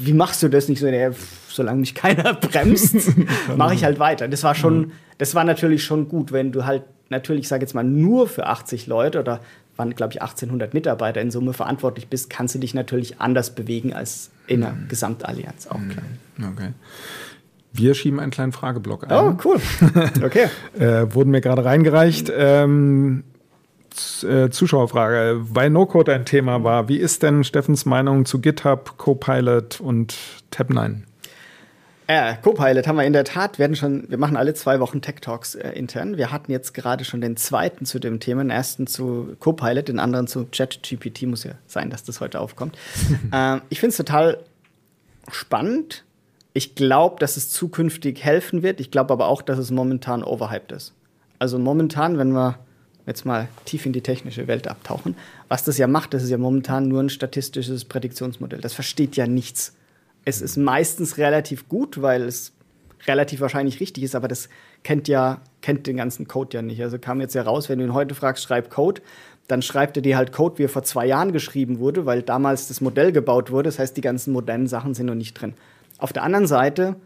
Wie 0.00 0.14
machst 0.14 0.42
du 0.42 0.48
das 0.48 0.68
nicht 0.68 0.80
so? 0.80 0.86
Nee, 0.86 1.10
solange 1.48 1.80
mich 1.80 1.94
keiner 1.94 2.34
bremst, 2.40 2.96
mache 3.56 3.74
ich 3.74 3.84
halt 3.84 3.98
weiter. 3.98 4.28
Das 4.28 4.42
war 4.44 4.54
schon, 4.54 4.92
das 5.18 5.34
war 5.34 5.44
natürlich 5.44 5.84
schon 5.84 6.08
gut, 6.08 6.32
wenn 6.32 6.52
du 6.52 6.64
halt 6.64 6.84
natürlich, 7.10 7.42
ich 7.42 7.48
sage 7.48 7.62
jetzt 7.62 7.74
mal, 7.74 7.84
nur 7.84 8.28
für 8.28 8.46
80 8.46 8.86
Leute 8.86 9.20
oder 9.20 9.40
waren, 9.80 9.94
glaube 9.94 10.12
ich, 10.12 10.22
1800 10.22 10.74
Mitarbeiter 10.74 11.20
in 11.20 11.30
Summe 11.30 11.54
verantwortlich 11.54 12.08
bist, 12.08 12.28
kannst 12.30 12.54
du 12.54 12.58
dich 12.58 12.74
natürlich 12.74 13.20
anders 13.20 13.54
bewegen 13.54 13.94
als 13.94 14.30
in 14.46 14.62
einer 14.62 14.74
mhm. 14.74 14.88
Gesamtallianz, 14.88 15.66
auch 15.66 15.80
klar. 15.88 16.04
Mhm. 16.36 16.48
Okay. 16.52 16.72
Wir 17.72 17.94
schieben 17.94 18.20
einen 18.20 18.30
kleinen 18.30 18.52
Frageblock 18.52 19.10
ein. 19.10 19.12
Oh, 19.12 19.36
cool. 19.44 19.60
Okay. 20.22 20.48
äh, 20.78 21.14
wurden 21.14 21.30
mir 21.30 21.40
gerade 21.40 21.64
reingereicht. 21.64 22.30
Ähm, 22.34 23.24
äh, 24.22 24.50
Zuschauerfrage, 24.50 25.40
weil 25.42 25.70
No-Code 25.70 26.12
ein 26.12 26.24
Thema 26.24 26.62
war. 26.62 26.88
Wie 26.88 26.98
ist 26.98 27.22
denn 27.22 27.42
Steffens 27.42 27.86
Meinung 27.86 28.24
zu 28.24 28.40
GitHub, 28.40 28.98
Copilot 28.98 29.80
und 29.80 30.16
Tab9? 30.52 31.02
Äh, 32.10 32.34
Copilot 32.42 32.88
haben 32.88 32.96
wir 32.96 33.04
in 33.04 33.12
der 33.12 33.22
Tat, 33.22 33.60
werden 33.60 33.76
schon, 33.76 34.10
wir 34.10 34.18
machen 34.18 34.36
alle 34.36 34.52
zwei 34.52 34.80
Wochen 34.80 35.00
Tech 35.00 35.20
Talks 35.20 35.54
äh, 35.54 35.70
intern. 35.70 36.16
Wir 36.16 36.32
hatten 36.32 36.50
jetzt 36.50 36.74
gerade 36.74 37.04
schon 37.04 37.20
den 37.20 37.36
zweiten 37.36 37.86
zu 37.86 38.00
dem 38.00 38.18
Thema, 38.18 38.42
den 38.42 38.50
ersten 38.50 38.88
zu 38.88 39.36
Copilot, 39.38 39.86
den 39.86 40.00
anderen 40.00 40.26
zu 40.26 40.46
ChatGPT, 40.50 41.22
muss 41.28 41.44
ja 41.44 41.52
sein, 41.68 41.88
dass 41.88 42.02
das 42.02 42.20
heute 42.20 42.40
aufkommt. 42.40 42.76
ähm, 43.32 43.60
ich 43.68 43.78
finde 43.78 43.90
es 43.90 43.96
total 43.96 44.38
spannend. 45.30 46.02
Ich 46.52 46.74
glaube, 46.74 47.20
dass 47.20 47.36
es 47.36 47.48
zukünftig 47.48 48.24
helfen 48.24 48.64
wird. 48.64 48.80
Ich 48.80 48.90
glaube 48.90 49.12
aber 49.12 49.28
auch, 49.28 49.40
dass 49.40 49.60
es 49.60 49.70
momentan 49.70 50.24
overhyped 50.24 50.72
ist. 50.72 50.94
Also 51.38 51.60
momentan, 51.60 52.18
wenn 52.18 52.32
wir 52.32 52.58
jetzt 53.06 53.24
mal 53.24 53.46
tief 53.66 53.86
in 53.86 53.92
die 53.92 54.02
technische 54.02 54.48
Welt 54.48 54.66
abtauchen, 54.66 55.14
was 55.46 55.62
das 55.62 55.78
ja 55.78 55.86
macht, 55.86 56.12
das 56.12 56.24
ist 56.24 56.30
ja 56.30 56.38
momentan 56.38 56.88
nur 56.88 57.04
ein 57.04 57.08
statistisches 57.08 57.84
Prädiktionsmodell. 57.84 58.60
Das 58.60 58.74
versteht 58.74 59.14
ja 59.14 59.28
nichts 59.28 59.76
es 60.24 60.42
ist 60.42 60.56
meistens 60.56 61.18
relativ 61.18 61.68
gut, 61.68 62.02
weil 62.02 62.22
es 62.22 62.52
relativ 63.06 63.40
wahrscheinlich 63.40 63.80
richtig 63.80 64.04
ist, 64.04 64.14
aber 64.14 64.28
das 64.28 64.48
kennt 64.82 65.08
ja, 65.08 65.40
kennt 65.62 65.86
den 65.86 65.96
ganzen 65.96 66.28
Code 66.28 66.56
ja 66.56 66.62
nicht. 66.62 66.82
Also 66.82 66.98
kam 66.98 67.20
jetzt 67.20 67.34
ja 67.34 67.42
raus, 67.42 67.68
wenn 67.68 67.78
du 67.78 67.84
ihn 67.84 67.94
heute 67.94 68.14
fragst, 68.14 68.44
schreib 68.44 68.70
Code, 68.70 69.02
dann 69.48 69.62
schreibt 69.62 69.96
er 69.96 70.02
dir 70.02 70.16
halt 70.16 70.32
Code, 70.32 70.58
wie 70.58 70.64
er 70.64 70.68
vor 70.68 70.82
zwei 70.82 71.06
Jahren 71.06 71.32
geschrieben 71.32 71.78
wurde, 71.78 72.06
weil 72.06 72.22
damals 72.22 72.68
das 72.68 72.80
Modell 72.80 73.12
gebaut 73.12 73.50
wurde. 73.50 73.68
Das 73.68 73.78
heißt, 73.78 73.96
die 73.96 74.02
ganzen 74.02 74.32
modernen 74.32 74.68
Sachen 74.68 74.94
sind 74.94 75.06
noch 75.06 75.14
nicht 75.14 75.34
drin. 75.34 75.54
Auf 75.98 76.12
der 76.12 76.22
anderen 76.22 76.46
Seite, 76.46 76.96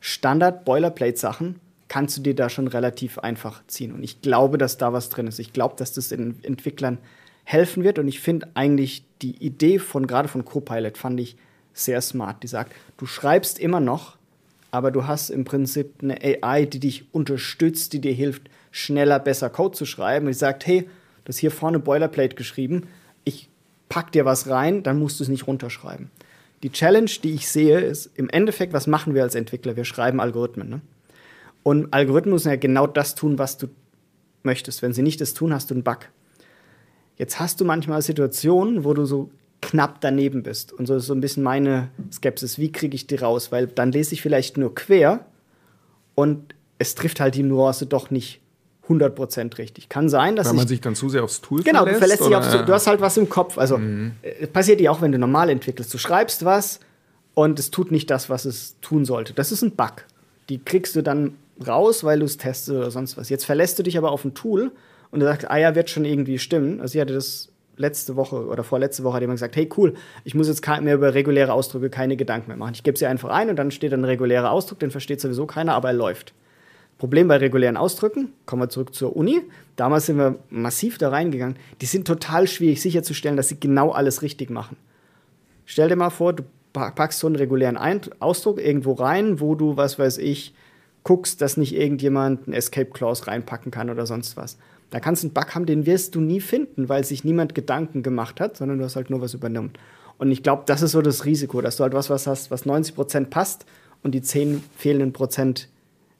Standard-Boilerplate-Sachen 0.00 1.60
kannst 1.88 2.18
du 2.18 2.22
dir 2.22 2.34
da 2.34 2.50
schon 2.50 2.68
relativ 2.68 3.18
einfach 3.18 3.62
ziehen. 3.68 3.92
Und 3.92 4.02
ich 4.02 4.20
glaube, 4.20 4.58
dass 4.58 4.76
da 4.76 4.92
was 4.92 5.08
drin 5.08 5.26
ist. 5.26 5.38
Ich 5.38 5.52
glaube, 5.52 5.76
dass 5.78 5.92
das 5.92 6.08
den 6.08 6.38
Entwicklern 6.42 6.98
helfen 7.44 7.84
wird. 7.84 7.98
Und 7.98 8.08
ich 8.08 8.20
finde 8.20 8.48
eigentlich 8.54 9.04
die 9.22 9.36
Idee 9.42 9.78
von 9.78 10.06
gerade 10.06 10.28
von 10.28 10.44
Copilot 10.44 10.98
fand 10.98 11.20
ich 11.20 11.36
sehr 11.74 12.00
smart. 12.00 12.42
Die 12.42 12.46
sagt, 12.46 12.72
du 12.96 13.04
schreibst 13.04 13.58
immer 13.58 13.80
noch, 13.80 14.16
aber 14.70 14.90
du 14.90 15.06
hast 15.06 15.28
im 15.28 15.44
Prinzip 15.44 16.02
eine 16.02 16.18
AI, 16.22 16.64
die 16.64 16.80
dich 16.80 17.12
unterstützt, 17.12 17.92
die 17.92 18.00
dir 18.00 18.14
hilft, 18.14 18.48
schneller, 18.70 19.18
besser 19.18 19.50
Code 19.50 19.76
zu 19.76 19.84
schreiben. 19.84 20.26
Und 20.26 20.32
die 20.32 20.38
sagt, 20.38 20.66
hey, 20.66 20.88
du 21.24 21.28
hast 21.28 21.38
hier 21.38 21.50
vorne 21.50 21.78
Boilerplate 21.78 22.36
geschrieben, 22.36 22.88
ich 23.24 23.50
pack 23.88 24.12
dir 24.12 24.24
was 24.24 24.48
rein, 24.48 24.82
dann 24.82 24.98
musst 24.98 25.20
du 25.20 25.24
es 25.24 25.28
nicht 25.28 25.46
runterschreiben. 25.46 26.10
Die 26.62 26.72
Challenge, 26.72 27.10
die 27.22 27.34
ich 27.34 27.48
sehe, 27.48 27.80
ist 27.80 28.10
im 28.14 28.30
Endeffekt, 28.30 28.72
was 28.72 28.86
machen 28.86 29.14
wir 29.14 29.22
als 29.22 29.34
Entwickler? 29.34 29.76
Wir 29.76 29.84
schreiben 29.84 30.20
Algorithmen. 30.20 30.68
Ne? 30.70 30.80
Und 31.62 31.92
Algorithmen 31.92 32.32
müssen 32.32 32.48
ja 32.48 32.56
genau 32.56 32.86
das 32.86 33.14
tun, 33.14 33.38
was 33.38 33.58
du 33.58 33.68
möchtest. 34.42 34.82
Wenn 34.82 34.92
sie 34.92 35.02
nicht 35.02 35.20
das 35.20 35.34
tun, 35.34 35.52
hast 35.52 35.70
du 35.70 35.74
einen 35.74 35.84
Bug. 35.84 36.08
Jetzt 37.16 37.38
hast 37.38 37.60
du 37.60 37.64
manchmal 37.64 38.02
Situationen, 38.02 38.84
wo 38.84 38.94
du 38.94 39.04
so 39.04 39.30
knapp 39.64 40.00
daneben 40.00 40.42
bist. 40.42 40.72
Und 40.72 40.86
so 40.86 40.96
ist 40.96 41.06
so 41.06 41.14
ein 41.14 41.20
bisschen 41.20 41.42
meine 41.42 41.88
Skepsis. 42.12 42.58
Wie 42.58 42.70
kriege 42.70 42.94
ich 42.94 43.06
die 43.06 43.16
raus? 43.16 43.50
Weil 43.50 43.66
dann 43.66 43.92
lese 43.92 44.12
ich 44.12 44.22
vielleicht 44.22 44.56
nur 44.56 44.74
quer 44.74 45.24
und 46.14 46.54
es 46.78 46.94
trifft 46.94 47.20
halt 47.20 47.34
die 47.34 47.42
Nuance 47.42 47.86
doch 47.86 48.10
nicht 48.10 48.40
100% 48.88 49.56
richtig. 49.56 49.88
Kann 49.88 50.10
sein, 50.10 50.36
dass 50.36 50.48
Weil 50.48 50.54
man 50.54 50.68
sich 50.68 50.82
dann 50.82 50.94
zu 50.94 51.08
sehr 51.08 51.24
aufs 51.24 51.40
Tool 51.40 51.62
genau, 51.62 51.84
verlässt. 51.84 52.18
Genau, 52.18 52.28
du 52.28 52.42
verlässt 52.42 52.54
aufs 52.54 52.66
Du 52.66 52.72
hast 52.72 52.86
halt 52.86 53.00
was 53.00 53.16
im 53.16 53.28
Kopf. 53.28 53.56
Also 53.56 53.78
mhm. 53.78 54.12
Äh, 54.20 54.46
passiert 54.46 54.80
dir 54.80 54.92
auch, 54.92 55.00
wenn 55.00 55.12
du 55.12 55.18
normal 55.18 55.48
entwickelst. 55.48 55.92
Du 55.94 55.98
schreibst 55.98 56.44
was 56.44 56.80
und 57.32 57.58
es 57.58 57.70
tut 57.70 57.90
nicht 57.90 58.10
das, 58.10 58.28
was 58.28 58.44
es 58.44 58.76
tun 58.82 59.06
sollte. 59.06 59.32
Das 59.32 59.50
ist 59.50 59.62
ein 59.62 59.72
Bug. 59.72 60.04
Die 60.50 60.62
kriegst 60.62 60.94
du 60.94 61.02
dann 61.02 61.38
raus, 61.66 62.04
weil 62.04 62.18
du 62.18 62.26
es 62.26 62.36
testest 62.36 62.76
oder 62.76 62.90
sonst 62.90 63.16
was. 63.16 63.30
Jetzt 63.30 63.46
verlässt 63.46 63.78
du 63.78 63.82
dich 63.82 63.96
aber 63.96 64.10
auf 64.10 64.24
ein 64.24 64.34
Tool 64.34 64.72
und 65.10 65.20
du 65.20 65.26
sagst, 65.26 65.50
ah 65.50 65.56
ja, 65.56 65.74
wird 65.74 65.88
schon 65.88 66.04
irgendwie 66.04 66.38
stimmen. 66.38 66.82
Also 66.82 66.96
ich 66.96 67.00
hatte 67.00 67.14
das 67.14 67.48
letzte 67.76 68.16
Woche 68.16 68.46
oder 68.46 68.64
vorletzte 68.64 69.04
Woche 69.04 69.14
hat 69.14 69.20
jemand 69.22 69.38
gesagt, 69.38 69.56
hey 69.56 69.68
cool, 69.76 69.94
ich 70.24 70.34
muss 70.34 70.48
jetzt 70.48 70.66
mehr 70.82 70.94
über 70.94 71.14
reguläre 71.14 71.52
Ausdrücke 71.52 71.90
keine 71.90 72.16
Gedanken 72.16 72.48
mehr 72.48 72.56
machen. 72.56 72.74
Ich 72.74 72.82
gebe 72.82 72.98
sie 72.98 73.06
einfach 73.06 73.30
ein 73.30 73.50
und 73.50 73.56
dann 73.56 73.70
steht 73.70 73.92
ein 73.92 74.04
regulärer 74.04 74.50
Ausdruck, 74.50 74.78
den 74.78 74.90
versteht 74.90 75.20
sowieso 75.20 75.46
keiner, 75.46 75.74
aber 75.74 75.88
er 75.88 75.94
läuft. 75.94 76.34
Problem 76.98 77.26
bei 77.26 77.36
regulären 77.36 77.76
Ausdrücken, 77.76 78.32
kommen 78.46 78.62
wir 78.62 78.68
zurück 78.68 78.94
zur 78.94 79.16
Uni. 79.16 79.40
Damals 79.76 80.06
sind 80.06 80.16
wir 80.16 80.38
massiv 80.48 80.96
da 80.98 81.08
reingegangen. 81.08 81.56
Die 81.80 81.86
sind 81.86 82.06
total 82.06 82.46
schwierig 82.46 82.80
sicherzustellen, 82.80 83.36
dass 83.36 83.48
sie 83.48 83.58
genau 83.58 83.90
alles 83.90 84.22
richtig 84.22 84.48
machen. 84.48 84.76
Stell 85.66 85.88
dir 85.88 85.96
mal 85.96 86.10
vor, 86.10 86.32
du 86.32 86.44
packst 86.72 87.18
so 87.18 87.26
einen 87.26 87.36
regulären 87.36 87.78
Ausdruck 88.20 88.60
irgendwo 88.60 88.92
rein, 88.92 89.40
wo 89.40 89.54
du, 89.54 89.76
was 89.76 89.98
weiß 89.98 90.18
ich, 90.18 90.54
guckst, 91.02 91.40
dass 91.40 91.56
nicht 91.56 91.74
irgendjemand 91.74 92.46
einen 92.46 92.54
Escape 92.54 92.90
Clause 92.90 93.26
reinpacken 93.26 93.70
kann 93.70 93.90
oder 93.90 94.06
sonst 94.06 94.36
was. 94.36 94.56
Da 94.94 95.00
kannst 95.00 95.24
du 95.24 95.26
einen 95.26 95.34
Bug 95.34 95.56
haben, 95.56 95.66
den 95.66 95.86
wirst 95.86 96.14
du 96.14 96.20
nie 96.20 96.40
finden, 96.40 96.88
weil 96.88 97.02
sich 97.02 97.24
niemand 97.24 97.56
Gedanken 97.56 98.04
gemacht 98.04 98.38
hat, 98.38 98.56
sondern 98.56 98.78
du 98.78 98.84
hast 98.84 98.94
halt 98.94 99.10
nur 99.10 99.20
was 99.20 99.34
übernommen. 99.34 99.72
Und 100.18 100.30
ich 100.30 100.44
glaube, 100.44 100.62
das 100.66 100.82
ist 100.82 100.92
so 100.92 101.02
das 101.02 101.24
Risiko, 101.24 101.60
dass 101.60 101.78
du 101.78 101.82
halt 101.82 101.94
was, 101.94 102.10
was 102.10 102.28
hast, 102.28 102.52
was 102.52 102.64
90 102.64 102.94
Prozent 102.94 103.30
passt 103.30 103.66
und 104.04 104.12
die 104.12 104.22
10 104.22 104.62
fehlenden 104.76 105.12
Prozent 105.12 105.68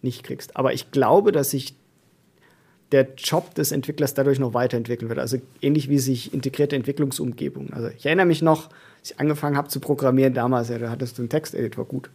nicht 0.03 0.25
kriegst. 0.25 0.57
Aber 0.57 0.73
ich 0.73 0.91
glaube, 0.91 1.31
dass 1.31 1.51
sich 1.51 1.77
der 2.91 3.15
Job 3.17 3.55
des 3.55 3.71
Entwicklers 3.71 4.15
dadurch 4.15 4.41
noch 4.41 4.55
weiterentwickeln 4.55 5.09
wird. 5.09 5.21
Also 5.21 5.39
ähnlich 5.63 5.89
wie 5.89 6.01
sich 6.01 6.35
integrierte 6.35 6.75
Entwicklungsumgebungen. 6.75 7.73
Also 7.75 7.91
ich 7.97 8.05
erinnere 8.05 8.27
mich 8.27 8.43
noch, 8.43 8.71
als 8.99 9.13
ich 9.13 9.21
angefangen 9.21 9.57
habe 9.57 9.69
zu 9.69 9.79
programmieren 9.79 10.35
damals, 10.35 10.69
ja, 10.69 10.79
da 10.79 10.91
hattest 10.91 11.17
du 11.17 11.23
einen 11.23 11.29
Texteditor 11.29 11.87
gut. 11.87 12.11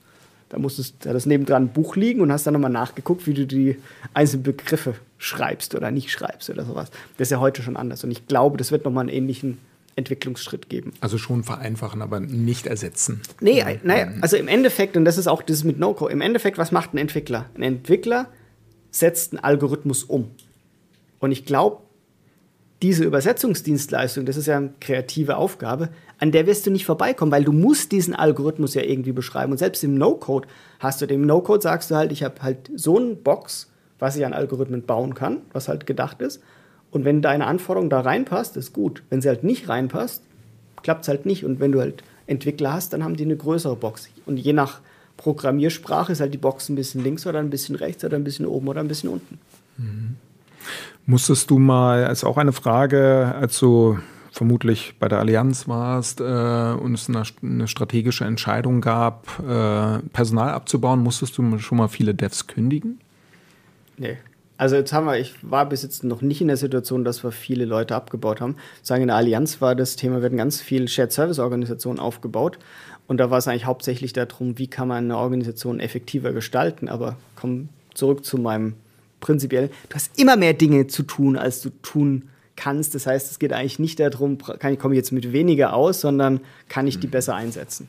Da 0.49 0.57
musstest 0.57 1.05
da 1.05 1.13
das 1.13 1.25
nebendran 1.25 1.65
ein 1.65 1.73
Buch 1.73 1.95
liegen 1.95 2.21
und 2.21 2.31
hast 2.31 2.45
dann 2.45 2.53
nochmal 2.53 2.71
nachgeguckt, 2.71 3.27
wie 3.27 3.33
du 3.33 3.45
die 3.45 3.77
einzelnen 4.13 4.43
Begriffe 4.43 4.95
schreibst 5.17 5.75
oder 5.75 5.91
nicht 5.91 6.11
schreibst 6.11 6.49
oder 6.49 6.65
sowas. 6.65 6.89
Das 7.17 7.27
ist 7.27 7.31
ja 7.31 7.39
heute 7.39 7.61
schon 7.61 7.77
anders. 7.77 8.03
Und 8.03 8.11
ich 8.11 8.27
glaube, 8.27 8.57
das 8.57 8.71
wird 8.71 8.83
nochmal 8.83 9.03
einen 9.03 9.15
ähnlichen 9.15 9.59
Entwicklungsschritt 9.95 10.69
geben. 10.69 10.93
Also 11.01 11.17
schon 11.17 11.43
vereinfachen, 11.43 12.01
aber 12.01 12.19
nicht 12.19 12.65
ersetzen. 12.65 13.21
Nee, 13.41 13.59
ja. 13.59 13.67
naja, 13.83 14.11
also 14.21 14.37
im 14.37 14.47
Endeffekt, 14.47 14.97
und 14.97 15.05
das 15.05 15.17
ist 15.17 15.27
auch 15.27 15.41
das 15.43 15.63
mit 15.63 15.77
No-Code, 15.77 16.11
im 16.11 16.21
Endeffekt, 16.21 16.57
was 16.57 16.71
macht 16.71 16.93
ein 16.93 16.97
Entwickler? 16.97 17.45
Ein 17.55 17.63
Entwickler 17.63 18.27
setzt 18.91 19.33
einen 19.33 19.43
Algorithmus 19.43 20.03
um. 20.03 20.31
Und 21.19 21.31
ich 21.31 21.45
glaube, 21.45 21.81
diese 22.81 23.03
Übersetzungsdienstleistung, 23.03 24.25
das 24.25 24.37
ist 24.37 24.45
ja 24.45 24.57
eine 24.57 24.73
kreative 24.79 25.35
Aufgabe, 25.35 25.89
an 26.17 26.31
der 26.31 26.47
wirst 26.47 26.65
du 26.65 26.71
nicht 26.71 26.85
vorbeikommen, 26.85 27.31
weil 27.31 27.43
du 27.43 27.51
musst 27.51 27.91
diesen 27.91 28.15
Algorithmus 28.15 28.73
ja 28.73 28.83
irgendwie 28.83 29.11
beschreiben. 29.11 29.51
Und 29.51 29.57
selbst 29.57 29.83
im 29.83 29.95
No-Code 29.95 30.47
hast 30.79 31.01
du 31.01 31.05
dem 31.05 31.25
No-Code 31.25 31.61
sagst 31.61 31.91
du 31.91 31.95
halt, 31.95 32.11
ich 32.11 32.23
habe 32.23 32.41
halt 32.41 32.71
so 32.75 32.97
eine 32.97 33.15
Box, 33.15 33.69
was 33.99 34.15
ich 34.15 34.25
an 34.25 34.33
Algorithmen 34.33 34.83
bauen 34.83 35.13
kann, 35.13 35.37
was 35.51 35.67
halt 35.67 35.85
gedacht 35.85 36.21
ist. 36.21 36.41
Und 36.91 37.05
wenn 37.05 37.21
deine 37.21 37.45
Anforderung 37.47 37.89
da 37.89 37.99
reinpasst, 37.99 38.57
ist 38.57 38.73
gut. 38.73 39.03
Wenn 39.09 39.21
sie 39.21 39.27
halt 39.27 39.43
nicht 39.43 39.69
reinpasst, 39.69 40.23
klappt 40.81 41.03
es 41.03 41.07
halt 41.09 41.25
nicht. 41.25 41.43
Und 41.43 41.59
wenn 41.59 41.71
du 41.71 41.81
halt 41.81 42.03
Entwickler 42.27 42.73
hast, 42.73 42.93
dann 42.93 43.03
haben 43.03 43.15
die 43.15 43.25
eine 43.25 43.35
größere 43.35 43.75
Box. 43.75 44.09
Und 44.25 44.37
je 44.37 44.53
nach 44.53 44.79
Programmiersprache 45.17 46.13
ist 46.13 46.21
halt 46.21 46.33
die 46.33 46.37
Box 46.37 46.69
ein 46.69 46.75
bisschen 46.75 47.03
links 47.03 47.27
oder 47.27 47.39
ein 47.39 47.49
bisschen 47.49 47.75
rechts 47.75 48.05
oder 48.05 48.15
ein 48.15 48.23
bisschen 48.23 48.45
oben 48.45 48.69
oder 48.69 48.79
ein 48.79 48.87
bisschen 48.87 49.09
unten. 49.09 49.39
Mhm. 49.77 50.15
Musstest 51.09 51.49
du 51.49 51.57
mal, 51.57 52.03
ist 52.11 52.23
auch 52.23 52.37
eine 52.37 52.51
Frage, 52.51 53.33
als 53.35 53.57
du 53.57 53.97
vermutlich 54.31 54.93
bei 54.99 55.07
der 55.07 55.17
Allianz 55.17 55.67
warst 55.67 56.21
äh, 56.21 56.23
und 56.23 56.93
es 56.93 57.09
eine, 57.09 57.23
eine, 57.41 57.67
strategische 57.67 58.25
Entscheidung 58.25 58.79
gab, 58.79 59.25
äh, 59.39 60.07
Personal 60.13 60.51
abzubauen, 60.51 60.99
musstest 60.99 61.35
du 61.39 61.57
schon 61.57 61.79
mal 61.79 61.87
viele 61.87 62.13
Devs 62.13 62.45
kündigen? 62.45 62.99
Nee. 63.97 64.17
Also 64.57 64.75
jetzt 64.75 64.93
haben 64.93 65.07
wir, 65.07 65.17
ich 65.17 65.33
war 65.41 65.67
bis 65.67 65.81
jetzt 65.81 66.03
noch 66.03 66.21
nicht 66.21 66.41
in 66.41 66.47
der 66.47 66.57
Situation, 66.57 67.03
dass 67.03 67.23
wir 67.23 67.31
viele 67.31 67.65
Leute 67.65 67.95
abgebaut 67.95 68.39
haben. 68.39 68.57
Sagen 68.83 69.01
in 69.01 69.07
der 69.07 69.17
Allianz 69.17 69.61
war 69.61 69.73
das 69.73 69.95
Thema, 69.95 70.21
hatten 70.21 70.37
ganz 70.37 70.61
viel 70.61 70.87
Shared 70.87 71.11
Service 71.11 71.39
Organisationen 71.39 71.97
aufgebaut 71.97 72.59
und 73.07 73.17
da 73.17 73.31
war 73.31 73.39
es 73.39 73.47
eigentlich 73.47 73.65
hauptsächlich 73.65 74.13
darum, 74.13 74.59
wie 74.59 74.67
kann 74.67 74.87
man 74.87 75.05
eine 75.05 75.17
Organisation 75.17 75.79
effektiver 75.79 76.33
gestalten. 76.33 76.87
Aber 76.87 77.15
komm 77.35 77.69
zurück 77.95 78.23
zu 78.23 78.37
meinem 78.37 78.75
prinzipiell, 79.19 79.69
du 79.89 79.95
hast 79.95 80.17
immer 80.19 80.35
mehr 80.35 80.53
Dinge 80.53 80.87
zu 80.87 81.03
tun, 81.03 81.37
als 81.37 81.61
du 81.61 81.69
tun 81.81 82.29
kannst. 82.55 82.93
Das 82.93 83.07
heißt, 83.07 83.31
es 83.31 83.39
geht 83.39 83.53
eigentlich 83.53 83.79
nicht 83.79 83.99
darum, 83.99 84.37
kann 84.37 84.73
ich 84.73 84.79
komme 84.79 84.95
jetzt 84.95 85.11
mit 85.11 85.31
weniger 85.31 85.73
aus, 85.73 86.01
sondern 86.01 86.41
kann 86.67 86.87
ich 86.87 86.99
die 86.99 87.07
mhm. 87.07 87.11
besser 87.11 87.35
einsetzen. 87.35 87.87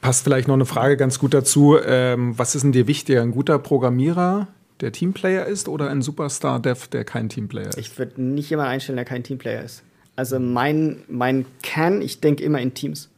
Passt 0.00 0.24
vielleicht 0.24 0.48
noch 0.48 0.54
eine 0.54 0.66
Frage 0.66 0.96
ganz 0.96 1.18
gut 1.18 1.32
dazu. 1.32 1.78
Ähm, 1.82 2.36
was 2.36 2.54
ist 2.54 2.62
denn 2.62 2.72
dir 2.72 2.86
wichtiger, 2.86 3.22
ein 3.22 3.30
guter 3.30 3.58
Programmierer, 3.58 4.48
der 4.80 4.92
Teamplayer 4.92 5.46
ist, 5.46 5.68
oder 5.68 5.88
ein 5.88 6.02
Superstar-Dev, 6.02 6.88
der 6.88 7.04
kein 7.04 7.28
Teamplayer 7.28 7.68
ist? 7.68 7.78
Ich 7.78 7.98
würde 7.98 8.20
nicht 8.20 8.50
jemanden 8.50 8.72
einstellen, 8.72 8.96
der 8.96 9.06
kein 9.06 9.22
Teamplayer 9.22 9.62
ist. 9.62 9.82
Also 10.16 10.38
mein, 10.38 11.02
mein 11.08 11.46
Kern, 11.62 12.02
ich 12.02 12.20
denke 12.20 12.44
immer 12.44 12.60
in 12.60 12.74
Teams. 12.74 13.08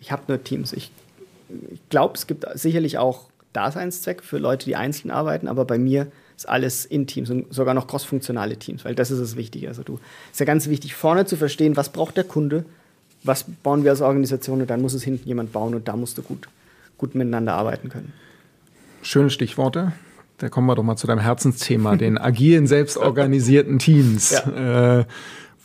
Ich 0.00 0.12
habe 0.12 0.22
nur 0.28 0.42
Teams. 0.42 0.72
Ich, 0.72 0.90
ich 1.70 1.80
glaube, 1.88 2.14
es 2.14 2.26
gibt 2.26 2.46
sicherlich 2.54 2.98
auch 2.98 3.28
Daseinszweck 3.52 4.22
für 4.22 4.38
Leute, 4.38 4.66
die 4.66 4.76
einzeln 4.76 5.10
arbeiten, 5.10 5.48
aber 5.48 5.64
bei 5.64 5.78
mir 5.78 6.08
ist 6.36 6.48
alles 6.48 6.84
in 6.84 7.06
Teams 7.06 7.30
und 7.30 7.52
sogar 7.52 7.74
noch 7.74 7.86
crossfunktionale 7.86 8.56
Teams, 8.56 8.84
weil 8.84 8.94
das 8.94 9.10
ist 9.10 9.20
das 9.20 9.36
Wichtige. 9.36 9.68
Also 9.68 9.82
du 9.82 9.98
ist 10.30 10.40
ja 10.40 10.46
ganz 10.46 10.68
wichtig, 10.68 10.94
vorne 10.94 11.26
zu 11.26 11.36
verstehen, 11.36 11.76
was 11.76 11.90
braucht 11.90 12.16
der 12.16 12.24
Kunde, 12.24 12.64
was 13.24 13.44
bauen 13.44 13.84
wir 13.84 13.90
als 13.90 14.00
Organisation 14.00 14.60
und 14.60 14.70
dann 14.70 14.82
muss 14.82 14.94
es 14.94 15.02
hinten 15.02 15.28
jemand 15.28 15.52
bauen 15.52 15.74
und 15.74 15.88
da 15.88 15.96
musst 15.96 16.18
du 16.18 16.22
gut, 16.22 16.48
gut 16.98 17.14
miteinander 17.14 17.54
arbeiten 17.54 17.88
können. 17.88 18.12
Schöne 19.02 19.30
Stichworte. 19.30 19.92
Da 20.38 20.48
kommen 20.48 20.66
wir 20.66 20.74
doch 20.74 20.82
mal 20.82 20.96
zu 20.96 21.06
deinem 21.06 21.20
Herzensthema, 21.20 21.96
den 21.96 22.18
agilen, 22.18 22.66
selbstorganisierten 22.66 23.78
Teams. 23.78 24.32
Ja. 24.32 25.00
Äh, 25.00 25.04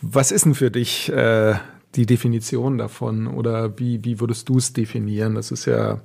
was 0.01 0.31
ist 0.31 0.45
denn 0.45 0.53
für 0.53 0.69
dich 0.69 1.11
äh, 1.11 1.55
die 1.95 2.05
Definition 2.05 2.77
davon 2.77 3.27
oder 3.27 3.79
wie, 3.79 4.03
wie 4.03 4.19
würdest 4.19 4.47
du 4.49 4.57
es 4.57 4.73
definieren? 4.73 5.33
Das 5.35 5.51
ist 5.51 5.65
ja, 5.65 5.99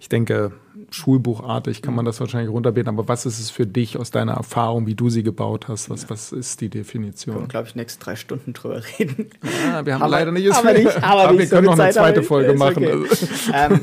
ich 0.00 0.08
denke, 0.08 0.52
schulbuchartig 0.94 1.82
kann 1.82 1.94
man 1.94 2.04
das 2.04 2.20
wahrscheinlich 2.20 2.50
runterbeten, 2.50 2.88
aber 2.88 3.08
was 3.08 3.26
ist 3.26 3.38
es 3.38 3.50
für 3.50 3.66
dich 3.66 3.96
aus 3.96 4.10
deiner 4.10 4.32
Erfahrung, 4.32 4.86
wie 4.86 4.94
du 4.94 5.10
sie 5.10 5.22
gebaut 5.22 5.68
hast? 5.68 5.90
Was, 5.90 6.10
was 6.10 6.32
ist 6.32 6.60
die 6.60 6.68
Definition? 6.68 7.40
Wir 7.40 7.46
glaube 7.46 7.68
ich, 7.68 7.74
nächste 7.74 8.04
drei 8.04 8.16
Stunden 8.16 8.52
drüber 8.52 8.82
reden. 8.98 9.30
Ja, 9.64 9.84
wir 9.84 9.94
haben 9.94 10.02
aber, 10.02 10.10
leider 10.10 10.32
nicht 10.32 10.50
aber, 10.52 10.72
nicht, 10.72 10.96
aber, 11.02 11.22
aber 11.22 11.38
wir 11.38 11.46
können 11.46 11.66
noch 11.66 11.78
eine 11.78 11.92
zweite 11.92 12.22
Folge 12.22 12.54
machen. 12.54 12.84
Okay. 12.84 13.06
ähm, 13.54 13.80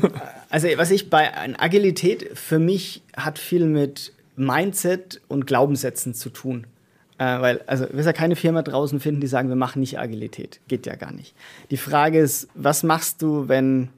also, 0.50 0.68
was 0.76 0.90
ich 0.90 1.10
bei 1.10 1.28
Agilität 1.58 2.30
für 2.34 2.58
mich 2.58 3.02
hat 3.16 3.38
viel 3.38 3.66
mit 3.66 4.12
Mindset 4.36 5.20
und 5.28 5.46
Glaubenssätzen 5.46 6.14
zu 6.14 6.30
tun. 6.30 6.66
Äh, 7.18 7.40
weil, 7.40 7.60
also, 7.66 7.86
wir 7.92 8.04
ja 8.04 8.12
keine 8.12 8.36
Firma 8.36 8.62
draußen 8.62 9.00
finden, 9.00 9.20
die 9.20 9.26
sagen, 9.26 9.48
wir 9.48 9.56
machen 9.56 9.80
nicht 9.80 9.98
Agilität. 9.98 10.60
Geht 10.68 10.86
ja 10.86 10.94
gar 10.94 11.12
nicht. 11.12 11.34
Die 11.70 11.76
Frage 11.76 12.20
ist, 12.20 12.48
was 12.54 12.84
machst 12.84 13.22
du, 13.22 13.48
wenn 13.48 13.88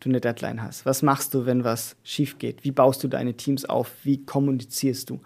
du 0.00 0.08
eine 0.08 0.20
Deadline 0.20 0.62
hast? 0.62 0.86
Was 0.86 1.02
machst 1.02 1.34
du, 1.34 1.46
wenn 1.46 1.64
was 1.64 1.96
schief 2.04 2.38
geht? 2.38 2.64
Wie 2.64 2.70
baust 2.70 3.02
du 3.02 3.08
deine 3.08 3.34
Teams 3.34 3.64
auf? 3.64 3.92
Wie 4.02 4.24
kommunizierst 4.24 5.10
du? 5.10 5.20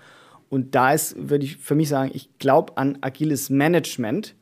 Und 0.49 0.75
da 0.75 0.93
ist, 0.93 1.15
würde 1.17 1.45
ich 1.45 1.57
für 1.57 1.75
mich 1.75 1.89
sagen, 1.89 2.11
ich 2.13 2.29
glaube 2.39 2.77
an 2.77 2.99
agiles 3.03 3.51
Management 3.51 4.35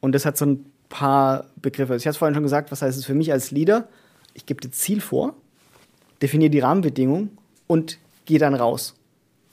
und 0.00 0.14
das 0.14 0.26
hat 0.26 0.36
so 0.36 0.44
ein 0.44 0.66
paar 0.88 1.46
Begriffe. 1.60 1.96
Ich 1.96 2.04
habe 2.04 2.10
es 2.10 2.16
vorhin 2.18 2.34
schon 2.34 2.42
gesagt, 2.42 2.70
was 2.70 2.82
heißt 2.82 2.98
es 2.98 3.06
für 3.06 3.14
mich 3.14 3.32
als 3.32 3.50
Leader? 3.50 3.88
Ich 4.34 4.44
gebe 4.44 4.60
dir 4.60 4.70
Ziel 4.70 5.00
vor, 5.00 5.34
definiere 6.20 6.50
die 6.50 6.58
Rahmenbedingungen 6.58 7.38
und 7.66 7.98
gehe 8.26 8.38
dann 8.38 8.54
raus. 8.54 8.94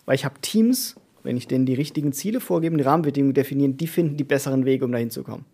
Weil 0.05 0.15
ich 0.15 0.25
habe 0.25 0.35
Teams, 0.41 0.95
wenn 1.23 1.37
ich 1.37 1.47
denen 1.47 1.65
die 1.65 1.73
richtigen 1.73 2.11
Ziele 2.11 2.41
vorgebe, 2.41 2.75
die 2.75 2.83
Rahmenbedingungen 2.83 3.33
definieren, 3.33 3.77
die 3.77 3.87
finden 3.87 4.17
die 4.17 4.25
besseren 4.25 4.65
Wege, 4.65 4.83
um 4.83 4.91
dahin 4.91 5.09
zu 5.09 5.23
kommen. 5.23 5.45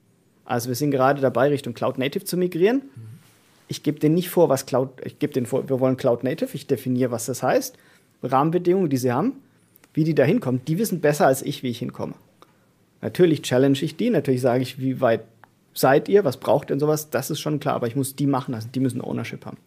Also 0.46 0.70
wir 0.70 0.76
sind 0.76 0.90
gerade 0.90 1.22
dabei, 1.22 1.50
Richtung 1.50 1.76
Cloud 1.76 2.00
Native 2.00 2.26
zu 2.26 2.38
migrieren. 2.38 2.82
Mhm 2.96 3.19
ich 3.70 3.84
gebe 3.84 4.00
denen 4.00 4.16
nicht 4.16 4.30
vor, 4.30 4.50
was 4.50 4.66
Cloud, 4.66 4.90
ich 5.06 5.20
gebe 5.20 5.32
denen 5.32 5.46
vor, 5.46 5.70
wir 5.70 5.80
wollen 5.80 5.96
Cloud 5.96 6.24
Native, 6.24 6.50
ich 6.54 6.68
definiere, 6.68 7.12
was 7.12 7.28
das 7.28 7.42
heißt, 7.44 7.78
Rahmenbedingungen, 8.24 8.90
die 8.90 8.98
sie 8.98 9.14
haben, 9.14 9.34
wie 9.94 10.04
die 10.04 10.16
da 10.16 10.24
hinkommen, 10.24 10.62
die 10.68 10.78
wissen 10.78 11.00
besser 11.00 11.28
als 11.28 11.42
ich, 11.44 11.64
wie 11.64 11.70
ich 11.70 11.80
hinkomme. 11.80 12.16
Natürlich 13.02 13.44
challenge 13.44 13.80
ich 13.82 13.96
die, 13.96 14.10
natürlich 14.10 14.42
sage 14.42 14.64
ich, 14.64 14.80
wie 14.80 15.00
weit 15.00 15.22
seid 15.74 16.10
ihr, 16.10 16.26
was 16.26 16.38
braucht 16.38 16.72
denn 16.72 16.80
sowas, 16.80 17.12
das 17.12 17.30
ist 17.30 17.40
schon 17.40 17.60
klar, 17.60 17.76
aber 17.76 17.88
ich 17.88 17.96
muss 17.96 18.16
die 18.16 18.28
machen 18.28 18.54
lassen, 18.54 18.72
die 18.74 18.80
müssen 18.80 19.02
Ownership 19.02 19.46
haben. 19.46 19.58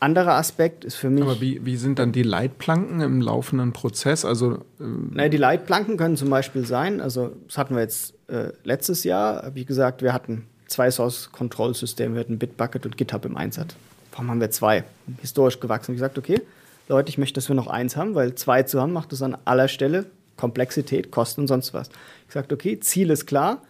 Anderer 0.00 0.34
Aspekt 0.34 0.84
ist 0.84 0.96
für 0.96 1.08
mich. 1.08 1.22
Aber 1.22 1.40
wie, 1.40 1.64
wie 1.64 1.76
sind 1.76 1.98
dann 1.98 2.12
die 2.12 2.22
Leitplanken 2.22 3.00
im 3.00 3.20
laufenden 3.20 3.72
Prozess? 3.72 4.24
Also, 4.24 4.64
ähm 4.80 5.10
naja, 5.14 5.28
die 5.28 5.36
Leitplanken 5.36 5.96
können 5.96 6.16
zum 6.16 6.28
Beispiel 6.30 6.66
sein, 6.66 7.00
also 7.00 7.32
das 7.46 7.56
hatten 7.58 7.74
wir 7.74 7.82
jetzt 7.82 8.14
äh, 8.28 8.52
letztes 8.64 9.04
Jahr, 9.04 9.42
habe 9.42 9.58
ich 9.58 9.66
gesagt, 9.66 10.02
wir 10.02 10.12
hatten 10.12 10.46
zwei 10.66 10.90
Source-Control-Systeme. 10.90 12.14
Wir 12.14 12.20
hatten 12.20 12.38
Bitbucket 12.38 12.86
und 12.86 12.96
GitHub 12.96 13.24
im 13.24 13.36
Einsatz. 13.36 13.76
Warum 14.12 14.30
haben 14.30 14.40
wir 14.40 14.50
zwei? 14.50 14.84
Historisch 15.20 15.60
gewachsen. 15.60 15.92
Ich 15.92 15.96
gesagt, 15.96 16.18
okay, 16.18 16.40
Leute, 16.88 17.08
ich 17.08 17.18
möchte, 17.18 17.34
dass 17.34 17.48
wir 17.48 17.56
noch 17.56 17.66
eins 17.66 17.96
haben, 17.96 18.14
weil 18.14 18.34
zwei 18.34 18.62
zu 18.62 18.80
haben 18.80 18.92
macht 18.92 19.12
es 19.12 19.22
an 19.22 19.36
aller 19.44 19.68
Stelle 19.68 20.06
Komplexität, 20.36 21.10
Kosten 21.10 21.42
und 21.42 21.48
sonst 21.48 21.74
was. 21.74 21.88
Ich 22.28 22.34
sagte, 22.34 22.54
okay, 22.54 22.78
Ziel 22.80 23.10
ist 23.10 23.26
klar. 23.26 23.62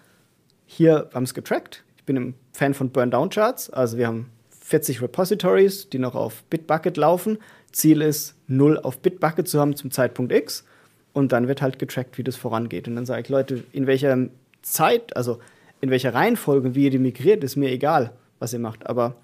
Hier 0.66 1.08
haben 1.14 1.24
es 1.24 1.34
getrackt. 1.34 1.84
Ich 1.96 2.04
bin 2.04 2.16
ein 2.16 2.34
Fan 2.52 2.74
von 2.74 2.90
Burn-Down-Charts. 2.90 3.70
Also 3.70 3.98
wir 3.98 4.06
haben 4.06 4.30
40 4.60 5.00
Repositories, 5.00 5.88
die 5.88 5.98
noch 5.98 6.14
auf 6.14 6.42
Bitbucket 6.44 6.96
laufen. 6.96 7.38
Ziel 7.72 8.02
ist, 8.02 8.34
null 8.48 8.78
auf 8.78 8.98
Bitbucket 8.98 9.48
zu 9.48 9.60
haben 9.60 9.76
zum 9.76 9.90
Zeitpunkt 9.90 10.32
X. 10.32 10.64
Und 11.12 11.32
dann 11.32 11.48
wird 11.48 11.62
halt 11.62 11.78
getrackt, 11.78 12.18
wie 12.18 12.24
das 12.24 12.36
vorangeht. 12.36 12.88
Und 12.88 12.96
dann 12.96 13.06
sage 13.06 13.22
ich, 13.22 13.28
Leute, 13.28 13.64
in 13.72 13.86
welcher 13.86 14.28
Zeit, 14.62 15.16
also 15.16 15.38
in 15.80 15.90
welcher 15.90 16.14
Reihenfolge, 16.14 16.74
wie 16.74 16.84
ihr 16.84 16.90
die 16.90 16.98
migriert, 16.98 17.44
ist 17.44 17.56
mir 17.56 17.70
egal, 17.70 18.12
was 18.38 18.52
ihr 18.52 18.58
macht. 18.58 18.86
Aber 18.86 19.14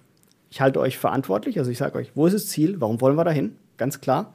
ich 0.50 0.60
halte 0.60 0.80
euch 0.80 0.98
verantwortlich. 0.98 1.58
Also 1.58 1.70
ich 1.70 1.78
sage 1.78 1.96
euch, 1.98 2.12
wo 2.14 2.26
ist 2.26 2.34
das 2.34 2.46
Ziel? 2.46 2.80
Warum 2.80 3.00
wollen 3.00 3.16
wir 3.16 3.24
dahin? 3.24 3.56
Ganz 3.78 4.00
klar. 4.00 4.34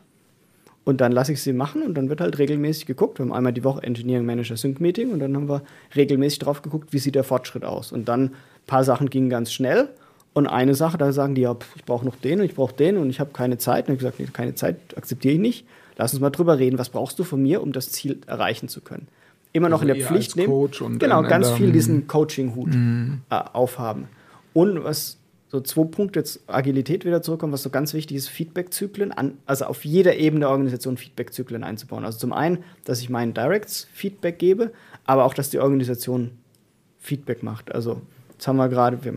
Und 0.84 1.02
dann 1.02 1.12
lasse 1.12 1.34
ich 1.34 1.42
sie 1.42 1.52
machen 1.52 1.82
und 1.82 1.96
dann 1.96 2.08
wird 2.08 2.22
halt 2.22 2.40
regelmäßig 2.40 2.86
geguckt. 2.86 3.20
Wir 3.20 3.26
haben 3.26 3.34
einmal 3.34 3.52
die 3.52 3.64
Woche 3.66 3.84
Engineering 3.84 4.26
Manager 4.26 4.56
Sync 4.56 4.80
Meeting 4.80 5.12
und 5.12 5.20
dann 5.20 5.36
haben 5.36 5.50
wir 5.50 5.62
regelmäßig 5.96 6.40
drauf 6.40 6.62
geguckt, 6.62 6.94
wie 6.94 7.00
sieht 7.00 7.16
der 7.16 7.26
Fortschritt 7.26 7.66
aus. 7.66 7.92
Und 7.92 8.08
dann 8.08 8.24
ein 8.24 8.36
paar 8.68 8.86
Sachen 8.86 9.10
gingen 9.10 9.30
ganz 9.30 9.52
schnell. 9.52 9.90
Und 10.34 10.48
eine 10.48 10.76
Sache, 10.76 10.98
da 10.98 11.12
sagen 11.12 11.36
die, 11.36 11.42
ja, 11.42 11.58
ich 11.76 11.84
brauche 11.84 12.06
noch 12.06 12.16
den 12.16 12.40
und 12.40 12.46
ich 12.46 12.56
brauche 12.56 12.74
den 12.74 12.98
und 12.98 13.10
ich 13.10 13.20
habe 13.20 13.32
keine 13.34 13.58
Zeit. 13.58 13.90
Und 13.90 13.96
ich 13.96 14.00
habe 14.00 14.12
gesagt, 14.12 14.20
nee, 14.20 14.28
keine 14.32 14.56
Zeit 14.56 14.78
akzeptiere 14.96 15.34
ich 15.34 15.40
nicht. 15.42 15.66
Lass 15.98 16.14
uns 16.14 16.22
mal 16.22 16.30
drüber 16.30 16.58
reden. 16.58 16.78
Was 16.78 16.90
brauchst 16.90 17.20
du 17.20 17.24
von 17.24 17.42
mir, 17.42 17.62
um 17.62 17.74
das 17.74 17.92
Ziel 17.92 18.22
erreichen 18.26 18.70
zu 18.70 18.82
können? 18.82 19.08
Immer 19.58 19.70
noch 19.70 19.82
also 19.82 19.92
in 19.92 20.00
der 20.00 20.08
Pflicht 20.08 20.36
nehmen. 20.36 21.00
genau, 21.00 21.24
ganz 21.24 21.50
viel 21.52 21.72
diesen 21.72 22.08
Coaching-Hut 22.08 22.74
mhm. 22.74 23.22
äh, 23.30 23.36
aufhaben. 23.36 24.08
Und 24.54 24.84
was 24.84 25.18
so 25.50 25.62
zwei 25.62 25.86
Punkte 25.86 26.20
jetzt 26.20 26.42
Agilität 26.48 27.06
wieder 27.06 27.22
zurückkommen, 27.22 27.54
was 27.54 27.64
so 27.64 27.70
ganz 27.70 27.94
wichtig 27.94 28.18
ist, 28.18 28.28
Feedback-Zyklen, 28.28 29.14
also 29.46 29.66
auf 29.66 29.86
jeder 29.86 30.16
Ebene 30.18 30.42
der 30.42 30.50
Organisation 30.50 30.98
Feedback-Zyklen 30.98 31.64
einzubauen. 31.64 32.04
Also 32.04 32.20
zum 32.20 32.34
einen, 32.34 32.64
dass 32.84 33.00
ich 33.00 33.10
meinen 33.10 33.34
Directs 33.34 33.88
Feedback 33.94 34.40
gebe, 34.40 34.72
aber 35.06 35.26
auch, 35.26 35.34
dass 35.34 35.50
die 35.50 35.60
Organisation 35.60 36.32
Feedback 37.00 37.44
macht. 37.44 37.74
Also 37.74 38.02
jetzt 38.34 38.48
haben 38.48 38.58
wir 38.58 38.68
gerade, 38.68 39.04
wir, 39.04 39.14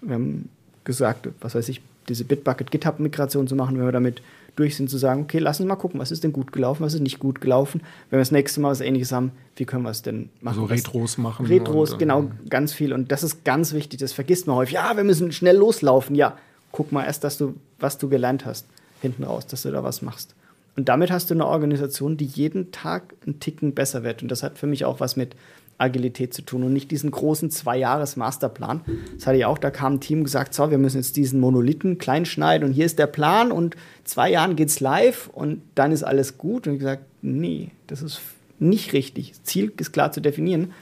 wir 0.00 0.14
haben 0.14 0.48
gesagt, 0.84 1.28
was 1.40 1.54
weiß 1.54 1.68
ich, 1.68 1.82
diese 2.08 2.24
Bitbucket-GitHub-Migration 2.24 3.48
zu 3.48 3.56
machen, 3.56 3.78
wenn 3.78 3.84
wir 3.84 3.92
damit 3.92 4.22
durch 4.56 4.76
sind, 4.76 4.90
zu 4.90 4.98
sagen, 4.98 5.22
okay, 5.22 5.38
lass 5.38 5.60
uns 5.60 5.68
mal 5.68 5.76
gucken, 5.76 6.00
was 6.00 6.10
ist 6.10 6.24
denn 6.24 6.32
gut 6.32 6.52
gelaufen, 6.52 6.82
was 6.82 6.94
ist 6.94 7.00
nicht 7.00 7.18
gut 7.18 7.40
gelaufen. 7.40 7.82
Wenn 8.10 8.18
wir 8.18 8.22
das 8.22 8.30
nächste 8.30 8.60
Mal 8.60 8.70
was 8.70 8.80
Ähnliches 8.80 9.12
haben, 9.12 9.32
wie 9.56 9.64
können 9.64 9.82
wir 9.82 9.90
es 9.90 10.02
denn 10.02 10.30
machen? 10.40 10.60
Also 10.60 10.64
Retros 10.64 11.18
machen. 11.18 11.46
Retros, 11.46 11.92
und, 11.92 11.98
genau, 11.98 12.20
ähm, 12.20 12.32
ganz 12.48 12.72
viel. 12.72 12.92
Und 12.92 13.12
das 13.12 13.22
ist 13.22 13.44
ganz 13.44 13.72
wichtig, 13.72 14.00
das 14.00 14.12
vergisst 14.12 14.46
man 14.46 14.56
häufig. 14.56 14.74
Ja, 14.74 14.96
wir 14.96 15.04
müssen 15.04 15.32
schnell 15.32 15.56
loslaufen. 15.56 16.14
Ja, 16.16 16.36
guck 16.72 16.92
mal 16.92 17.04
erst, 17.04 17.24
dass 17.24 17.38
du, 17.38 17.54
was 17.78 17.98
du 17.98 18.08
gelernt 18.08 18.46
hast, 18.46 18.66
hinten 19.00 19.24
raus, 19.24 19.46
dass 19.46 19.62
du 19.62 19.70
da 19.70 19.82
was 19.82 20.02
machst. 20.02 20.34
Und 20.76 20.88
damit 20.88 21.10
hast 21.10 21.30
du 21.30 21.34
eine 21.34 21.46
Organisation, 21.46 22.16
die 22.16 22.24
jeden 22.24 22.72
Tag 22.72 23.14
einen 23.26 23.40
Ticken 23.40 23.74
besser 23.74 24.02
wird. 24.02 24.22
Und 24.22 24.30
das 24.30 24.42
hat 24.42 24.58
für 24.58 24.66
mich 24.66 24.84
auch 24.84 25.00
was 25.00 25.16
mit 25.16 25.34
Agilität 25.80 26.34
zu 26.34 26.42
tun 26.42 26.62
und 26.62 26.72
nicht 26.72 26.90
diesen 26.90 27.10
großen 27.10 27.50
Zwei-Jahres-Masterplan. 27.50 28.82
Das 29.14 29.26
hatte 29.26 29.38
ich 29.38 29.44
auch, 29.44 29.58
da 29.58 29.70
kam 29.70 29.94
ein 29.94 30.00
Team 30.00 30.24
gesagt, 30.24 30.54
so, 30.54 30.70
wir 30.70 30.78
müssen 30.78 30.98
jetzt 30.98 31.16
diesen 31.16 31.40
Monolithen 31.40 31.98
klein 31.98 32.26
schneiden 32.26 32.68
und 32.68 32.74
hier 32.74 32.86
ist 32.86 32.98
der 32.98 33.06
Plan 33.06 33.52
und 33.52 33.76
zwei 34.04 34.30
Jahren 34.30 34.56
geht's 34.56 34.80
live 34.80 35.28
und 35.32 35.62
dann 35.74 35.92
ist 35.92 36.02
alles 36.02 36.38
gut. 36.38 36.66
Und 36.66 36.74
ich 36.74 36.80
gesagt, 36.80 37.04
nee, 37.22 37.70
das 37.86 38.02
ist 38.02 38.20
nicht 38.58 38.92
richtig. 38.92 39.32
Ziel 39.42 39.72
ist 39.78 39.92
klar 39.92 40.12
zu 40.12 40.20
definieren. 40.20 40.72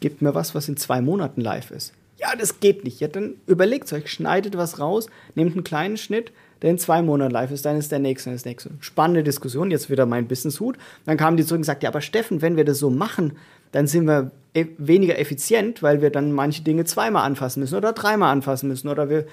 Gebt 0.00 0.22
mir 0.22 0.34
was, 0.34 0.54
was 0.54 0.68
in 0.68 0.76
zwei 0.76 1.00
Monaten 1.00 1.40
live 1.40 1.70
ist. 1.70 1.92
Ja, 2.18 2.36
das 2.38 2.60
geht 2.60 2.84
nicht. 2.84 3.00
Ja, 3.00 3.08
dann 3.08 3.34
überlegt 3.46 3.92
euch, 3.92 4.08
schneidet 4.08 4.56
was 4.56 4.78
raus, 4.78 5.08
nehmt 5.34 5.54
einen 5.54 5.64
kleinen 5.64 5.96
Schnitt, 5.96 6.30
der 6.62 6.70
in 6.70 6.78
zwei 6.78 7.02
Monaten 7.02 7.32
live 7.32 7.50
ist, 7.50 7.64
dann 7.64 7.76
ist 7.76 7.90
der 7.90 7.98
nächste, 7.98 8.30
dann 8.30 8.36
ist 8.36 8.44
der 8.44 8.52
nächste. 8.52 8.70
Spannende 8.78 9.24
Diskussion, 9.24 9.72
jetzt 9.72 9.90
wieder 9.90 10.06
mein 10.06 10.28
Business-Hut. 10.28 10.78
Dann 11.04 11.16
kamen 11.16 11.36
die 11.36 11.44
zurück 11.44 11.58
und 11.58 11.64
sagten, 11.64 11.84
ja, 11.84 11.90
aber 11.90 12.00
Steffen, 12.00 12.40
wenn 12.40 12.56
wir 12.56 12.64
das 12.64 12.78
so 12.78 12.90
machen, 12.90 13.32
dann 13.72 13.88
sind 13.88 14.06
wir 14.06 14.30
e 14.54 14.66
weniger 14.78 15.18
effizient, 15.18 15.82
weil 15.82 16.02
wir 16.02 16.10
dann 16.10 16.32
manche 16.32 16.62
Dinge 16.62 16.84
zweimal 16.84 17.24
anfassen 17.24 17.60
müssen 17.60 17.76
oder 17.76 17.92
dreimal 17.92 18.32
anfassen 18.32 18.68
müssen. 18.68 18.88
Oder 18.88 19.08
wir, 19.08 19.26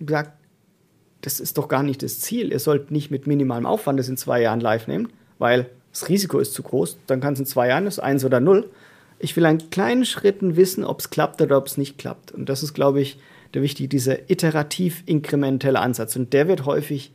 gesagt, 0.00 0.32
das 1.22 1.40
ist 1.40 1.58
doch 1.58 1.68
gar 1.68 1.82
nicht 1.82 2.02
das 2.02 2.20
Ziel. 2.20 2.52
Ihr 2.52 2.60
sollt 2.60 2.90
nicht 2.90 3.10
mit 3.10 3.26
minimalem 3.26 3.66
Aufwand 3.66 3.98
das 3.98 4.08
in 4.08 4.16
zwei 4.16 4.40
Jahren 4.40 4.60
live 4.60 4.86
nehmen, 4.86 5.08
weil 5.38 5.68
das 5.92 6.08
Risiko 6.08 6.38
ist 6.38 6.54
zu 6.54 6.62
groß. 6.62 6.98
Dann 7.06 7.20
kann 7.20 7.34
es 7.34 7.40
in 7.40 7.46
zwei 7.46 7.68
Jahren, 7.68 7.84
das 7.84 7.94
ist 7.94 8.04
eins 8.04 8.24
oder 8.24 8.40
null. 8.40 8.70
Ich 9.18 9.36
will 9.36 9.46
an 9.46 9.70
kleinen 9.70 10.04
Schritten 10.04 10.56
wissen, 10.56 10.84
ob 10.84 11.00
es 11.00 11.10
klappt 11.10 11.40
oder 11.42 11.58
ob 11.58 11.66
es 11.66 11.76
nicht 11.76 11.98
klappt. 11.98 12.30
Und 12.30 12.48
das 12.48 12.62
ist, 12.62 12.72
glaube 12.72 13.00
ich, 13.00 13.18
der 13.54 13.62
wichtige, 13.62 13.88
dieser 13.88 14.30
iterativ-inkrementelle 14.30 15.80
Ansatz. 15.80 16.14
Und 16.14 16.32
der 16.32 16.46
wird 16.46 16.66
häufig 16.66 17.12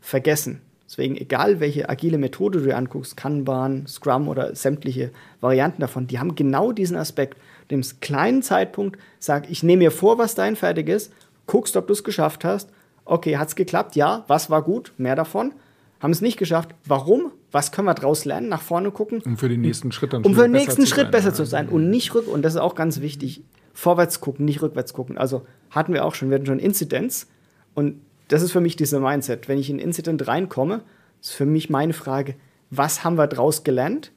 vergessen. 0.00 0.60
Deswegen, 0.86 1.16
egal 1.16 1.58
welche 1.58 1.88
agile 1.88 2.16
Methode 2.16 2.60
du 2.60 2.66
dir 2.66 2.76
anguckst, 2.76 3.16
Kanban, 3.16 3.86
Scrum 3.86 4.28
oder 4.28 4.54
sämtliche 4.54 5.10
Varianten 5.40 5.80
davon, 5.80 6.06
die 6.06 6.18
haben 6.18 6.36
genau 6.36 6.72
diesen 6.72 6.96
Aspekt. 6.96 7.38
Dem 7.70 7.82
kleinen 8.00 8.42
Zeitpunkt 8.42 8.98
sag, 9.18 9.50
ich 9.50 9.62
nehme 9.64 9.84
mir 9.84 9.90
vor, 9.90 10.18
was 10.18 10.36
dein 10.36 10.54
fertig 10.54 10.88
ist, 10.88 11.12
guckst, 11.46 11.76
ob 11.76 11.88
du 11.88 11.92
es 11.92 12.04
geschafft 12.04 12.44
hast. 12.44 12.70
Okay, 13.04 13.36
hat 13.36 13.48
es 13.48 13.56
geklappt? 13.56 13.96
Ja. 13.96 14.24
Was 14.28 14.48
war 14.50 14.62
gut? 14.62 14.92
Mehr 14.96 15.16
davon. 15.16 15.52
Haben 16.00 16.10
es 16.12 16.20
nicht 16.20 16.38
geschafft? 16.38 16.70
Warum? 16.84 17.32
Was 17.50 17.72
können 17.72 17.86
wir 17.86 17.94
daraus 17.94 18.24
lernen? 18.24 18.48
Nach 18.48 18.62
vorne 18.62 18.90
gucken. 18.90 19.22
Um 19.24 19.36
für 19.36 19.48
den 19.48 19.62
nächsten 19.62 19.90
Schritt 19.92 20.12
dann 20.12 20.24
Um 20.24 20.34
für 20.34 20.42
den 20.42 20.52
nächsten 20.52 20.86
Schritt 20.86 21.06
sein, 21.06 21.10
besser 21.10 21.28
ja. 21.28 21.34
zu 21.34 21.44
sein 21.44 21.68
und 21.68 21.90
nicht 21.90 22.14
rück. 22.14 22.28
Und 22.28 22.42
das 22.42 22.54
ist 22.54 22.60
auch 22.60 22.74
ganz 22.74 23.00
wichtig. 23.00 23.42
Vorwärts 23.72 24.20
gucken, 24.20 24.44
nicht 24.44 24.62
rückwärts 24.62 24.92
gucken. 24.92 25.18
Also 25.18 25.46
hatten 25.70 25.92
wir 25.92 26.04
auch 26.04 26.14
schon, 26.14 26.30
wir 26.30 26.36
hatten 26.36 26.46
schon 26.46 26.58
Inzidenz. 26.58 27.28
Und 27.74 28.00
das 28.28 28.42
ist 28.42 28.52
für 28.52 28.60
mich 28.60 28.76
dieser 28.76 29.00
Mindset. 29.00 29.48
Wenn 29.48 29.58
ich 29.58 29.70
in 29.70 29.78
Incident 29.78 30.26
reinkomme, 30.26 30.82
ist 31.20 31.32
für 31.32 31.46
mich 31.46 31.70
meine 31.70 31.92
Frage, 31.92 32.34
was 32.70 33.04
haben 33.04 33.16
wir 33.16 33.26
daraus 33.26 33.64
gelernt? 33.64 34.12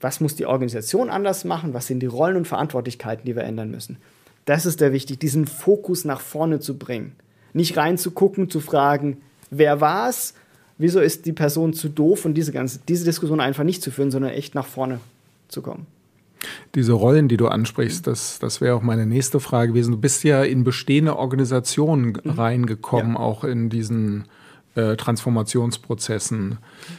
Was 0.00 0.20
muss 0.20 0.34
die 0.34 0.46
Organisation 0.46 1.10
anders 1.10 1.44
machen? 1.44 1.74
Was 1.74 1.86
sind 1.86 2.00
die 2.00 2.06
Rollen 2.06 2.36
und 2.36 2.48
Verantwortlichkeiten, 2.48 3.24
die 3.24 3.36
wir 3.36 3.44
ändern 3.44 3.70
müssen? 3.70 3.98
Das 4.44 4.66
ist 4.66 4.80
der 4.80 4.92
wichtig, 4.92 5.20
diesen 5.20 5.46
Fokus 5.46 6.04
nach 6.04 6.20
vorne 6.20 6.58
zu 6.58 6.76
bringen. 6.76 7.14
Nicht 7.52 7.76
reinzugucken, 7.76 8.50
zu 8.50 8.60
fragen, 8.60 9.22
wer 9.50 9.80
war 9.80 10.08
es? 10.08 10.34
Wieso 10.78 11.00
ist 11.00 11.26
die 11.26 11.32
Person 11.32 11.74
zu 11.74 11.88
doof 11.88 12.24
und 12.24 12.34
diese 12.34 12.50
ganze 12.50 12.80
diese 12.88 13.04
Diskussion 13.04 13.40
einfach 13.40 13.62
nicht 13.62 13.82
zu 13.82 13.90
führen, 13.90 14.10
sondern 14.10 14.32
echt 14.32 14.54
nach 14.54 14.66
vorne 14.66 14.98
zu 15.48 15.62
kommen. 15.62 15.86
Diese 16.74 16.92
Rollen, 16.92 17.28
die 17.28 17.36
du 17.36 17.48
ansprichst, 17.48 18.06
das, 18.06 18.38
das 18.38 18.60
wäre 18.60 18.74
auch 18.74 18.82
meine 18.82 19.06
nächste 19.06 19.40
Frage 19.40 19.72
gewesen. 19.72 19.92
Du 19.92 19.98
bist 19.98 20.24
ja 20.24 20.42
in 20.42 20.64
bestehende 20.64 21.16
Organisationen 21.16 22.18
mhm. 22.22 22.30
reingekommen, 22.30 23.14
ja. 23.14 23.20
auch 23.20 23.44
in 23.44 23.68
diesen 23.68 24.24
äh, 24.74 24.96
Transformationsprozessen. 24.96 26.58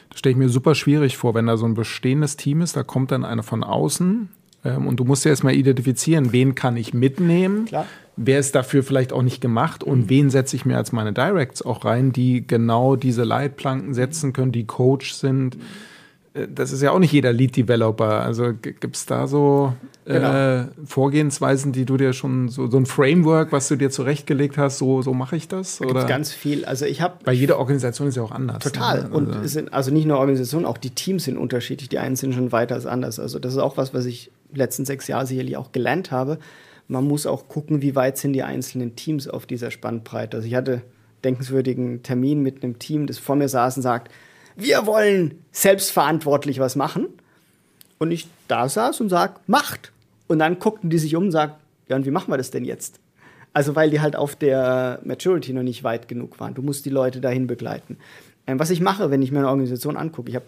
Das 0.10 0.20
stelle 0.20 0.32
ich 0.32 0.38
mir 0.38 0.50
super 0.50 0.76
schwierig 0.76 1.18
vor, 1.18 1.34
wenn 1.34 1.48
da 1.48 1.58
so 1.58 1.66
ein 1.66 1.74
bestehendes 1.74 2.38
Team 2.38 2.62
ist, 2.62 2.76
da 2.76 2.84
kommt 2.84 3.12
dann 3.12 3.26
einer 3.26 3.44
von 3.44 3.64
außen 3.64 4.30
ähm, 4.64 4.88
und 4.88 5.00
du 5.00 5.06
musst 5.06 5.26
ja 5.26 5.32
erstmal 5.32 5.56
identifizieren, 5.56 6.32
wen 6.32 6.56
kann 6.56 6.78
ich 6.78 6.94
mitnehmen, 6.94 7.66
Klar. 7.66 7.88
wer 8.16 8.40
ist 8.40 8.54
dafür 8.54 8.84
vielleicht 8.84 9.12
auch 9.12 9.24
nicht 9.24 9.42
gemacht 9.42 9.84
und 9.84 10.02
mhm. 10.02 10.10
wen 10.10 10.30
setze 10.30 10.56
ich 10.56 10.66
mir 10.66 10.78
als 10.78 10.92
meine 10.92 11.14
Directs 11.14 11.64
auch 11.64 11.84
rein, 11.84 12.12
die 12.12 12.46
genau 12.46 12.96
diese 12.96 13.24
Leitplanken 13.24 13.94
setzen 13.96 14.34
können, 14.34 14.52
die 14.52 14.66
Coach 14.66 15.14
sind. 15.14 15.58
Mhm 15.58 15.62
das 16.34 16.72
ist 16.72 16.82
ja 16.82 16.92
auch 16.92 17.00
nicht 17.00 17.12
jeder 17.12 17.32
Lead-Developer. 17.32 18.22
Also 18.22 18.54
gibt 18.54 18.96
es 18.96 19.06
da 19.06 19.28
so 19.28 19.74
äh, 20.06 20.14
genau. 20.14 20.68
Vorgehensweisen, 20.86 21.72
die 21.74 21.86
du 21.86 21.96
dir 21.96 22.14
schon, 22.14 22.50
so, 22.50 22.70
so 22.70 22.78
ein 22.78 22.88
Framework, 22.88 23.52
was 23.52 23.68
du 23.68 23.76
dir 23.76 23.92
zurechtgelegt 23.92 24.58
hast, 24.58 24.80
so, 24.80 25.04
so 25.04 25.14
mache 25.14 25.36
ich 25.36 25.48
das? 25.48 25.78
Da 25.78 25.86
oder? 25.86 26.06
ganz 26.06 26.32
viel. 26.32 26.66
Also 26.66 26.86
ich 26.86 27.02
habe. 27.02 27.20
Bei 27.24 27.34
jeder 27.34 27.60
Organisation 27.60 28.08
ist 28.08 28.16
ja 28.16 28.24
auch 28.24 28.32
anders. 28.32 28.64
Total. 28.64 28.98
Ne? 28.98 29.04
Also 29.06 29.16
Und 29.16 29.48
sind, 29.48 29.74
also 29.74 29.92
nicht 29.92 30.06
nur 30.06 30.18
Organisationen, 30.18 30.66
auch 30.66 30.80
die 30.80 30.90
Teams 30.90 31.26
sind 31.26 31.38
unterschiedlich. 31.38 31.90
Die 31.90 32.00
einen 32.00 32.16
sind 32.16 32.34
schon 32.34 32.52
weiter 32.52 32.76
als 32.76 32.88
anders. 32.88 33.20
Also 33.20 33.38
das 33.38 33.54
ist 33.54 33.60
auch 33.60 33.78
was, 33.78 33.94
was 33.94 34.06
ich 34.06 34.32
letzten 34.52 34.86
sechs 34.86 35.08
Jahre 35.08 35.28
sicherlich 35.28 35.56
auch 35.56 35.72
gelernt 35.72 36.12
habe. 36.12 36.40
Man 36.88 37.08
muss 37.08 37.28
auch 37.28 37.48
gucken, 37.48 37.84
wie 37.84 37.96
weit 37.96 38.18
sind 38.18 38.34
die 38.34 38.44
einzelnen 38.44 38.96
Teams 38.96 39.28
auf 39.28 39.46
dieser 39.46 39.70
Spannbreite. 39.70 40.38
Also 40.38 40.48
ich 40.48 40.56
hatte 40.56 40.82
denkenswürdigen 41.24 42.02
Termin 42.02 42.42
mit 42.42 42.64
einem 42.64 42.80
Team, 42.80 43.06
das 43.06 43.20
vor 43.20 43.36
mir 43.36 43.48
saß 43.48 43.78
und 43.78 43.84
sagt, 43.84 44.12
wir 44.56 44.86
wollen 44.86 45.44
selbstverantwortlich 45.52 46.60
was 46.60 46.76
machen. 46.76 47.08
Und 48.00 48.12
ich 48.12 48.28
da 48.48 48.68
saß 48.68 49.02
und 49.02 49.10
sag, 49.10 49.48
macht. 49.48 49.92
Und 50.28 50.40
dann 50.40 50.60
guckten 50.60 50.90
die 50.90 50.98
sich 50.98 51.16
um 51.16 51.26
und 51.26 51.32
sagten, 51.32 51.62
ja, 51.88 51.96
und 51.96 52.06
wie 52.06 52.12
machen 52.12 52.32
wir 52.32 52.38
das 52.38 52.52
denn 52.52 52.66
jetzt? 52.66 53.00
Also, 53.54 53.76
weil 53.76 53.92
die 53.92 54.02
halt 54.02 54.16
auf 54.16 54.36
der 54.36 55.00
Maturity 55.04 55.54
noch 55.54 55.64
nicht 55.64 55.84
weit 55.84 56.08
genug 56.08 56.40
waren. 56.40 56.56
Du 56.56 56.62
musst 56.62 56.86
die 56.86 56.90
Leute 56.90 57.22
dahin 57.22 57.46
begleiten. 57.46 57.98
Ähm, 58.48 58.60
was 58.60 58.72
ich 58.72 58.82
mache, 58.82 59.12
wenn 59.12 59.22
ich 59.22 59.32
mir 59.32 59.40
eine 59.40 59.50
Organisation 59.50 59.96
angucke, 59.96 60.30
ich 60.30 60.36
habe 60.36 60.46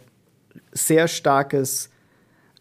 sehr 0.71 1.07
starkes 1.07 1.91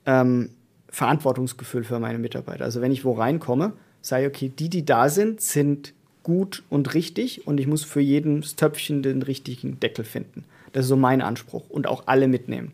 ähm, 0.04 0.50
Verantwortungsgefühl 0.90 1.82
für 1.84 1.98
meine 1.98 2.18
Mitarbeiter. 2.18 2.64
Also, 2.64 2.82
wenn 2.82 2.92
ich 2.92 3.04
wo 3.04 3.12
reinkomme, 3.12 3.72
sage 4.02 4.24
ich, 4.24 4.28
okay, 4.28 4.52
die, 4.56 4.68
die 4.68 4.84
da 4.84 5.08
sind, 5.08 5.40
sind 5.40 5.94
gut 6.22 6.62
und 6.68 6.94
richtig 6.94 7.46
und 7.46 7.58
ich 7.58 7.66
muss 7.66 7.84
für 7.84 8.00
jedes 8.00 8.56
Töpfchen 8.56 9.02
den 9.02 9.22
richtigen 9.22 9.80
Deckel 9.80 10.04
finden. 10.04 10.44
Das 10.74 10.84
ist 10.84 10.88
so 10.88 10.96
mein 10.96 11.22
Anspruch 11.22 11.70
und 11.70 11.86
auch 11.86 12.02
alle 12.06 12.28
mitnehmen. 12.28 12.72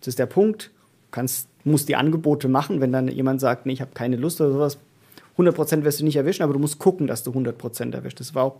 Das 0.00 0.08
ist 0.08 0.18
der 0.18 0.26
Punkt. 0.26 0.64
Du 0.64 1.10
kannst, 1.12 1.48
musst 1.64 1.88
die 1.88 1.96
Angebote 1.96 2.48
machen, 2.48 2.80
wenn 2.80 2.92
dann 2.92 3.08
jemand 3.08 3.40
sagt, 3.40 3.64
nee, 3.64 3.72
ich 3.72 3.80
habe 3.80 3.92
keine 3.94 4.16
Lust 4.16 4.40
oder 4.40 4.52
sowas. 4.52 4.78
100% 5.38 5.84
wirst 5.84 6.00
du 6.00 6.04
nicht 6.04 6.16
erwischen, 6.16 6.42
aber 6.42 6.52
du 6.52 6.58
musst 6.58 6.78
gucken, 6.78 7.06
dass 7.06 7.22
du 7.22 7.30
100% 7.30 7.94
erwischst. 7.94 8.18
Das 8.20 8.34
war 8.34 8.44
auch 8.44 8.56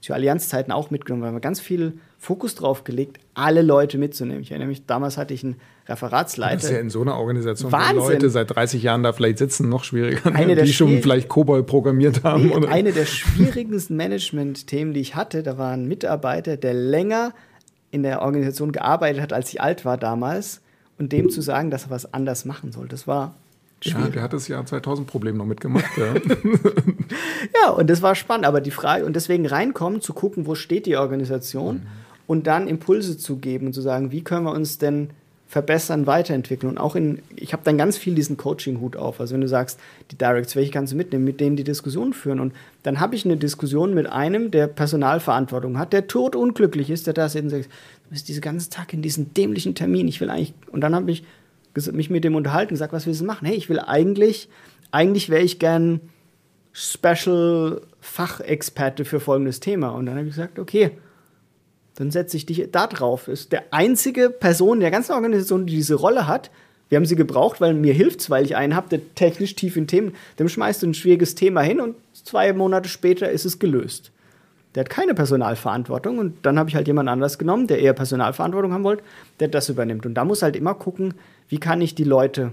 zu 0.00 0.12
Allianzzeiten 0.12 0.72
auch 0.72 0.90
mitgenommen, 0.90 1.22
weil 1.22 1.32
wir 1.32 1.40
ganz 1.40 1.58
viel 1.58 1.94
Fokus 2.18 2.54
drauf 2.54 2.84
gelegt, 2.84 3.18
alle 3.34 3.62
Leute 3.62 3.98
mitzunehmen. 3.98 4.42
Ich 4.42 4.50
erinnere 4.50 4.68
mich, 4.68 4.86
damals 4.86 5.16
hatte 5.16 5.34
ich 5.34 5.42
einen 5.42 5.56
Referatsleiter. 5.88 6.54
Das 6.54 6.64
ist 6.64 6.70
ja 6.70 6.78
in 6.78 6.90
so 6.90 7.00
einer 7.00 7.16
Organisation, 7.16 7.72
Wahnsinn. 7.72 7.96
wo 7.96 8.08
Leute 8.10 8.30
seit 8.30 8.54
30 8.54 8.82
Jahren 8.82 9.02
da 9.02 9.12
vielleicht 9.12 9.38
sitzen, 9.38 9.68
noch 9.68 9.84
schwieriger, 9.84 10.32
eine 10.34 10.54
die 10.54 10.72
schon 10.72 11.00
vielleicht 11.00 11.28
COBOL 11.28 11.64
programmiert 11.64 12.22
haben. 12.24 12.46
Nee, 12.46 12.66
eine 12.66 12.92
der 12.92 13.06
schwierigsten 13.06 13.96
Management-Themen, 13.96 14.92
die 14.92 15.00
ich 15.00 15.16
hatte, 15.16 15.42
da 15.42 15.58
war 15.58 15.72
ein 15.72 15.88
Mitarbeiter, 15.88 16.56
der 16.56 16.74
länger 16.74 17.32
in 17.90 18.02
der 18.02 18.22
Organisation 18.22 18.72
gearbeitet 18.72 19.22
hat, 19.22 19.32
als 19.32 19.50
ich 19.50 19.60
alt 19.60 19.84
war 19.84 19.96
damals, 19.96 20.60
und 20.98 21.12
dem 21.12 21.30
zu 21.30 21.40
sagen, 21.40 21.70
dass 21.70 21.84
er 21.84 21.90
was 21.90 22.12
anders 22.12 22.44
machen 22.44 22.72
soll, 22.72 22.88
das 22.88 23.06
war 23.06 23.34
schwierig. 23.80 24.06
Ja, 24.06 24.10
der 24.10 24.22
hat 24.22 24.32
das 24.32 24.48
Jahr 24.48 24.66
2000 24.66 25.06
Problem 25.06 25.36
noch 25.36 25.46
mitgemacht. 25.46 25.96
Ja. 25.96 26.14
ja, 27.62 27.70
und 27.70 27.88
das 27.88 28.02
war 28.02 28.14
spannend. 28.14 28.46
Aber 28.46 28.60
die 28.60 28.72
Frage, 28.72 29.04
und 29.04 29.14
deswegen 29.14 29.46
reinkommen, 29.46 30.00
zu 30.00 30.12
gucken, 30.12 30.46
wo 30.46 30.54
steht 30.54 30.86
die 30.86 30.96
Organisation 30.96 31.76
mhm. 31.76 31.86
und 32.26 32.46
dann 32.46 32.66
Impulse 32.66 33.16
zu 33.16 33.36
geben 33.36 33.68
und 33.68 33.72
zu 33.74 33.80
sagen, 33.80 34.10
wie 34.10 34.22
können 34.22 34.44
wir 34.44 34.52
uns 34.52 34.78
denn 34.78 35.10
verbessern, 35.48 36.06
weiterentwickeln. 36.06 36.70
Und 36.70 36.78
auch 36.78 36.94
in, 36.94 37.22
ich 37.34 37.54
habe 37.54 37.62
dann 37.64 37.78
ganz 37.78 37.96
viel 37.96 38.14
diesen 38.14 38.36
Coaching-Hut 38.36 38.96
auf. 38.96 39.18
Also 39.18 39.32
wenn 39.32 39.40
du 39.40 39.48
sagst, 39.48 39.80
die 40.10 40.18
Directs, 40.18 40.54
welche 40.54 40.70
kannst 40.70 40.92
du 40.92 40.96
mitnehmen, 40.96 41.24
mit 41.24 41.40
denen 41.40 41.56
die 41.56 41.64
Diskussion 41.64 42.12
führen. 42.12 42.38
Und 42.38 42.52
dann 42.82 43.00
habe 43.00 43.16
ich 43.16 43.24
eine 43.24 43.38
Diskussion 43.38 43.94
mit 43.94 44.06
einem, 44.06 44.50
der 44.50 44.66
Personalverantwortung 44.66 45.78
hat, 45.78 45.94
der 45.94 46.06
totunglücklich 46.06 46.90
ist, 46.90 47.06
der 47.06 47.14
da 47.14 47.30
sitzt 47.30 47.44
und 47.44 47.50
sagt, 47.50 47.64
du 47.64 48.10
bist 48.10 48.28
diesen 48.28 48.42
ganzen 48.42 48.70
Tag 48.70 48.92
in 48.92 49.00
diesem 49.00 49.32
dämlichen 49.32 49.74
Termin, 49.74 50.06
ich 50.06 50.20
will 50.20 50.28
eigentlich, 50.28 50.52
und 50.70 50.82
dann 50.82 50.94
habe 50.94 51.10
ich 51.10 51.24
mich 51.92 52.10
mit 52.10 52.24
dem 52.24 52.34
unterhalten 52.34 52.70
und 52.70 52.74
gesagt, 52.74 52.92
was 52.92 53.06
willst 53.06 53.22
du 53.22 53.24
machen? 53.24 53.46
Hey, 53.46 53.56
ich 53.56 53.70
will 53.70 53.80
eigentlich, 53.80 54.50
eigentlich 54.90 55.30
wäre 55.30 55.42
ich 55.42 55.58
gern 55.58 56.00
Special 56.72 57.80
Fachexperte 58.00 59.04
für 59.04 59.20
folgendes 59.20 59.60
Thema. 59.60 59.88
Und 59.90 60.06
dann 60.06 60.16
habe 60.16 60.26
ich 60.26 60.34
gesagt, 60.34 60.58
okay, 60.58 60.90
dann 61.98 62.12
setze 62.12 62.36
ich 62.36 62.46
dich 62.46 62.64
da 62.70 62.86
drauf. 62.86 63.26
Ist 63.26 63.50
der 63.50 63.64
einzige 63.72 64.30
Person 64.30 64.78
der 64.78 64.92
ganzen 64.92 65.12
Organisation, 65.12 65.66
die 65.66 65.74
diese 65.74 65.96
Rolle 65.96 66.28
hat. 66.28 66.48
Wir 66.88 66.96
haben 66.96 67.06
sie 67.06 67.16
gebraucht, 67.16 67.60
weil 67.60 67.74
mir 67.74 67.92
hilft 67.92 68.30
weil 68.30 68.44
ich 68.44 68.54
einen 68.54 68.76
habe, 68.76 68.88
der 68.88 69.14
technisch 69.16 69.56
tief 69.56 69.76
in 69.76 69.88
Themen, 69.88 70.14
dem 70.38 70.48
schmeißt 70.48 70.82
du 70.82 70.86
ein 70.86 70.94
schwieriges 70.94 71.34
Thema 71.34 71.60
hin 71.60 71.80
und 71.80 71.96
zwei 72.12 72.52
Monate 72.52 72.88
später 72.88 73.28
ist 73.30 73.44
es 73.44 73.58
gelöst. 73.58 74.12
Der 74.74 74.84
hat 74.84 74.90
keine 74.90 75.14
Personalverantwortung 75.14 76.18
und 76.18 76.46
dann 76.46 76.56
habe 76.56 76.70
ich 76.70 76.76
halt 76.76 76.86
jemand 76.86 77.08
anders 77.08 77.36
genommen, 77.36 77.66
der 77.66 77.80
eher 77.80 77.94
Personalverantwortung 77.94 78.72
haben 78.72 78.84
wollte, 78.84 79.02
der 79.40 79.48
das 79.48 79.68
übernimmt. 79.68 80.06
Und 80.06 80.14
da 80.14 80.24
muss 80.24 80.42
halt 80.42 80.54
immer 80.54 80.74
gucken, 80.74 81.14
wie 81.48 81.58
kann 81.58 81.80
ich 81.80 81.96
die 81.96 82.04
Leute 82.04 82.52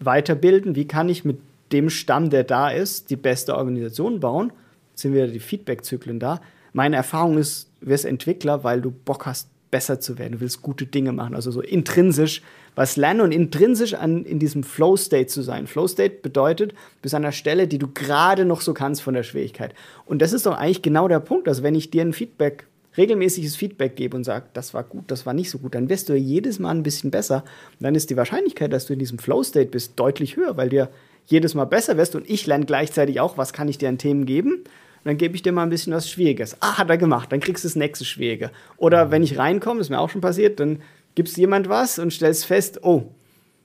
weiterbilden, 0.00 0.74
wie 0.74 0.88
kann 0.88 1.10
ich 1.10 1.24
mit 1.24 1.38
dem 1.70 1.90
Stamm, 1.90 2.30
der 2.30 2.44
da 2.44 2.70
ist, 2.70 3.10
die 3.10 3.16
beste 3.16 3.56
Organisation 3.56 4.20
bauen. 4.20 4.52
Jetzt 4.92 5.02
sind 5.02 5.12
wieder 5.12 5.28
die 5.28 5.40
Feedback-Zyklen 5.40 6.18
da. 6.18 6.40
Meine 6.74 6.96
Erfahrung 6.96 7.38
ist, 7.38 7.70
wirst 7.80 8.04
Entwickler, 8.04 8.64
weil 8.64 8.82
du 8.82 8.90
Bock 8.90 9.24
hast, 9.24 9.48
besser 9.70 9.98
zu 9.98 10.18
werden. 10.18 10.34
Du 10.34 10.40
willst 10.40 10.60
gute 10.60 10.86
Dinge 10.86 11.12
machen, 11.12 11.34
also 11.34 11.50
so 11.50 11.62
intrinsisch 11.62 12.42
was 12.74 12.96
lernen 12.96 13.20
und 13.20 13.32
intrinsisch 13.32 13.94
an, 13.94 14.24
in 14.24 14.38
diesem 14.38 14.62
Flow-State 14.62 15.26
zu 15.26 15.42
sein. 15.42 15.66
Flow-State 15.66 16.16
bedeutet, 16.22 16.72
du 16.72 16.76
bist 17.02 17.14
an 17.14 17.24
einer 17.24 17.32
Stelle, 17.32 17.68
die 17.68 17.78
du 17.78 17.88
gerade 17.88 18.44
noch 18.44 18.60
so 18.60 18.74
kannst 18.74 19.02
von 19.02 19.14
der 19.14 19.22
Schwierigkeit. 19.22 19.74
Und 20.06 20.22
das 20.22 20.32
ist 20.32 20.46
doch 20.46 20.56
eigentlich 20.56 20.82
genau 20.82 21.08
der 21.08 21.20
Punkt. 21.20 21.48
Also 21.48 21.62
wenn 21.62 21.74
ich 21.74 21.90
dir 21.90 22.02
ein 22.02 22.12
Feedback, 22.12 22.66
regelmäßiges 22.96 23.56
Feedback 23.56 23.96
gebe 23.96 24.16
und 24.16 24.24
sage, 24.24 24.46
das 24.52 24.74
war 24.74 24.84
gut, 24.84 25.04
das 25.08 25.26
war 25.26 25.34
nicht 25.34 25.50
so 25.50 25.58
gut, 25.58 25.74
dann 25.74 25.88
wirst 25.88 26.08
du 26.08 26.14
jedes 26.14 26.58
Mal 26.58 26.70
ein 26.70 26.82
bisschen 26.82 27.10
besser. 27.10 27.44
Dann 27.80 27.94
ist 27.94 28.10
die 28.10 28.16
Wahrscheinlichkeit, 28.16 28.72
dass 28.72 28.86
du 28.86 28.92
in 28.92 28.98
diesem 28.98 29.18
Flow-State 29.18 29.70
bist, 29.70 29.92
deutlich 29.96 30.36
höher, 30.36 30.56
weil 30.56 30.68
dir 30.68 30.90
jedes 31.26 31.54
Mal 31.54 31.64
besser 31.64 31.96
wirst 31.96 32.14
und 32.16 32.28
ich 32.28 32.46
lerne 32.46 32.66
gleichzeitig 32.66 33.20
auch, 33.20 33.38
was 33.38 33.52
kann 33.52 33.68
ich 33.68 33.78
dir 33.78 33.88
an 33.88 33.98
Themen 33.98 34.26
geben 34.26 34.64
dann 35.04 35.18
gebe 35.18 35.34
ich 35.36 35.42
dir 35.42 35.52
mal 35.52 35.62
ein 35.62 35.70
bisschen 35.70 35.92
was 35.92 36.10
Schwieriges. 36.10 36.56
Ah, 36.60 36.78
hat 36.78 36.90
er 36.90 36.96
gemacht, 36.96 37.30
dann 37.30 37.40
kriegst 37.40 37.64
du 37.64 37.68
das 37.68 37.76
nächste 37.76 38.04
Schwierige. 38.04 38.50
Oder 38.76 39.10
wenn 39.10 39.22
ich 39.22 39.38
reinkomme, 39.38 39.80
ist 39.80 39.90
mir 39.90 40.00
auch 40.00 40.10
schon 40.10 40.20
passiert, 40.20 40.60
dann 40.60 40.80
gibst 41.14 41.36
jemand 41.36 41.68
was 41.68 41.98
und 41.98 42.12
stellst 42.12 42.46
fest, 42.46 42.80
oh, 42.82 43.04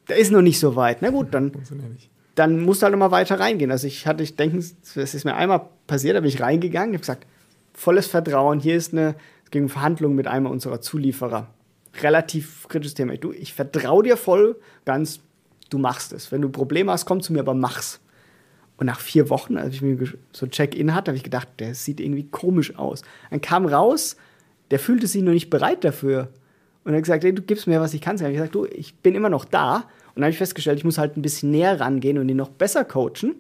da 0.08 0.16
ist 0.16 0.32
noch 0.32 0.42
nicht 0.42 0.60
so 0.60 0.76
weit. 0.76 1.02
Na 1.02 1.10
gut, 1.10 1.34
dann, 1.34 1.52
dann 2.36 2.60
musst 2.62 2.82
du 2.82 2.86
halt 2.86 2.92
noch 2.92 3.00
mal 3.00 3.12
weiter 3.12 3.40
reingehen. 3.40 3.72
Also 3.72 3.88
ich 3.88 4.06
hatte, 4.06 4.24
ich 4.24 4.36
denke, 4.36 4.58
das 4.96 5.14
ist 5.14 5.24
mir 5.24 5.36
einmal 5.36 5.68
passiert, 5.88 6.16
da 6.16 6.20
bin 6.20 6.30
ich 6.30 6.42
reingegangen, 6.42 6.94
habe 6.94 7.00
gesagt, 7.00 7.26
volles 7.74 8.08
Vertrauen, 8.08 8.60
hier 8.60 8.76
ist 8.76 8.94
eine, 8.94 9.16
es 9.46 9.52
ging 9.52 9.70
Verhandlung 9.70 10.16
mit 10.16 10.28
einem 10.28 10.46
unserer 10.46 10.82
Zulieferer. 10.82 11.48
Relativ 12.02 12.68
kritisches 12.68 12.94
Thema. 12.94 13.18
Du, 13.18 13.32
ich 13.32 13.54
vertraue 13.54 14.04
dir 14.04 14.18
voll, 14.18 14.58
ganz, 14.86 15.22
du 15.70 15.78
machst 15.78 16.14
es. 16.14 16.32
Wenn 16.32 16.42
du 16.42 16.50
Probleme 16.50 16.92
hast, 16.92 17.06
komm 17.06 17.22
zu 17.22 17.34
mir, 17.34 17.40
aber 17.40 17.54
mach's. 17.54 18.00
Und 18.80 18.86
nach 18.86 19.02
vier 19.02 19.30
Wochen, 19.30 19.58
als 19.58 19.76
ich 19.76 19.82
mir 19.82 19.98
so 20.32 20.48
Check-in 20.48 20.96
hatte, 20.96 21.12
habe 21.12 21.18
ich 21.18 21.24
gedacht, 21.24 21.50
der 21.60 21.76
sieht 21.76 22.00
irgendwie 22.00 22.24
komisch 22.24 22.78
aus. 22.78 23.02
Dann 23.30 23.42
kam 23.42 23.66
raus, 23.66 24.16
der 24.72 24.80
fühlte 24.80 25.06
sich 25.06 25.22
noch 25.22 25.34
nicht 25.34 25.50
bereit 25.50 25.84
dafür. 25.84 26.30
Und 26.86 26.94
er 26.94 26.98
hat 26.98 27.04
gesagt, 27.04 27.26
hey, 27.26 27.36
du 27.36 27.42
gibst 27.42 27.68
mir 27.68 27.82
was, 27.82 27.94
ich 27.94 28.00
kann 28.00 28.16
es. 28.16 28.22
Ich 28.22 28.26
habe 28.26 28.36
gesagt, 28.36 28.56
du, 28.56 28.66
ich 28.66 28.96
bin 28.96 29.16
immer 29.16 29.28
noch 29.28 29.44
da. 29.44 29.76
Und 29.76 29.84
dann 30.16 30.24
habe 30.24 30.32
ich 30.32 30.38
festgestellt, 30.38 30.78
ich 30.78 30.86
muss 30.86 30.98
halt 30.98 31.18
ein 31.18 31.22
bisschen 31.22 31.52
näher 31.52 31.78
rangehen 31.78 32.18
und 32.18 32.30
ihn 32.30 32.38
noch 32.38 32.48
besser 32.48 32.86
coachen, 32.86 33.36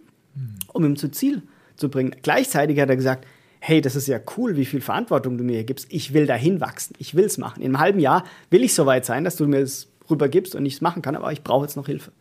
um 0.73 0.83
ihn 0.83 0.97
zu 0.97 1.09
Ziel 1.09 1.41
zu 1.77 1.87
bringen. 1.87 2.17
Gleichzeitig 2.21 2.77
hat 2.77 2.89
er 2.89 2.97
gesagt, 2.97 3.25
hey, 3.61 3.79
das 3.79 3.95
ist 3.95 4.07
ja 4.09 4.19
cool, 4.35 4.57
wie 4.57 4.65
viel 4.65 4.81
Verantwortung 4.81 5.37
du 5.37 5.45
mir 5.45 5.53
hier 5.53 5.63
gibst. 5.63 5.87
Ich 5.89 6.13
will 6.13 6.25
dahin 6.25 6.59
wachsen. 6.59 6.95
Ich 6.99 7.15
will 7.15 7.25
es 7.25 7.37
machen. 7.37 7.61
In 7.61 7.67
einem 7.67 7.79
halben 7.79 7.99
Jahr 7.99 8.25
will 8.49 8.63
ich 8.63 8.73
so 8.73 8.85
weit 8.85 9.05
sein, 9.05 9.23
dass 9.23 9.37
du 9.37 9.47
mir 9.47 9.59
es 9.59 9.87
rübergibst 10.09 10.53
und 10.53 10.65
ich 10.65 10.73
es 10.73 10.81
machen 10.81 11.01
kann, 11.01 11.15
aber 11.15 11.31
ich 11.31 11.43
brauche 11.43 11.63
jetzt 11.63 11.77
noch 11.77 11.85
Hilfe. 11.85 12.11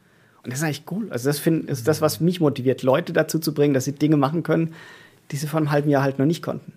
Und 0.43 0.53
das 0.53 0.61
ist 0.61 0.64
eigentlich 0.64 0.84
cool. 0.91 1.09
Also 1.11 1.28
das 1.28 1.39
find, 1.39 1.68
ist 1.68 1.86
das, 1.89 2.01
was 2.01 2.20
mich 2.20 2.41
motiviert, 2.41 2.82
Leute 2.82 3.12
dazu 3.12 3.39
zu 3.39 3.53
bringen, 3.53 3.74
dass 3.74 3.84
sie 3.84 3.93
Dinge 3.93 4.16
machen 4.16 4.43
können, 4.43 4.74
die 5.30 5.36
sie 5.36 5.47
vor 5.47 5.59
einem 5.59 5.70
halben 5.70 5.91
Jahr 5.91 6.03
halt 6.03 6.18
noch 6.18 6.26
nicht 6.26 6.43
konnten. 6.43 6.72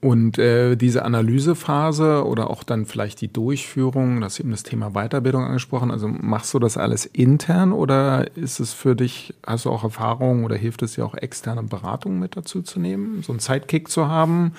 Und 0.00 0.38
äh, 0.38 0.76
diese 0.76 1.04
Analysephase 1.04 2.24
oder 2.24 2.50
auch 2.50 2.62
dann 2.62 2.84
vielleicht 2.84 3.20
die 3.22 3.32
Durchführung, 3.32 4.20
das 4.20 4.34
ist 4.34 4.40
eben 4.40 4.50
das 4.50 4.62
Thema 4.62 4.90
Weiterbildung 4.90 5.42
angesprochen. 5.42 5.90
Also 5.90 6.06
machst 6.06 6.52
du 6.52 6.58
das 6.58 6.76
alles 6.76 7.06
intern 7.06 7.72
oder 7.72 8.36
ist 8.36 8.60
es 8.60 8.72
für 8.72 8.94
dich, 8.94 9.34
hast 9.44 9.64
du 9.64 9.70
auch 9.70 9.84
Erfahrungen 9.84 10.44
oder 10.44 10.54
hilft 10.54 10.82
es 10.82 10.94
dir 10.94 11.04
auch 11.04 11.14
externe 11.14 11.62
Beratungen 11.62 12.20
mit 12.20 12.36
dazu 12.36 12.62
zu 12.62 12.78
nehmen, 12.78 13.22
so 13.22 13.32
einen 13.32 13.40
Sidekick 13.40 13.88
zu 13.88 14.06
haben? 14.06 14.52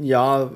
Ja, 0.00 0.50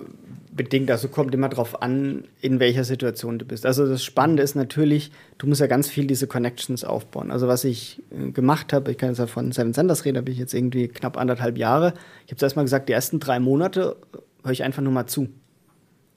bedingt. 0.56 0.90
Also 0.90 1.08
kommt 1.08 1.34
immer 1.34 1.48
darauf 1.48 1.82
an, 1.82 2.24
in 2.40 2.60
welcher 2.60 2.84
Situation 2.84 3.38
du 3.38 3.44
bist. 3.44 3.66
Also 3.66 3.86
das 3.86 4.02
Spannende 4.02 4.42
ist 4.42 4.56
natürlich, 4.56 5.10
du 5.38 5.46
musst 5.46 5.60
ja 5.60 5.66
ganz 5.66 5.88
viel 5.88 6.06
diese 6.06 6.26
Connections 6.26 6.84
aufbauen. 6.84 7.30
Also 7.30 7.48
was 7.48 7.64
ich 7.64 8.02
äh, 8.10 8.30
gemacht 8.30 8.72
habe, 8.72 8.90
ich 8.90 8.98
kann 8.98 9.14
jetzt 9.14 9.30
von 9.30 9.52
Seven 9.52 9.72
Senders 9.72 10.04
reden, 10.04 10.16
da 10.16 10.20
bin 10.22 10.32
ich 10.32 10.40
jetzt 10.40 10.54
irgendwie 10.54 10.88
knapp 10.88 11.16
anderthalb 11.16 11.58
Jahre. 11.58 11.94
Ich 12.24 12.32
habe 12.32 12.36
zuerst 12.36 12.56
mal 12.56 12.62
gesagt, 12.62 12.88
die 12.88 12.92
ersten 12.92 13.20
drei 13.20 13.38
Monate 13.38 13.96
höre 14.42 14.52
ich 14.52 14.64
einfach 14.64 14.82
nur 14.82 14.92
mal 14.92 15.06
zu. 15.06 15.28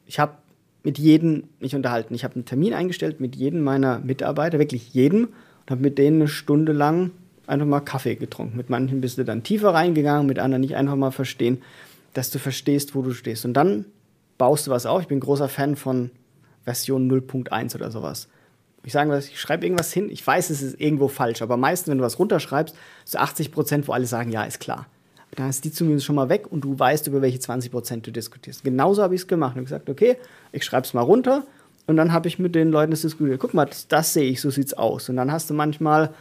Ich 0.05 0.19
habe 0.19 0.33
mit 0.83 0.97
jedem 0.97 1.43
mich 1.59 1.75
unterhalten. 1.75 2.13
Ich 2.15 2.23
habe 2.23 2.35
einen 2.35 2.45
Termin 2.45 2.73
eingestellt 2.73 3.19
mit 3.19 3.35
jedem 3.35 3.61
meiner 3.61 3.99
Mitarbeiter, 3.99 4.59
wirklich 4.59 4.93
jedem, 4.93 5.25
und 5.25 5.71
habe 5.71 5.81
mit 5.81 5.97
denen 5.97 6.21
eine 6.21 6.27
Stunde 6.27 6.71
lang 6.71 7.11
einfach 7.47 7.65
mal 7.65 7.81
Kaffee 7.81 8.15
getrunken. 8.15 8.55
Mit 8.55 8.69
manchen 8.69 9.01
bist 9.01 9.17
du 9.17 9.25
dann 9.25 9.43
tiefer 9.43 9.73
reingegangen, 9.73 10.27
mit 10.27 10.39
anderen 10.39 10.61
nicht 10.61 10.75
einfach 10.75 10.95
mal 10.95 11.11
verstehen, 11.11 11.61
dass 12.13 12.31
du 12.31 12.39
verstehst, 12.39 12.95
wo 12.95 13.01
du 13.01 13.11
stehst. 13.11 13.45
Und 13.45 13.53
dann 13.53 13.85
baust 14.39 14.65
du 14.65 14.71
was 14.71 14.87
auf. 14.87 15.03
Ich 15.03 15.07
bin 15.07 15.19
großer 15.19 15.47
Fan 15.47 15.75
von 15.75 16.09
Version 16.63 17.11
0.1 17.11 17.75
oder 17.75 17.91
sowas. 17.91 18.27
Ich 18.83 18.93
sage 18.93 19.15
ich 19.19 19.39
schreibe 19.39 19.65
irgendwas 19.65 19.93
hin, 19.93 20.09
ich 20.09 20.25
weiß, 20.25 20.49
es 20.49 20.63
ist 20.63 20.79
irgendwo 20.79 21.09
falsch, 21.09 21.43
aber 21.43 21.57
meistens, 21.57 21.91
wenn 21.91 21.97
du 21.99 22.03
was 22.03 22.17
runterschreibst, 22.17 22.75
ist 23.05 23.17
80 23.17 23.51
Prozent, 23.51 23.87
wo 23.87 23.91
alle 23.91 24.07
sagen, 24.07 24.31
ja, 24.31 24.43
ist 24.43 24.59
klar. 24.59 24.87
Dann 25.35 25.49
ist 25.49 25.63
die 25.63 25.71
zumindest 25.71 26.05
schon 26.05 26.15
mal 26.15 26.29
weg 26.29 26.51
und 26.51 26.61
du 26.61 26.79
weißt, 26.79 27.05
über 27.07 27.21
welche 27.21 27.39
20 27.39 27.71
Prozent 27.71 28.07
du 28.07 28.11
diskutierst. 28.11 28.63
Genauso 28.63 29.03
habe 29.03 29.13
ich 29.13 29.21
es 29.21 29.27
gemacht. 29.27 29.51
Habe 29.51 29.63
gesagt, 29.63 29.89
okay, 29.89 30.17
ich 30.51 30.63
schreibe 30.63 30.87
es 30.87 30.93
mal 30.93 31.01
runter 31.01 31.43
und 31.85 31.97
dann 31.97 32.13
habe 32.13 32.27
ich 32.27 32.39
mit 32.39 32.55
den 32.55 32.71
Leuten 32.71 32.91
das 32.91 33.01
diskutiert. 33.01 33.39
Guck 33.39 33.53
mal, 33.53 33.65
das, 33.65 33.87
das 33.87 34.13
sehe 34.13 34.29
ich, 34.29 34.41
so 34.41 34.49
sieht 34.49 34.67
es 34.67 34.73
aus. 34.73 35.09
Und 35.09 35.17
dann 35.17 35.31
hast 35.31 35.49
du 35.49 35.53
manchmal, 35.53 36.13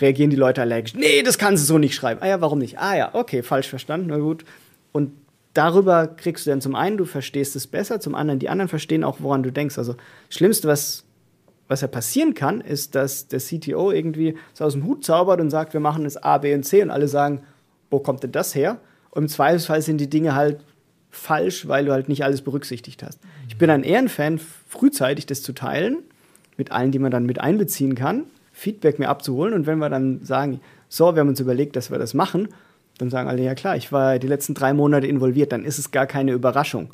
reagieren 0.00 0.30
die 0.30 0.36
Leute 0.36 0.60
allergisch. 0.60 0.94
Nee, 0.94 1.22
das 1.22 1.38
kannst 1.38 1.64
du 1.64 1.66
so 1.66 1.78
nicht 1.78 1.94
schreiben. 1.94 2.20
Ah 2.22 2.28
ja, 2.28 2.40
warum 2.40 2.58
nicht? 2.58 2.78
Ah 2.78 2.96
ja, 2.96 3.14
okay, 3.14 3.42
falsch 3.42 3.68
verstanden, 3.68 4.08
na 4.10 4.18
gut. 4.18 4.44
Und 4.92 5.12
darüber 5.56 6.06
kriegst 6.06 6.46
du 6.46 6.50
dann 6.50 6.60
zum 6.60 6.74
einen, 6.74 6.96
du 6.96 7.04
verstehst 7.04 7.56
es 7.56 7.66
besser, 7.66 8.00
zum 8.00 8.14
anderen, 8.14 8.38
die 8.38 8.48
anderen 8.48 8.68
verstehen 8.68 9.04
auch, 9.04 9.18
woran 9.20 9.42
du 9.42 9.50
denkst. 9.50 9.78
Also, 9.78 9.94
das 9.94 10.36
Schlimmste, 10.36 10.68
was, 10.68 11.04
was 11.68 11.80
ja 11.80 11.88
passieren 11.88 12.34
kann, 12.34 12.60
ist, 12.60 12.94
dass 12.94 13.28
der 13.28 13.40
CTO 13.40 13.90
irgendwie 13.90 14.36
so 14.52 14.64
aus 14.64 14.74
dem 14.74 14.84
Hut 14.84 15.04
zaubert 15.04 15.40
und 15.40 15.50
sagt, 15.50 15.72
wir 15.72 15.80
machen 15.80 16.04
es 16.04 16.16
A, 16.16 16.38
B 16.38 16.54
und 16.54 16.64
C 16.64 16.82
und 16.82 16.90
alle 16.90 17.08
sagen, 17.08 17.42
wo 17.90 17.98
kommt 17.98 18.22
denn 18.22 18.32
das 18.32 18.54
her? 18.54 18.80
Und 19.10 19.24
im 19.24 19.28
Zweifelsfall 19.28 19.82
sind 19.82 19.98
die 19.98 20.10
Dinge 20.10 20.34
halt 20.34 20.60
falsch, 21.10 21.66
weil 21.66 21.86
du 21.86 21.92
halt 21.92 22.08
nicht 22.08 22.24
alles 22.24 22.42
berücksichtigt 22.42 23.02
hast. 23.02 23.18
Ich 23.48 23.56
bin 23.56 23.70
ein 23.70 23.82
Ehrenfan, 23.82 24.38
frühzeitig 24.68 25.26
das 25.26 25.42
zu 25.42 25.52
teilen, 25.52 25.98
mit 26.56 26.72
allen, 26.72 26.92
die 26.92 26.98
man 26.98 27.10
dann 27.10 27.26
mit 27.26 27.40
einbeziehen 27.40 27.94
kann, 27.94 28.24
Feedback 28.52 28.98
mir 28.98 29.08
abzuholen 29.08 29.54
und 29.54 29.66
wenn 29.66 29.78
wir 29.78 29.88
dann 29.88 30.24
sagen, 30.24 30.60
so, 30.88 31.14
wir 31.14 31.20
haben 31.20 31.28
uns 31.28 31.40
überlegt, 31.40 31.76
dass 31.76 31.90
wir 31.90 31.98
das 31.98 32.14
machen, 32.14 32.48
dann 32.98 33.10
sagen 33.10 33.28
alle, 33.28 33.42
ja 33.42 33.54
klar, 33.54 33.76
ich 33.76 33.92
war 33.92 34.18
die 34.18 34.28
letzten 34.28 34.54
drei 34.54 34.72
Monate 34.72 35.06
involviert, 35.06 35.52
dann 35.52 35.64
ist 35.64 35.78
es 35.78 35.90
gar 35.90 36.06
keine 36.06 36.32
Überraschung. 36.32 36.90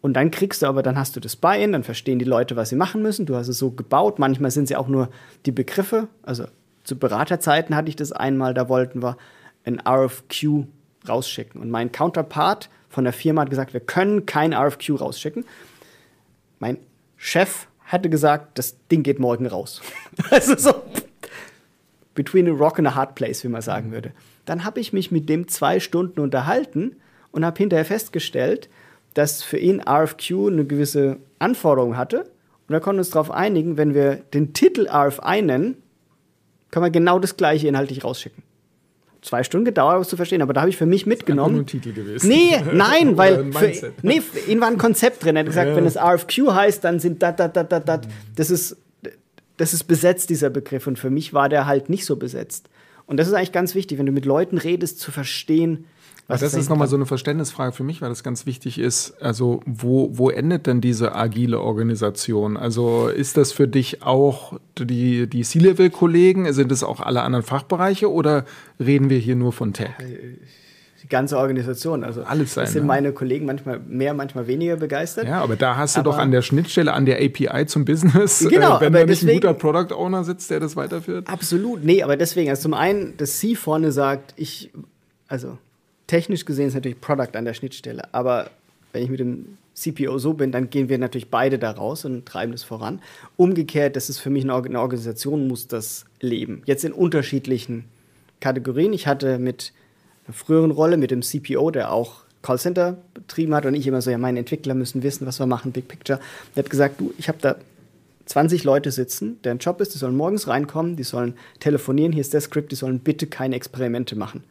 Und 0.00 0.14
dann 0.14 0.30
kriegst 0.30 0.62
du 0.62 0.66
aber, 0.66 0.82
dann 0.82 0.98
hast 0.98 1.16
du 1.16 1.20
das 1.20 1.36
Buy-in, 1.36 1.72
dann 1.72 1.82
verstehen 1.82 2.18
die 2.18 2.24
Leute, 2.24 2.56
was 2.56 2.68
sie 2.68 2.76
machen 2.76 3.02
müssen. 3.02 3.26
Du 3.26 3.34
hast 3.34 3.48
es 3.48 3.58
so 3.58 3.70
gebaut. 3.70 4.18
Manchmal 4.18 4.50
sind 4.50 4.70
ja 4.70 4.78
auch 4.78 4.88
nur 4.88 5.08
die 5.44 5.50
Begriffe. 5.50 6.08
Also 6.22 6.46
zu 6.84 6.96
Beraterzeiten 6.96 7.74
hatte 7.74 7.88
ich 7.88 7.96
das 7.96 8.12
einmal, 8.12 8.54
da 8.54 8.68
wollten 8.68 9.02
wir 9.02 9.16
ein 9.64 9.80
RFQ 9.86 10.66
rausschicken. 11.08 11.60
Und 11.60 11.70
mein 11.70 11.90
Counterpart 11.90 12.70
von 12.88 13.04
der 13.04 13.12
Firma 13.12 13.42
hat 13.42 13.50
gesagt, 13.50 13.72
wir 13.72 13.80
können 13.80 14.24
kein 14.24 14.54
RFQ 14.54 15.00
rausschicken. 15.00 15.44
Mein 16.60 16.78
Chef 17.16 17.66
hatte 17.84 18.08
gesagt, 18.08 18.58
das 18.58 18.76
Ding 18.88 19.02
geht 19.02 19.18
morgen 19.18 19.46
raus. 19.46 19.82
also 20.30 20.56
so 20.56 20.74
between 22.18 22.48
a 22.48 22.52
rock 22.52 22.80
and 22.80 22.88
a 22.88 22.96
hard 22.96 23.14
place, 23.14 23.44
wie 23.44 23.48
man 23.48 23.62
sagen 23.62 23.92
würde. 23.92 24.10
Dann 24.44 24.64
habe 24.64 24.80
ich 24.80 24.92
mich 24.92 25.12
mit 25.12 25.28
dem 25.28 25.46
zwei 25.46 25.78
Stunden 25.78 26.18
unterhalten 26.18 26.96
und 27.30 27.44
habe 27.44 27.56
hinterher 27.56 27.84
festgestellt, 27.84 28.68
dass 29.14 29.44
für 29.44 29.56
ihn 29.56 29.80
RFQ 29.80 30.32
eine 30.48 30.64
gewisse 30.64 31.18
Anforderung 31.38 31.96
hatte. 31.96 32.22
Und 32.22 32.72
da 32.72 32.80
konnten 32.80 32.96
wir 32.96 33.02
uns 33.02 33.10
darauf 33.10 33.30
einigen, 33.30 33.76
wenn 33.76 33.94
wir 33.94 34.16
den 34.34 34.52
Titel 34.52 34.88
RFI 34.88 35.42
nennen, 35.42 35.76
können 36.72 36.84
wir 36.84 36.90
genau 36.90 37.20
das 37.20 37.36
gleiche 37.36 37.68
inhaltlich 37.68 38.02
rausschicken. 38.02 38.42
Zwei 39.22 39.44
Stunden 39.44 39.64
gedauert, 39.64 40.00
was 40.00 40.08
zu 40.08 40.16
verstehen, 40.16 40.42
aber 40.42 40.52
da 40.52 40.62
habe 40.62 40.70
ich 40.70 40.76
für 40.76 40.86
mich 40.86 41.06
mitgenommen. 41.06 41.54
Nur 41.54 41.62
ein 41.62 41.66
Titel 41.66 41.92
gewesen. 41.92 42.28
Nee, 42.28 42.60
nein, 42.72 43.16
weil 43.16 43.52
für, 43.52 43.92
nee, 44.02 44.20
für 44.20 44.50
ihn 44.50 44.60
war 44.60 44.66
ein 44.66 44.78
Konzept 44.78 45.24
drin. 45.24 45.36
Er 45.36 45.40
hat 45.40 45.46
gesagt, 45.46 45.70
ja. 45.70 45.76
wenn 45.76 45.86
es 45.86 45.96
RFQ 45.96 46.50
heißt, 46.50 46.82
dann 46.82 46.98
sind 46.98 47.22
da, 47.22 47.30
da, 47.30 47.46
da, 47.46 47.62
da, 47.62 47.78
da. 47.78 48.00
Das 48.34 48.50
ist, 48.50 48.76
das 49.58 49.74
ist 49.74 49.84
besetzt, 49.84 50.30
dieser 50.30 50.48
Begriff. 50.48 50.86
Und 50.86 50.98
für 50.98 51.10
mich 51.10 51.34
war 51.34 51.48
der 51.50 51.66
halt 51.66 51.90
nicht 51.90 52.06
so 52.06 52.16
besetzt. 52.16 52.70
Und 53.06 53.18
das 53.18 53.28
ist 53.28 53.34
eigentlich 53.34 53.52
ganz 53.52 53.74
wichtig, 53.74 53.98
wenn 53.98 54.06
du 54.06 54.12
mit 54.12 54.24
Leuten 54.24 54.58
redest, 54.58 55.00
zu 55.00 55.12
verstehen, 55.12 55.84
was 56.28 56.42
das 56.42 56.52
ist 56.52 56.68
nochmal 56.68 56.88
so 56.88 56.96
eine 56.96 57.06
Verständnisfrage 57.06 57.72
für 57.72 57.84
mich, 57.84 58.02
weil 58.02 58.10
das 58.10 58.22
ganz 58.22 58.44
wichtig 58.44 58.78
ist. 58.78 59.14
Also, 59.22 59.62
wo, 59.64 60.10
wo 60.12 60.28
endet 60.28 60.66
denn 60.66 60.82
diese 60.82 61.14
agile 61.14 61.58
Organisation? 61.58 62.58
Also, 62.58 63.08
ist 63.08 63.38
das 63.38 63.52
für 63.52 63.66
dich 63.66 64.02
auch 64.02 64.60
die, 64.78 65.26
die 65.26 65.42
C-Level-Kollegen? 65.42 66.52
Sind 66.52 66.70
es 66.70 66.84
auch 66.84 67.00
alle 67.00 67.22
anderen 67.22 67.46
Fachbereiche 67.46 68.12
oder 68.12 68.44
reden 68.78 69.08
wir 69.08 69.16
hier 69.16 69.36
nur 69.36 69.54
von 69.54 69.72
Tech? 69.72 69.94
Die 71.08 71.14
ganze 71.14 71.38
Organisation. 71.38 72.04
Also 72.04 72.22
alles 72.22 72.54
sein. 72.54 72.66
sind 72.66 72.82
ja. 72.82 72.86
meine 72.86 73.12
Kollegen 73.12 73.46
manchmal 73.46 73.80
mehr, 73.80 74.12
manchmal 74.12 74.46
weniger 74.46 74.76
begeistert. 74.76 75.26
Ja, 75.26 75.42
aber 75.42 75.56
da 75.56 75.76
hast 75.76 75.96
du 75.96 76.00
aber 76.00 76.10
doch 76.10 76.18
an 76.18 76.30
der 76.30 76.42
Schnittstelle, 76.42 76.92
an 76.92 77.06
der 77.06 77.16
API 77.16 77.66
zum 77.66 77.86
Business, 77.86 78.46
genau, 78.50 78.76
äh, 78.76 78.80
wenn 78.82 78.92
da 78.92 79.06
nicht 79.06 79.22
ein 79.22 79.34
guter 79.34 79.54
Product 79.54 79.94
Owner 79.94 80.24
sitzt, 80.24 80.50
der 80.50 80.60
das 80.60 80.76
weiterführt. 80.76 81.28
Absolut, 81.28 81.82
nee, 81.82 82.02
aber 82.02 82.18
deswegen, 82.18 82.50
also 82.50 82.62
zum 82.62 82.74
einen, 82.74 83.14
das 83.16 83.38
C 83.38 83.54
vorne 83.54 83.90
sagt, 83.90 84.34
ich, 84.36 84.70
also 85.28 85.56
technisch 86.06 86.44
gesehen 86.44 86.68
ist 86.68 86.74
natürlich 86.74 87.00
Product 87.00 87.34
an 87.34 87.46
der 87.46 87.54
Schnittstelle, 87.54 88.02
aber 88.12 88.50
wenn 88.92 89.02
ich 89.02 89.08
mit 89.08 89.20
dem 89.20 89.56
CPO 89.72 90.18
so 90.18 90.34
bin, 90.34 90.52
dann 90.52 90.68
gehen 90.68 90.88
wir 90.88 90.98
natürlich 90.98 91.30
beide 91.30 91.58
da 91.58 91.70
raus 91.70 92.04
und 92.04 92.26
treiben 92.26 92.52
das 92.52 92.64
voran. 92.64 93.00
Umgekehrt, 93.36 93.96
das 93.96 94.10
ist 94.10 94.18
für 94.18 94.28
mich 94.28 94.44
eine, 94.44 94.54
Organisation, 94.54 95.46
muss 95.46 95.68
das 95.68 96.04
leben. 96.20 96.62
Jetzt 96.66 96.84
in 96.84 96.92
unterschiedlichen 96.92 97.84
Kategorien. 98.40 98.92
Ich 98.92 99.06
hatte 99.06 99.38
mit 99.38 99.72
früheren 100.32 100.70
Rolle 100.70 100.96
mit 100.96 101.10
dem 101.10 101.22
CPO, 101.22 101.70
der 101.70 101.92
auch 101.92 102.22
Callcenter 102.42 102.98
betrieben 103.14 103.54
hat 103.54 103.66
und 103.66 103.74
ich 103.74 103.86
immer 103.86 104.00
so, 104.00 104.10
ja, 104.10 104.18
meine 104.18 104.38
Entwickler 104.38 104.74
müssen 104.74 105.02
wissen, 105.02 105.26
was 105.26 105.38
wir 105.38 105.46
machen, 105.46 105.72
Big 105.72 105.88
Picture. 105.88 106.20
Der 106.54 106.64
hat 106.64 106.70
gesagt, 106.70 107.00
du, 107.00 107.12
ich 107.18 107.28
habe 107.28 107.38
da 107.40 107.56
20 108.26 108.64
Leute 108.64 108.92
sitzen, 108.92 109.40
deren 109.42 109.58
Job 109.58 109.80
ist, 109.80 109.94
die 109.94 109.98
sollen 109.98 110.16
morgens 110.16 110.48
reinkommen, 110.48 110.96
die 110.96 111.02
sollen 111.02 111.34
telefonieren, 111.60 112.12
hier 112.12 112.20
ist 112.20 112.34
der 112.34 112.40
Skript, 112.40 112.70
die 112.72 112.76
sollen 112.76 113.00
bitte 113.00 113.26
keine 113.26 113.56
Experimente 113.56 114.16
machen. 114.16 114.44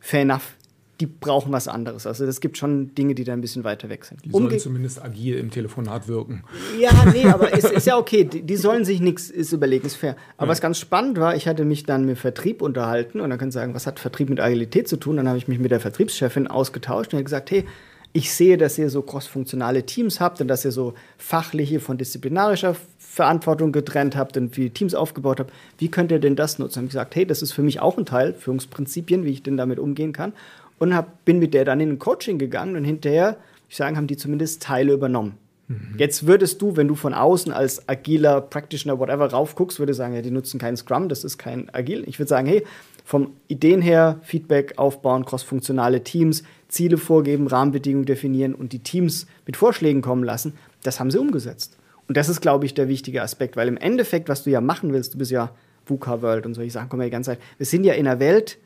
Fair 0.00 0.22
enough 0.22 0.54
die 1.00 1.06
brauchen 1.06 1.52
was 1.52 1.68
anderes. 1.68 2.06
Also 2.06 2.24
es 2.24 2.40
gibt 2.40 2.58
schon 2.58 2.94
Dinge, 2.94 3.14
die 3.14 3.22
da 3.24 3.32
ein 3.32 3.40
bisschen 3.40 3.62
weiter 3.62 3.88
weg 3.88 4.04
sind. 4.04 4.24
Die 4.24 4.30
sollen 4.30 4.46
Umge 4.46 4.56
zumindest 4.56 5.02
agil 5.02 5.36
im 5.36 5.50
Telefonat 5.50 6.08
wirken. 6.08 6.42
Ja, 6.80 6.90
nee, 7.12 7.26
aber 7.26 7.52
ist, 7.56 7.70
ist 7.70 7.86
ja 7.86 7.96
okay. 7.96 8.24
Die, 8.24 8.42
die, 8.42 8.56
sollen 8.56 8.84
sich 8.84 9.00
nichts 9.00 9.30
überlegen, 9.52 9.86
ist 9.86 9.94
fair. 9.94 10.16
Aber 10.36 10.46
ja. 10.46 10.50
was 10.50 10.60
ganz 10.60 10.78
spannend 10.78 11.18
war, 11.18 11.36
ich 11.36 11.46
hatte 11.46 11.64
mich 11.64 11.84
dann 11.84 12.04
mit 12.04 12.18
Vertrieb 12.18 12.62
unterhalten 12.62 13.20
und 13.20 13.30
dann 13.30 13.38
kann 13.38 13.48
ich 13.48 13.54
sagen, 13.54 13.74
was 13.74 13.86
hat 13.86 14.00
Vertrieb 14.00 14.28
mit 14.28 14.40
Agilität 14.40 14.88
zu 14.88 14.96
tun? 14.96 15.16
Dann 15.16 15.28
habe 15.28 15.38
ich 15.38 15.46
mich 15.46 15.60
mit 15.60 15.70
der 15.70 15.80
Vertriebschefin 15.80 16.48
ausgetauscht 16.48 17.14
und 17.14 17.22
gesagt, 17.22 17.50
hey, 17.52 17.64
ich 18.12 18.32
sehe, 18.32 18.56
dass 18.56 18.78
ihr 18.78 18.90
so 18.90 19.02
crossfunktionale 19.02 19.84
Teams 19.84 20.18
habt 20.18 20.40
und 20.40 20.48
dass 20.48 20.64
ihr 20.64 20.72
so 20.72 20.94
fachliche 21.18 21.78
von 21.78 21.98
disziplinarischer 21.98 22.74
Verantwortung 22.98 23.70
getrennt 23.70 24.16
habt 24.16 24.36
und 24.36 24.56
wie 24.56 24.70
Teams 24.70 24.94
aufgebaut 24.94 25.40
habt. 25.40 25.52
Wie 25.76 25.90
könnt 25.90 26.10
ihr 26.10 26.18
denn 26.18 26.34
das 26.34 26.58
nutzen? 26.58 26.76
Habe 26.76 26.86
ich 26.86 26.92
gesagt, 26.92 27.14
hey, 27.16 27.26
das 27.26 27.42
ist 27.42 27.52
für 27.52 27.62
mich 27.62 27.80
auch 27.80 27.98
ein 27.98 28.06
Teil, 28.06 28.32
Führungsprinzipien, 28.34 29.24
wie 29.24 29.30
ich 29.30 29.42
denn 29.42 29.56
damit 29.56 29.78
umgehen 29.78 30.12
kann. 30.12 30.32
Und 30.78 30.94
hab, 30.94 31.24
bin 31.24 31.38
mit 31.38 31.54
der 31.54 31.64
dann 31.64 31.80
in 31.80 31.90
ein 31.90 31.98
Coaching 31.98 32.38
gegangen 32.38 32.76
und 32.76 32.84
hinterher, 32.84 33.36
ich 33.68 33.76
sagen, 33.76 33.96
haben 33.96 34.06
die 34.06 34.16
zumindest 34.16 34.62
Teile 34.62 34.92
übernommen. 34.92 35.34
Mhm. 35.68 35.94
Jetzt 35.98 36.26
würdest 36.26 36.62
du, 36.62 36.76
wenn 36.76 36.88
du 36.88 36.94
von 36.94 37.14
außen 37.14 37.52
als 37.52 37.88
agiler 37.88 38.40
Practitioner, 38.40 38.98
whatever, 38.98 39.30
raufguckst, 39.30 39.78
würde 39.78 39.94
sagen, 39.94 40.14
ja, 40.14 40.22
die 40.22 40.30
nutzen 40.30 40.58
keinen 40.58 40.76
Scrum, 40.76 41.08
das 41.08 41.24
ist 41.24 41.38
kein 41.38 41.72
Agil. 41.74 42.04
Ich 42.06 42.18
würde 42.18 42.28
sagen, 42.28 42.46
hey, 42.46 42.64
vom 43.04 43.32
Ideen 43.48 43.80
her, 43.80 44.20
Feedback 44.22 44.74
aufbauen, 44.76 45.24
crossfunktionale 45.24 46.04
Teams, 46.04 46.42
Ziele 46.68 46.98
vorgeben, 46.98 47.46
Rahmenbedingungen 47.46 48.06
definieren 48.06 48.54
und 48.54 48.72
die 48.72 48.80
Teams 48.80 49.26
mit 49.46 49.56
Vorschlägen 49.56 50.02
kommen 50.02 50.24
lassen, 50.24 50.54
das 50.82 51.00
haben 51.00 51.10
sie 51.10 51.18
umgesetzt. 51.18 51.78
Und 52.06 52.16
das 52.16 52.28
ist, 52.28 52.40
glaube 52.40 52.66
ich, 52.66 52.74
der 52.74 52.88
wichtige 52.88 53.22
Aspekt, 53.22 53.56
weil 53.56 53.68
im 53.68 53.76
Endeffekt, 53.76 54.28
was 54.28 54.44
du 54.44 54.50
ja 54.50 54.60
machen 54.60 54.92
willst, 54.92 55.14
du 55.14 55.18
bist 55.18 55.30
ja 55.30 55.50
VUCA 55.86 56.22
World 56.22 56.46
und 56.46 56.54
solche 56.54 56.70
Sachen 56.70 56.88
kommen 56.88 57.02
ja 57.02 57.08
die 57.08 57.12
ganze 57.12 57.32
Zeit. 57.32 57.40
Wir 57.56 57.66
sind 57.66 57.84
ja 57.84 57.94
in 57.94 58.06
einer 58.06 58.20
Welt, 58.20 58.58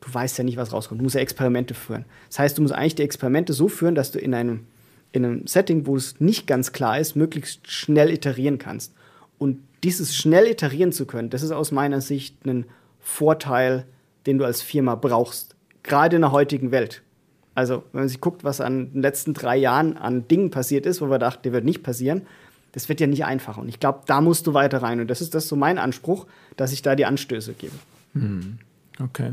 du 0.00 0.12
weißt 0.12 0.38
ja 0.38 0.44
nicht, 0.44 0.56
was 0.56 0.72
rauskommt. 0.72 1.00
Du 1.00 1.04
musst 1.04 1.14
ja 1.14 1.20
Experimente 1.20 1.74
führen. 1.74 2.04
Das 2.28 2.38
heißt, 2.38 2.58
du 2.58 2.62
musst 2.62 2.74
eigentlich 2.74 2.94
die 2.94 3.02
Experimente 3.02 3.52
so 3.52 3.68
führen, 3.68 3.94
dass 3.94 4.12
du 4.12 4.18
in 4.18 4.34
einem, 4.34 4.66
in 5.12 5.24
einem 5.24 5.46
Setting, 5.46 5.86
wo 5.86 5.96
es 5.96 6.20
nicht 6.20 6.46
ganz 6.46 6.72
klar 6.72 6.98
ist, 6.98 7.16
möglichst 7.16 7.70
schnell 7.70 8.10
iterieren 8.10 8.58
kannst. 8.58 8.94
Und 9.38 9.60
dieses 9.82 10.16
schnell 10.16 10.46
iterieren 10.46 10.92
zu 10.92 11.06
können, 11.06 11.30
das 11.30 11.42
ist 11.42 11.50
aus 11.50 11.72
meiner 11.72 12.00
Sicht 12.00 12.44
ein 12.46 12.66
Vorteil, 13.00 13.86
den 14.26 14.38
du 14.38 14.44
als 14.44 14.62
Firma 14.62 14.94
brauchst. 14.94 15.54
Gerade 15.82 16.16
in 16.16 16.22
der 16.22 16.32
heutigen 16.32 16.70
Welt. 16.72 17.02
Also, 17.54 17.84
wenn 17.92 18.02
man 18.02 18.08
sich 18.08 18.20
guckt, 18.20 18.44
was 18.44 18.60
an 18.60 18.92
den 18.92 19.02
letzten 19.02 19.32
drei 19.32 19.56
Jahren 19.56 19.96
an 19.96 20.28
Dingen 20.28 20.50
passiert 20.50 20.84
ist, 20.84 21.00
wo 21.00 21.08
wir 21.08 21.18
dachten, 21.18 21.42
der 21.44 21.52
wird 21.52 21.64
nicht 21.64 21.82
passieren, 21.82 22.22
das 22.72 22.90
wird 22.90 23.00
ja 23.00 23.06
nicht 23.06 23.24
einfacher. 23.24 23.62
Und 23.62 23.68
ich 23.68 23.80
glaube, 23.80 24.00
da 24.06 24.20
musst 24.20 24.46
du 24.46 24.52
weiter 24.52 24.82
rein. 24.82 25.00
Und 25.00 25.08
das 25.08 25.22
ist 25.22 25.34
das 25.34 25.48
so 25.48 25.56
mein 25.56 25.78
Anspruch, 25.78 26.26
dass 26.56 26.72
ich 26.72 26.82
da 26.82 26.94
die 26.94 27.06
Anstöße 27.06 27.54
gebe. 27.54 27.72
Hm. 28.12 28.58
Okay. 29.00 29.32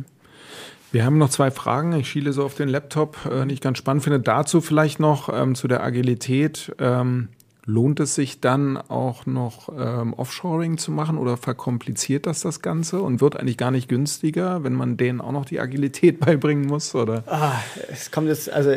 Wir 0.94 1.06
haben 1.06 1.18
noch 1.18 1.32
zwei 1.32 1.50
Fragen. 1.50 1.92
Ich 1.94 2.08
schiele 2.08 2.34
so 2.34 2.46
auf 2.46 2.54
den 2.54 2.70
Laptop, 2.70 3.18
äh, 3.26 3.48
die 3.48 3.56
ich 3.56 3.62
ganz 3.62 3.80
spannend 3.80 4.04
finde. 4.04 4.20
Dazu 4.20 4.62
vielleicht 4.62 5.00
noch 5.00 5.28
ähm, 5.28 5.56
zu 5.56 5.68
der 5.68 5.82
Agilität. 5.82 6.72
Ähm, 6.78 7.30
lohnt 7.66 8.00
es 8.00 8.14
sich 8.14 8.42
dann 8.42 8.78
auch 8.78 9.26
noch 9.26 9.70
ähm, 9.76 10.14
Offshoring 10.14 10.78
zu 10.78 10.92
machen 10.92 11.18
oder 11.18 11.36
verkompliziert 11.36 12.28
das 12.28 12.42
das 12.42 12.62
Ganze 12.62 13.02
und 13.02 13.22
wird 13.22 13.40
eigentlich 13.40 13.58
gar 13.58 13.72
nicht 13.72 13.90
günstiger, 13.90 14.64
wenn 14.64 14.74
man 14.74 14.96
denen 14.96 15.20
auch 15.20 15.32
noch 15.32 15.46
die 15.46 15.60
Agilität 15.60 16.20
beibringen 16.24 16.68
muss? 16.68 16.94
Oder? 16.94 17.24
Ah, 17.26 17.56
es 17.92 18.12
kommt 18.12 18.28
jetzt, 18.28 18.52
also 18.52 18.76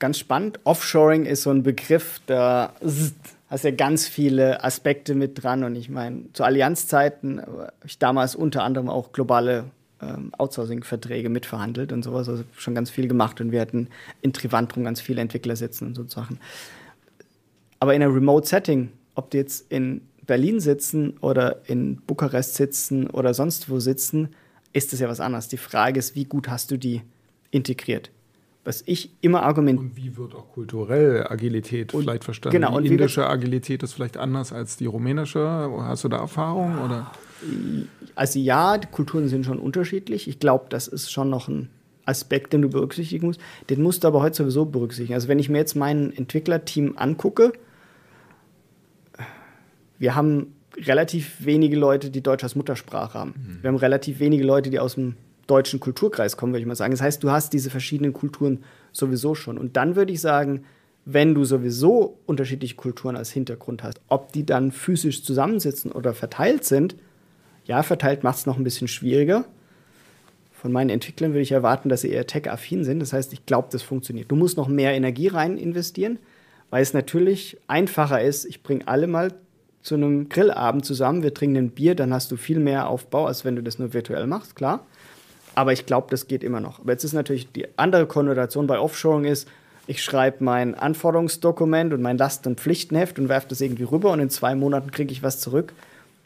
ganz 0.00 0.18
spannend. 0.18 0.58
Offshoring 0.64 1.26
ist 1.26 1.42
so 1.42 1.50
ein 1.50 1.62
Begriff, 1.62 2.22
da 2.26 2.72
hast 3.48 3.62
ja 3.62 3.70
ganz 3.70 4.08
viele 4.08 4.64
Aspekte 4.64 5.14
mit 5.14 5.44
dran. 5.44 5.62
Und 5.62 5.76
ich 5.76 5.88
meine, 5.88 6.24
zu 6.32 6.42
Allianzzeiten 6.42 7.40
habe 7.40 7.72
ich 7.86 8.00
damals 8.00 8.34
unter 8.34 8.64
anderem 8.64 8.88
auch 8.88 9.12
globale 9.12 9.66
ähm, 10.00 10.32
Outsourcing-Verträge 10.36 11.28
mitverhandelt 11.28 11.92
und 11.92 12.02
sowas. 12.02 12.28
Also 12.28 12.44
schon 12.56 12.74
ganz 12.74 12.90
viel 12.90 13.08
gemacht. 13.08 13.40
Und 13.40 13.52
wir 13.52 13.60
hatten 13.60 13.88
in 14.22 14.32
Trivandrum 14.32 14.84
ganz 14.84 15.00
viele 15.00 15.20
Entwickler 15.20 15.56
sitzen 15.56 15.88
und 15.88 15.94
so 15.94 16.06
Sachen. 16.06 16.38
Aber 17.80 17.94
in 17.94 18.02
einem 18.02 18.14
Remote-Setting, 18.14 18.90
ob 19.14 19.30
die 19.30 19.38
jetzt 19.38 19.70
in 19.70 20.02
Berlin 20.26 20.60
sitzen 20.60 21.18
oder 21.18 21.68
in 21.68 21.96
Bukarest 22.06 22.54
sitzen 22.54 23.08
oder 23.08 23.34
sonst 23.34 23.68
wo 23.68 23.78
sitzen, 23.78 24.30
ist 24.72 24.92
das 24.92 25.00
ja 25.00 25.08
was 25.08 25.20
anderes. 25.20 25.48
Die 25.48 25.56
Frage 25.56 25.98
ist, 25.98 26.14
wie 26.14 26.24
gut 26.24 26.48
hast 26.48 26.70
du 26.70 26.76
die 26.76 27.02
integriert? 27.50 28.10
Was 28.64 28.82
ich 28.86 29.10
immer 29.20 29.42
argumentiere. 29.42 29.88
Und 29.88 29.96
wie 29.96 30.16
wird 30.16 30.34
auch 30.34 30.50
kulturell 30.52 31.26
Agilität 31.28 31.92
und, 31.92 32.02
vielleicht 32.02 32.24
verstanden? 32.24 32.60
Genau. 32.60 32.80
Die 32.80 32.88
indische 32.88 33.28
Agilität 33.28 33.82
ist 33.82 33.92
vielleicht 33.92 34.16
anders 34.16 34.52
als 34.52 34.78
die 34.78 34.86
rumänische. 34.86 35.70
Hast 35.80 36.04
du 36.04 36.08
da 36.08 36.16
Erfahrung? 36.16 36.78
Oder? 36.82 37.10
Also 38.14 38.38
ja, 38.38 38.78
die 38.78 38.86
Kulturen 38.86 39.28
sind 39.28 39.44
schon 39.44 39.58
unterschiedlich. 39.58 40.28
Ich 40.28 40.38
glaube, 40.38 40.66
das 40.70 40.88
ist 40.88 41.12
schon 41.12 41.28
noch 41.28 41.48
ein 41.48 41.68
Aspekt, 42.06 42.54
den 42.54 42.62
du 42.62 42.70
berücksichtigen 42.70 43.26
musst. 43.26 43.40
Den 43.68 43.82
musst 43.82 44.04
du 44.04 44.08
aber 44.08 44.22
heute 44.22 44.36
sowieso 44.36 44.64
berücksichtigen. 44.64 45.14
Also 45.14 45.28
wenn 45.28 45.38
ich 45.38 45.50
mir 45.50 45.58
jetzt 45.58 45.74
mein 45.74 46.10
Entwicklerteam 46.16 46.94
angucke, 46.96 47.52
wir 49.98 50.14
haben 50.14 50.54
relativ 50.76 51.44
wenige 51.44 51.76
Leute, 51.76 52.10
die 52.10 52.22
Deutsch 52.22 52.42
als 52.42 52.56
Muttersprache 52.56 53.18
haben. 53.18 53.34
Mhm. 53.36 53.62
Wir 53.62 53.68
haben 53.68 53.76
relativ 53.76 54.20
wenige 54.20 54.44
Leute, 54.44 54.70
die 54.70 54.80
aus 54.80 54.94
dem 54.94 55.16
deutschen 55.46 55.80
Kulturkreis 55.80 56.36
kommen, 56.36 56.52
würde 56.52 56.60
ich 56.60 56.66
mal 56.66 56.74
sagen. 56.74 56.92
Das 56.92 57.02
heißt, 57.02 57.22
du 57.22 57.30
hast 57.30 57.52
diese 57.52 57.70
verschiedenen 57.70 58.12
Kulturen 58.12 58.64
sowieso 58.92 59.34
schon. 59.34 59.58
Und 59.58 59.76
dann 59.76 59.96
würde 59.96 60.12
ich 60.12 60.20
sagen, 60.20 60.64
wenn 61.04 61.34
du 61.34 61.44
sowieso 61.44 62.18
unterschiedliche 62.26 62.76
Kulturen 62.76 63.16
als 63.16 63.30
Hintergrund 63.30 63.82
hast, 63.82 64.00
ob 64.08 64.32
die 64.32 64.46
dann 64.46 64.72
physisch 64.72 65.22
zusammensitzen 65.22 65.92
oder 65.92 66.14
verteilt 66.14 66.64
sind, 66.64 66.96
ja, 67.66 67.82
verteilt 67.82 68.24
macht 68.24 68.38
es 68.38 68.46
noch 68.46 68.56
ein 68.56 68.64
bisschen 68.64 68.88
schwieriger. 68.88 69.44
Von 70.52 70.72
meinen 70.72 70.90
Entwicklern 70.90 71.32
würde 71.32 71.42
ich 71.42 71.52
erwarten, 71.52 71.88
dass 71.88 72.02
sie 72.02 72.10
eher 72.10 72.26
tech-affin 72.26 72.84
sind. 72.84 73.00
Das 73.00 73.12
heißt, 73.12 73.32
ich 73.32 73.44
glaube, 73.44 73.68
das 73.70 73.82
funktioniert. 73.82 74.30
Du 74.30 74.36
musst 74.36 74.56
noch 74.56 74.68
mehr 74.68 74.92
Energie 74.92 75.28
rein 75.28 75.58
investieren, 75.58 76.18
weil 76.70 76.82
es 76.82 76.94
natürlich 76.94 77.58
einfacher 77.66 78.22
ist, 78.22 78.46
ich 78.46 78.62
bringe 78.62 78.88
alle 78.88 79.06
mal 79.06 79.34
zu 79.82 79.94
einem 79.94 80.30
Grillabend 80.30 80.86
zusammen, 80.86 81.22
wir 81.22 81.34
trinken 81.34 81.58
ein 81.58 81.70
Bier, 81.70 81.94
dann 81.94 82.14
hast 82.14 82.32
du 82.32 82.36
viel 82.36 82.58
mehr 82.58 82.88
Aufbau, 82.88 83.26
als 83.26 83.44
wenn 83.44 83.54
du 83.54 83.62
das 83.62 83.78
nur 83.78 83.92
virtuell 83.92 84.26
machst, 84.26 84.56
klar. 84.56 84.86
Aber 85.54 85.72
ich 85.72 85.86
glaube, 85.86 86.08
das 86.10 86.26
geht 86.26 86.42
immer 86.42 86.60
noch. 86.60 86.80
Aber 86.80 86.92
jetzt 86.92 87.04
ist 87.04 87.12
natürlich 87.12 87.50
die 87.52 87.66
andere 87.76 88.06
Konnotation 88.06 88.66
bei 88.66 88.78
Offshoring 88.78 89.24
ist, 89.24 89.48
ich 89.86 90.02
schreibe 90.02 90.42
mein 90.42 90.74
Anforderungsdokument 90.74 91.92
und 91.92 92.00
mein 92.00 92.16
Last- 92.16 92.46
und 92.46 92.58
Pflichtenheft 92.58 93.18
und 93.18 93.28
werfe 93.28 93.48
das 93.48 93.60
irgendwie 93.60 93.82
rüber 93.82 94.12
und 94.12 94.20
in 94.20 94.30
zwei 94.30 94.54
Monaten 94.54 94.90
kriege 94.90 95.12
ich 95.12 95.22
was 95.22 95.40
zurück. 95.40 95.74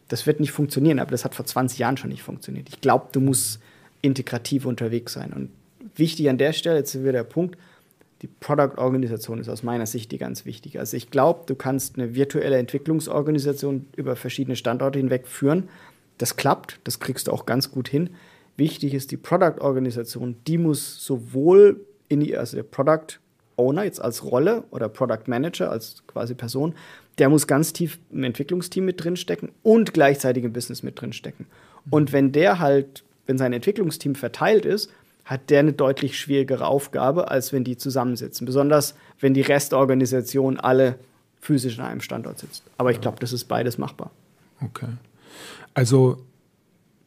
Das 0.09 0.27
wird 0.27 0.41
nicht 0.41 0.53
funktionieren, 0.53 1.01
aber 1.01 1.11
das 1.11 1.25
hat 1.25 1.35
vor 1.35 1.45
20 1.45 1.79
Jahren 1.79 1.97
schon 1.97 2.11
nicht 2.11 2.23
funktioniert. 2.23 2.69
Ich 2.69 2.81
glaube, 2.81 3.09
du 3.13 3.21
musst 3.21 3.61
integrativ 4.01 4.65
unterwegs 4.65 5.13
sein. 5.13 5.33
Und 5.33 5.51
wichtig 5.97 6.31
an 6.31 6.39
der 6.39 6.53
Stelle, 6.53 6.79
jetzt 6.79 6.99
wieder 6.99 7.13
der 7.13 7.25
Punkt, 7.25 7.59
die 8.23 8.29
Product-Organisation 8.29 9.39
ist 9.39 9.49
aus 9.49 9.63
meiner 9.63 9.87
Sicht 9.87 10.11
die 10.13 10.19
ganz 10.19 10.45
wichtige. 10.45 10.81
Also 10.81 10.97
ich 10.97 11.11
glaube, 11.11 11.43
du 11.47 11.55
kannst 11.55 11.97
eine 11.97 12.15
virtuelle 12.15 12.59
Entwicklungsorganisation 12.59 13.87
über 13.97 14.17
verschiedene 14.17 14.57
Standorte 14.57 14.99
hinweg 14.99 15.27
führen. 15.27 15.69
Das 16.19 16.37
klappt, 16.37 16.81
das 16.85 16.99
kriegst 17.01 17.29
du 17.29 17.33
auch 17.33 17.47
ganz 17.47 17.71
gut 17.71 17.89
hin. 17.89 18.11
Wichtig 18.59 18.93
ist 18.93 19.13
die 19.13 19.17
Product-Organisation, 19.17 20.37
die 20.47 20.59
muss 20.59 21.03
sowohl 21.05 21.87
in 22.09 22.21
die, 22.21 22.37
also 22.37 22.57
der 22.57 22.65
Product 22.65 23.21
Owner 23.57 23.85
jetzt 23.85 24.01
als 24.01 24.25
Rolle 24.25 24.65
oder 24.71 24.89
Product 24.89 25.23
Manager 25.27 25.71
als 25.71 26.03
quasi 26.09 26.35
Person, 26.35 26.75
der 27.19 27.29
muss 27.29 27.47
ganz 27.47 27.73
tief 27.73 28.01
im 28.11 28.25
Entwicklungsteam 28.25 28.85
mit 28.85 29.03
drinstecken 29.03 29.51
und 29.63 29.95
gleichzeitig 29.95 30.43
im 30.43 30.53
Business 30.53 30.83
mit 30.83 31.01
drinstecken. 31.01 31.47
Und 31.89 32.13
wenn 32.13 32.33
der 32.33 32.59
halt, 32.59 33.05
wenn 33.27 33.39
sein 33.39 33.53
Entwicklungsteam 33.53 34.17
verteilt 34.17 34.65
ist, 34.65 34.91
hat 35.25 35.51
der 35.51 35.61
eine 35.61 35.73
deutlich 35.73 36.19
schwierigere 36.19 36.67
Aufgabe, 36.67 37.31
als 37.31 37.53
wenn 37.53 37.63
die 37.63 37.77
zusammensitzen. 37.77 38.45
Besonders 38.45 38.97
wenn 39.21 39.35
die 39.35 39.43
Restorganisation 39.43 40.59
alle 40.59 40.99
physisch 41.41 41.79
an 41.79 41.87
einem 41.87 42.01
Standort 42.01 42.41
sitzt. 42.41 42.65
Aber 42.77 42.91
ich 42.91 43.01
glaube, 43.01 43.19
das 43.21 43.33
ist 43.33 43.45
beides 43.45 43.79
machbar. 43.79 44.11
Okay. 44.61 44.89
Also 45.75 46.25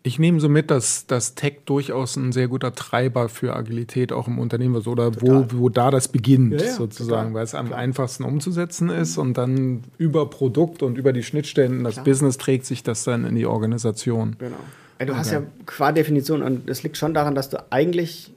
ich 0.04 0.18
nehme 0.18 0.40
so 0.40 0.50
mit, 0.50 0.72
dass 0.72 1.06
das 1.06 1.36
Tech 1.36 1.60
durchaus 1.66 2.16
ein 2.16 2.32
sehr 2.32 2.48
guter 2.48 2.74
Treiber 2.74 3.30
für 3.30 3.56
Agilität 3.56 4.12
auch 4.12 4.28
im 4.28 4.40
Unternehmen 4.40 4.76
ist 4.76 4.88
oder 4.88 5.22
wo, 5.22 5.46
wo 5.52 5.70
da 5.70 5.92
das 5.92 6.08
beginnt, 6.08 6.60
ja, 6.60 6.68
ja, 6.68 6.74
sozusagen, 6.74 7.30
total. 7.30 7.34
weil 7.36 7.44
es 7.44 7.54
am 7.54 7.68
Klar. 7.68 7.80
einfachsten 7.80 8.24
umzusetzen 8.24 8.90
ist 8.90 9.18
und 9.18 9.38
dann 9.38 9.84
über 10.00 10.28
Produkt 10.30 10.82
und 10.82 10.98
über 10.98 11.14
die 11.14 11.22
Schnittstellen 11.22 11.84
das 11.84 11.96
Klar. 11.96 12.06
Business 12.06 12.38
trägt 12.38 12.66
sich 12.66 12.82
das 12.82 13.04
dann 13.04 13.26
in 13.26 13.36
die 13.36 13.46
Organisation. 13.46 14.38
Genau. 14.40 14.56
Ja, 15.00 15.06
du 15.06 15.12
okay. 15.12 15.20
hast 15.20 15.32
ja 15.32 15.44
qua 15.68 15.92
Definition, 15.92 16.42
und 16.42 16.68
das 16.68 16.82
liegt 16.82 16.98
schon 16.98 17.14
daran, 17.14 17.36
dass 17.36 17.50
du 17.50 17.58
eigentlich, 17.72 18.32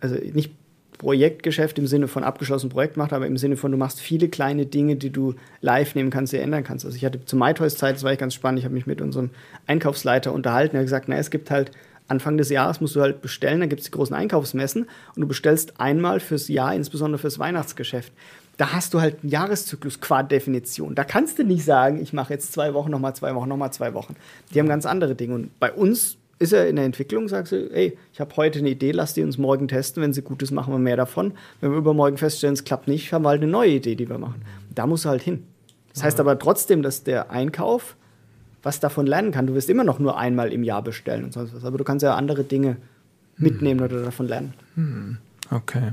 also 0.00 0.16
nicht 0.16 0.52
Projektgeschäft 1.00 1.78
im 1.78 1.86
Sinne 1.86 2.08
von 2.08 2.24
abgeschlossenem 2.24 2.70
Projekt 2.70 2.98
machst, 2.98 3.14
aber 3.14 3.26
im 3.26 3.38
Sinne 3.38 3.56
von, 3.56 3.72
du 3.72 3.78
machst 3.78 4.00
viele 4.00 4.28
kleine 4.28 4.66
Dinge, 4.66 4.96
die 4.96 5.08
du 5.08 5.34
live 5.62 5.94
nehmen 5.94 6.10
kannst, 6.10 6.34
die 6.34 6.36
ändern 6.36 6.62
kannst. 6.62 6.84
Also 6.84 6.94
ich 6.94 7.06
hatte 7.06 7.24
zu 7.24 7.36
MyToys 7.36 7.76
Zeit, 7.76 7.96
das 7.96 8.02
war 8.02 8.10
echt 8.10 8.20
ganz 8.20 8.34
spannend, 8.34 8.58
ich 8.58 8.66
habe 8.66 8.74
mich 8.74 8.86
mit 8.86 9.00
unserem 9.00 9.30
Einkaufsleiter 9.66 10.30
unterhalten, 10.30 10.76
er 10.76 10.80
hat 10.80 10.86
gesagt, 10.86 11.08
na, 11.08 11.16
es 11.16 11.30
gibt 11.30 11.50
halt 11.50 11.70
Anfang 12.06 12.36
des 12.36 12.50
Jahres 12.50 12.82
musst 12.82 12.96
du 12.96 13.00
halt 13.00 13.22
bestellen, 13.22 13.60
dann 13.60 13.68
gibt 13.70 13.80
es 13.80 13.86
die 13.86 13.92
großen 13.92 14.14
Einkaufsmessen 14.14 14.88
und 15.14 15.20
du 15.20 15.26
bestellst 15.26 15.80
einmal 15.80 16.20
fürs 16.20 16.48
Jahr, 16.48 16.74
insbesondere 16.74 17.18
fürs 17.18 17.38
Weihnachtsgeschäft 17.38 18.12
da 18.60 18.74
hast 18.74 18.92
du 18.92 19.00
halt 19.00 19.22
einen 19.22 19.30
Jahreszyklus 19.30 20.02
qua 20.02 20.22
Definition. 20.22 20.94
Da 20.94 21.04
kannst 21.04 21.38
du 21.38 21.44
nicht 21.44 21.64
sagen, 21.64 21.98
ich 21.98 22.12
mache 22.12 22.34
jetzt 22.34 22.52
zwei 22.52 22.74
Wochen, 22.74 22.90
nochmal 22.90 23.16
zwei 23.16 23.34
Wochen, 23.34 23.48
nochmal 23.48 23.72
zwei 23.72 23.94
Wochen. 23.94 24.16
Die 24.52 24.58
haben 24.58 24.68
ganz 24.68 24.84
andere 24.84 25.14
Dinge. 25.14 25.34
Und 25.34 25.58
bei 25.58 25.72
uns 25.72 26.18
ist 26.40 26.54
er 26.54 26.68
in 26.68 26.76
der 26.76 26.86
Entwicklung, 26.86 27.28
sagst 27.28 27.52
du, 27.52 27.70
ey, 27.70 27.96
ich 28.12 28.18
habe 28.18 28.34
heute 28.36 28.58
eine 28.58 28.70
Idee, 28.70 28.92
lass 28.92 29.12
die 29.12 29.22
uns 29.22 29.36
morgen 29.36 29.68
testen. 29.68 30.02
Wenn 30.02 30.14
sie 30.14 30.22
gut 30.22 30.42
ist, 30.42 30.50
machen 30.50 30.72
wir 30.72 30.78
mehr 30.78 30.96
davon. 30.96 31.32
Wenn 31.60 31.70
wir 31.70 31.78
übermorgen 31.78 32.16
feststellen, 32.16 32.54
es 32.54 32.64
klappt 32.64 32.88
nicht, 32.88 33.12
haben 33.12 33.24
wir 33.24 33.28
halt 33.28 33.42
eine 33.42 33.50
neue 33.50 33.72
Idee, 33.72 33.94
die 33.94 34.08
wir 34.08 34.18
machen. 34.18 34.42
Da 34.74 34.86
musst 34.86 35.04
du 35.04 35.10
halt 35.10 35.20
hin. 35.20 35.44
Das 35.92 36.02
heißt 36.02 36.18
aber 36.18 36.38
trotzdem, 36.38 36.82
dass 36.82 37.04
der 37.04 37.30
Einkauf 37.30 37.94
was 38.62 38.80
davon 38.80 39.06
lernen 39.06 39.32
kann. 39.32 39.46
Du 39.46 39.54
wirst 39.54 39.68
immer 39.68 39.84
noch 39.84 39.98
nur 39.98 40.18
einmal 40.18 40.52
im 40.52 40.64
Jahr 40.64 40.82
bestellen 40.82 41.24
und 41.24 41.32
sonst 41.32 41.54
was. 41.54 41.64
Aber 41.64 41.76
du 41.76 41.84
kannst 41.84 42.02
ja 42.02 42.14
andere 42.14 42.42
Dinge 42.42 42.78
mitnehmen 43.36 43.80
hm. 43.80 43.86
oder 43.86 44.02
davon 44.04 44.26
lernen. 44.26 44.54
Hm. 44.76 45.18
Okay. 45.50 45.92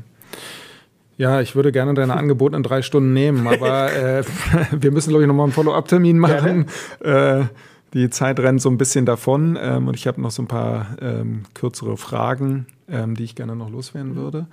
Ja, 1.18 1.42
ich 1.42 1.56
würde 1.56 1.72
gerne 1.72 1.94
deine 1.94 2.16
Angebote 2.16 2.56
in 2.56 2.64
drei 2.64 2.82
Stunden 2.82 3.12
nehmen, 3.12 3.48
aber 3.48 3.92
äh, 4.20 4.24
wir 4.72 4.92
müssen, 4.92 5.10
glaube 5.10 5.24
ich, 5.24 5.28
nochmal 5.28 5.46
einen 5.46 5.54
Follow-up-Termin 5.54 6.20
machen. 6.20 6.68
Äh, 7.02 7.46
die 7.94 8.10
Zeit 8.10 8.40
rennt 8.40 8.62
so 8.62 8.70
ein 8.70 8.78
bisschen 8.78 9.06
davon 9.06 9.58
ähm, 9.62 9.88
und 9.88 9.96
ich 9.96 10.08
habe 10.08 10.22
noch 10.22 10.32
so 10.32 10.44
ein 10.44 10.48
paar 10.48 10.98
ähm, 11.02 11.44
kürzere 11.54 11.98
Fragen, 11.98 12.68
ähm, 12.90 13.16
die 13.16 13.24
ich 13.24 13.36
gerne 13.36 13.56
noch 13.56 13.70
loswerden 13.70 14.16
würde. 14.16 14.48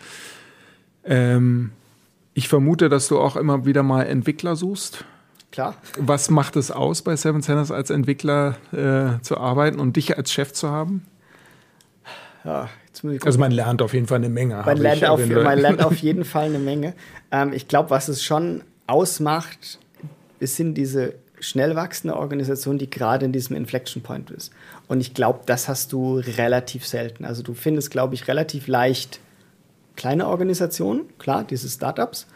Ähm, 1.05 1.72
ich 2.32 2.49
vermute, 2.49 2.89
dass 2.89 3.09
du 3.09 3.18
auch 3.18 3.37
immer 3.37 3.64
wieder 3.64 3.82
mal 3.82 4.05
Entwickler 4.05 4.57
suchst. 4.57 5.05
Klar. 5.51 5.76
Was 5.99 6.30
macht 6.30 6.57
es 6.57 6.70
aus, 6.70 7.03
bei 7.03 7.14
Seven 7.14 7.43
Centers 7.43 7.70
als 7.70 7.91
Entwickler 7.91 8.57
äh, 8.72 9.20
zu 9.22 9.39
arbeiten 9.39 9.78
und 9.78 9.97
dich 9.97 10.16
als 10.16 10.32
Chef 10.32 10.53
zu 10.53 10.70
haben? 10.70 11.05
Ja, 12.45 12.68
also 13.24 13.39
man 13.39 13.53
lernt 13.53 13.80
auf 13.80 13.95
jeden 13.95 14.07
Fall 14.07 14.18
eine 14.18 14.28
Menge. 14.28 14.62
Man, 14.64 14.76
lernt 14.76 15.05
auf, 15.05 15.26
man 15.26 15.59
lernt 15.59 15.82
auf 15.85 15.97
jeden 15.97 16.24
Fall 16.24 16.47
eine 16.47 16.59
Menge. 16.59 16.95
Ähm, 17.30 17.53
ich 17.53 17.68
glaube, 17.68 17.91
was 17.91 18.09
es 18.09 18.22
schon 18.22 18.62
ausmacht, 18.87 19.78
es 20.41 20.57
sind 20.57 20.74
diese 20.74 21.14
schnell 21.41 21.74
wachsende 21.74 22.16
Organisation, 22.16 22.78
die 22.78 22.89
gerade 22.89 23.26
in 23.26 23.32
diesem 23.32 23.57
Inflection 23.57 24.03
Point 24.03 24.30
ist. 24.30 24.53
Und 24.89 25.01
ich 25.01 25.14
glaube, 25.14 25.41
das 25.47 25.68
hast 25.68 25.93
du 25.93 26.18
relativ 26.18 26.87
selten. 26.87 27.24
Also 27.24 27.43
du 27.43 27.55
findest, 27.55 27.91
glaube 27.91 28.14
ich, 28.14 28.28
relativ 28.28 28.66
leicht 28.66 29.20
kleine 29.97 30.26
Organisationen, 30.26 31.03
klar, 31.18 31.45
diese 31.45 31.68
Startups. 31.68 32.26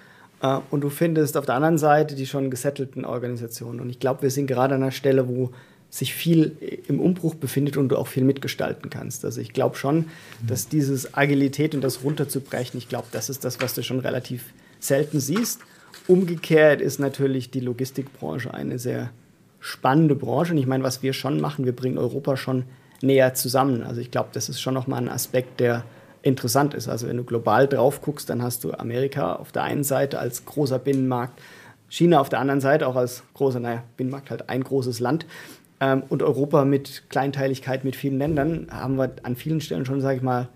Äh, 0.42 0.58
und 0.70 0.82
du 0.82 0.90
findest 0.90 1.36
auf 1.36 1.46
der 1.46 1.54
anderen 1.54 1.78
Seite 1.78 2.14
die 2.14 2.26
schon 2.26 2.50
gesettelten 2.50 3.04
Organisationen. 3.04 3.80
Und 3.80 3.90
ich 3.90 4.00
glaube, 4.00 4.22
wir 4.22 4.30
sind 4.30 4.46
gerade 4.46 4.74
an 4.74 4.82
einer 4.82 4.92
Stelle, 4.92 5.28
wo 5.28 5.50
sich 5.90 6.12
viel 6.12 6.56
im 6.86 7.00
Umbruch 7.00 7.34
befindet 7.34 7.78
und 7.78 7.88
du 7.88 7.96
auch 7.96 8.08
viel 8.08 8.24
mitgestalten 8.24 8.90
kannst. 8.90 9.24
Also 9.24 9.40
ich 9.40 9.54
glaube 9.54 9.76
schon, 9.76 10.06
dass 10.46 10.68
dieses 10.68 11.14
Agilität 11.14 11.74
und 11.74 11.80
das 11.80 12.04
runterzubrechen, 12.04 12.76
ich 12.76 12.90
glaube, 12.90 13.06
das 13.10 13.30
ist 13.30 13.42
das, 13.44 13.60
was 13.62 13.72
du 13.72 13.82
schon 13.82 14.00
relativ 14.00 14.52
selten 14.80 15.18
siehst. 15.18 15.60
Umgekehrt 16.06 16.80
ist 16.80 16.98
natürlich 16.98 17.50
die 17.50 17.60
Logistikbranche 17.60 18.52
eine 18.54 18.78
sehr 18.78 19.10
spannende 19.60 20.14
Branche. 20.14 20.52
Und 20.52 20.58
ich 20.58 20.66
meine, 20.66 20.84
was 20.84 21.02
wir 21.02 21.12
schon 21.12 21.40
machen, 21.40 21.64
wir 21.64 21.74
bringen 21.74 21.98
Europa 21.98 22.36
schon 22.36 22.64
näher 23.02 23.34
zusammen. 23.34 23.82
Also 23.82 24.00
ich 24.00 24.10
glaube, 24.10 24.30
das 24.32 24.48
ist 24.48 24.60
schon 24.60 24.74
nochmal 24.74 25.00
ein 25.00 25.08
Aspekt, 25.08 25.60
der 25.60 25.84
interessant 26.22 26.74
ist. 26.74 26.88
Also 26.88 27.08
wenn 27.08 27.16
du 27.16 27.24
global 27.24 27.68
drauf 27.68 28.02
guckst, 28.02 28.28
dann 28.30 28.42
hast 28.42 28.64
du 28.64 28.72
Amerika 28.72 29.34
auf 29.34 29.52
der 29.52 29.62
einen 29.62 29.84
Seite 29.84 30.18
als 30.18 30.44
großer 30.44 30.78
Binnenmarkt, 30.78 31.40
China 31.88 32.20
auf 32.20 32.28
der 32.28 32.40
anderen 32.40 32.60
Seite 32.60 32.86
auch 32.86 32.96
als 32.96 33.22
großer, 33.34 33.60
naja, 33.60 33.82
Binnenmarkt 33.96 34.30
halt 34.30 34.48
ein 34.48 34.62
großes 34.62 35.00
Land. 35.00 35.26
Ähm, 35.80 36.02
und 36.08 36.22
Europa 36.22 36.64
mit 36.64 37.04
Kleinteiligkeit 37.08 37.84
mit 37.84 37.96
vielen 37.96 38.18
Ländern 38.18 38.66
haben 38.70 38.96
wir 38.96 39.12
an 39.22 39.36
vielen 39.36 39.60
Stellen 39.60 39.86
schon, 39.86 40.00
sage 40.00 40.16
ich 40.16 40.22
mal, 40.22 40.48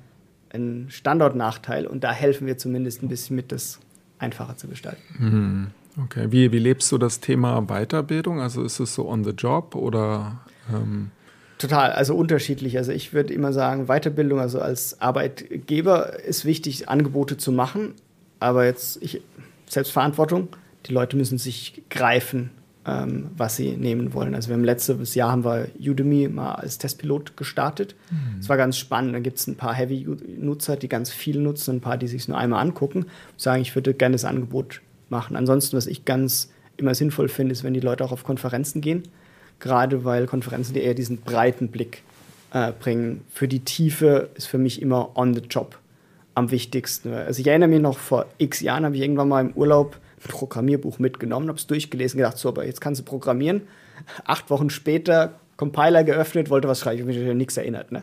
einen 0.51 0.91
Standortnachteil. 0.91 1.87
Und 1.87 2.05
da 2.05 2.13
helfen 2.13 2.47
wir 2.47 2.59
zumindest 2.59 3.03
ein 3.03 3.09
bisschen 3.09 3.37
mit, 3.37 3.53
das 3.53 3.79
einfacher 4.23 4.57
zu 4.57 4.69
gestalten. 4.69 5.03
Mhm. 5.19 5.67
Okay, 6.05 6.29
wie, 6.31 6.53
wie 6.53 6.59
lebst 6.59 6.91
du 6.91 6.97
das 6.97 7.21
Thema 7.21 7.61
Weiterbildung? 7.67 8.41
Also 8.41 8.63
ist 8.63 8.81
es 8.81 8.95
so 8.95 9.09
on 9.09 9.25
the 9.25 9.31
job 9.31 9.75
oder? 9.75 10.41
Ähm 10.73 11.11
Total, 11.59 11.93
also 11.93 12.17
unterschiedlich. 12.17 12.79
Also 12.79 12.93
ich 12.93 13.13
würde 13.13 13.35
immer 13.35 13.53
sagen, 13.53 13.87
Weiterbildung, 13.87 14.41
also 14.41 14.61
als 14.61 15.01
Arbeitgeber 15.01 16.19
ist 16.21 16.45
wichtig, 16.45 16.89
Angebote 16.89 17.37
zu 17.37 17.53
machen. 17.53 17.95
Aber 18.41 18.65
jetzt 18.65 19.03
ich, 19.03 19.21
Selbstverantwortung. 19.69 20.49
Die 20.87 20.93
Leute 20.93 21.17
müssen 21.17 21.39
sich 21.39 21.83
greifen 21.91 22.51
ähm, 22.87 23.31
was 23.37 23.57
sie 23.57 23.77
nehmen 23.77 24.13
wollen. 24.13 24.35
Also 24.35 24.49
wir 24.49 24.55
haben 24.55 24.65
letztes 24.65 25.15
Jahr 25.15 25.31
haben 25.31 25.45
wir 25.45 25.69
Udemy 25.79 26.29
mal 26.29 26.55
als 26.55 26.79
Testpilot 26.79 27.37
gestartet. 27.37 27.95
Es 28.39 28.47
mhm. 28.47 28.49
war 28.49 28.57
ganz 28.57 28.77
spannend. 28.77 29.15
Da 29.15 29.21
gibt 29.21 29.39
es 29.39 29.47
ein 29.47 29.57
paar 29.57 29.75
Heavy-Nutzer, 29.75 30.77
die 30.77 30.89
ganz 30.89 31.11
viel 31.11 31.39
nutzen, 31.39 31.77
ein 31.77 31.81
paar, 31.81 31.97
die 31.97 32.09
sich 32.09 32.27
nur 32.29 32.39
einmal 32.39 32.61
angucken 32.61 33.05
und 33.05 33.41
sagen, 33.41 33.63
ich 33.63 33.75
würde 33.75 33.95
gerne 33.95 34.15
das 34.15 34.25
Angebot 34.25 34.81
machen. 35.09 35.37
Ansonsten, 35.37 35.77
was 35.77 35.87
ich 35.87 36.05
ganz 36.05 36.51
immer 36.77 36.95
sinnvoll 36.95 37.29
finde, 37.29 37.53
ist, 37.53 37.63
wenn 37.63 37.75
die 37.75 37.81
Leute 37.81 38.05
auch 38.05 38.13
auf 38.13 38.25
Konferenzen 38.25 38.81
gehen. 38.81 39.05
Gerade 39.61 40.05
weil 40.05 40.27
Konferenzen 40.27 40.75
die 40.75 40.81
eher 40.81 40.95
diesen 40.95 41.19
breiten 41.19 41.69
Blick 41.69 42.03
äh, 42.53 42.73
bringen. 42.73 43.23
Für 43.33 43.47
die 43.47 43.61
Tiefe 43.61 44.31
ist 44.35 44.47
für 44.47 44.59
mich 44.59 44.83
immer 44.83 45.17
on 45.17 45.35
the 45.35 45.41
job 45.41 45.79
am 46.35 46.51
wichtigsten. 46.51 47.13
Also 47.13 47.41
ich 47.41 47.47
erinnere 47.47 47.69
mich 47.69 47.81
noch, 47.81 47.99
vor 47.99 48.27
x 48.39 48.61
Jahren 48.61 48.85
habe 48.85 48.97
ich 48.97 49.03
irgendwann 49.03 49.29
mal 49.29 49.41
im 49.41 49.53
Urlaub 49.53 49.99
Programmierbuch 50.29 50.99
mitgenommen, 50.99 51.49
habe 51.49 51.59
es 51.59 51.67
durchgelesen, 51.67 52.19
gedacht, 52.19 52.39
so, 52.39 52.49
aber 52.49 52.65
jetzt 52.65 52.81
kannst 52.81 53.01
du 53.01 53.05
programmieren. 53.05 53.63
Acht 54.25 54.51
Wochen 54.51 54.71
später 54.71 55.35
Compiler 55.57 56.03
geöffnet, 56.03 56.51
wollte 56.51 56.67
was 56.67 56.81
schreiben, 56.81 57.09
ich 57.09 57.17
habe 57.17 57.25
mich 57.25 57.31
an 57.31 57.37
nichts 57.37 57.57
erinnert. 57.57 57.93
Ne? 57.93 58.03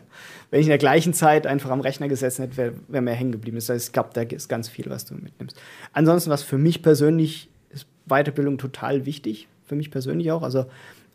Wenn 0.50 0.60
ich 0.60 0.66
in 0.66 0.70
der 0.70 0.78
gleichen 0.78 1.12
Zeit 1.12 1.46
einfach 1.46 1.70
am 1.70 1.80
Rechner 1.80 2.08
gesessen 2.08 2.42
hätte, 2.42 2.56
wäre 2.56 2.72
wär 2.88 3.02
mir 3.02 3.12
hängen 3.12 3.32
geblieben. 3.32 3.56
Das 3.56 3.68
heißt, 3.68 3.88
ich 3.88 3.92
glaube, 3.92 4.10
da 4.14 4.22
ist 4.22 4.48
ganz 4.48 4.68
viel, 4.68 4.88
was 4.88 5.04
du 5.04 5.14
mitnimmst. 5.14 5.60
Ansonsten, 5.92 6.30
was 6.30 6.42
für 6.42 6.58
mich 6.58 6.82
persönlich 6.82 7.50
ist 7.70 7.86
Weiterbildung 8.06 8.56
total 8.56 9.04
wichtig, 9.04 9.48
für 9.66 9.74
mich 9.74 9.90
persönlich 9.90 10.32
auch. 10.32 10.42
Also 10.42 10.66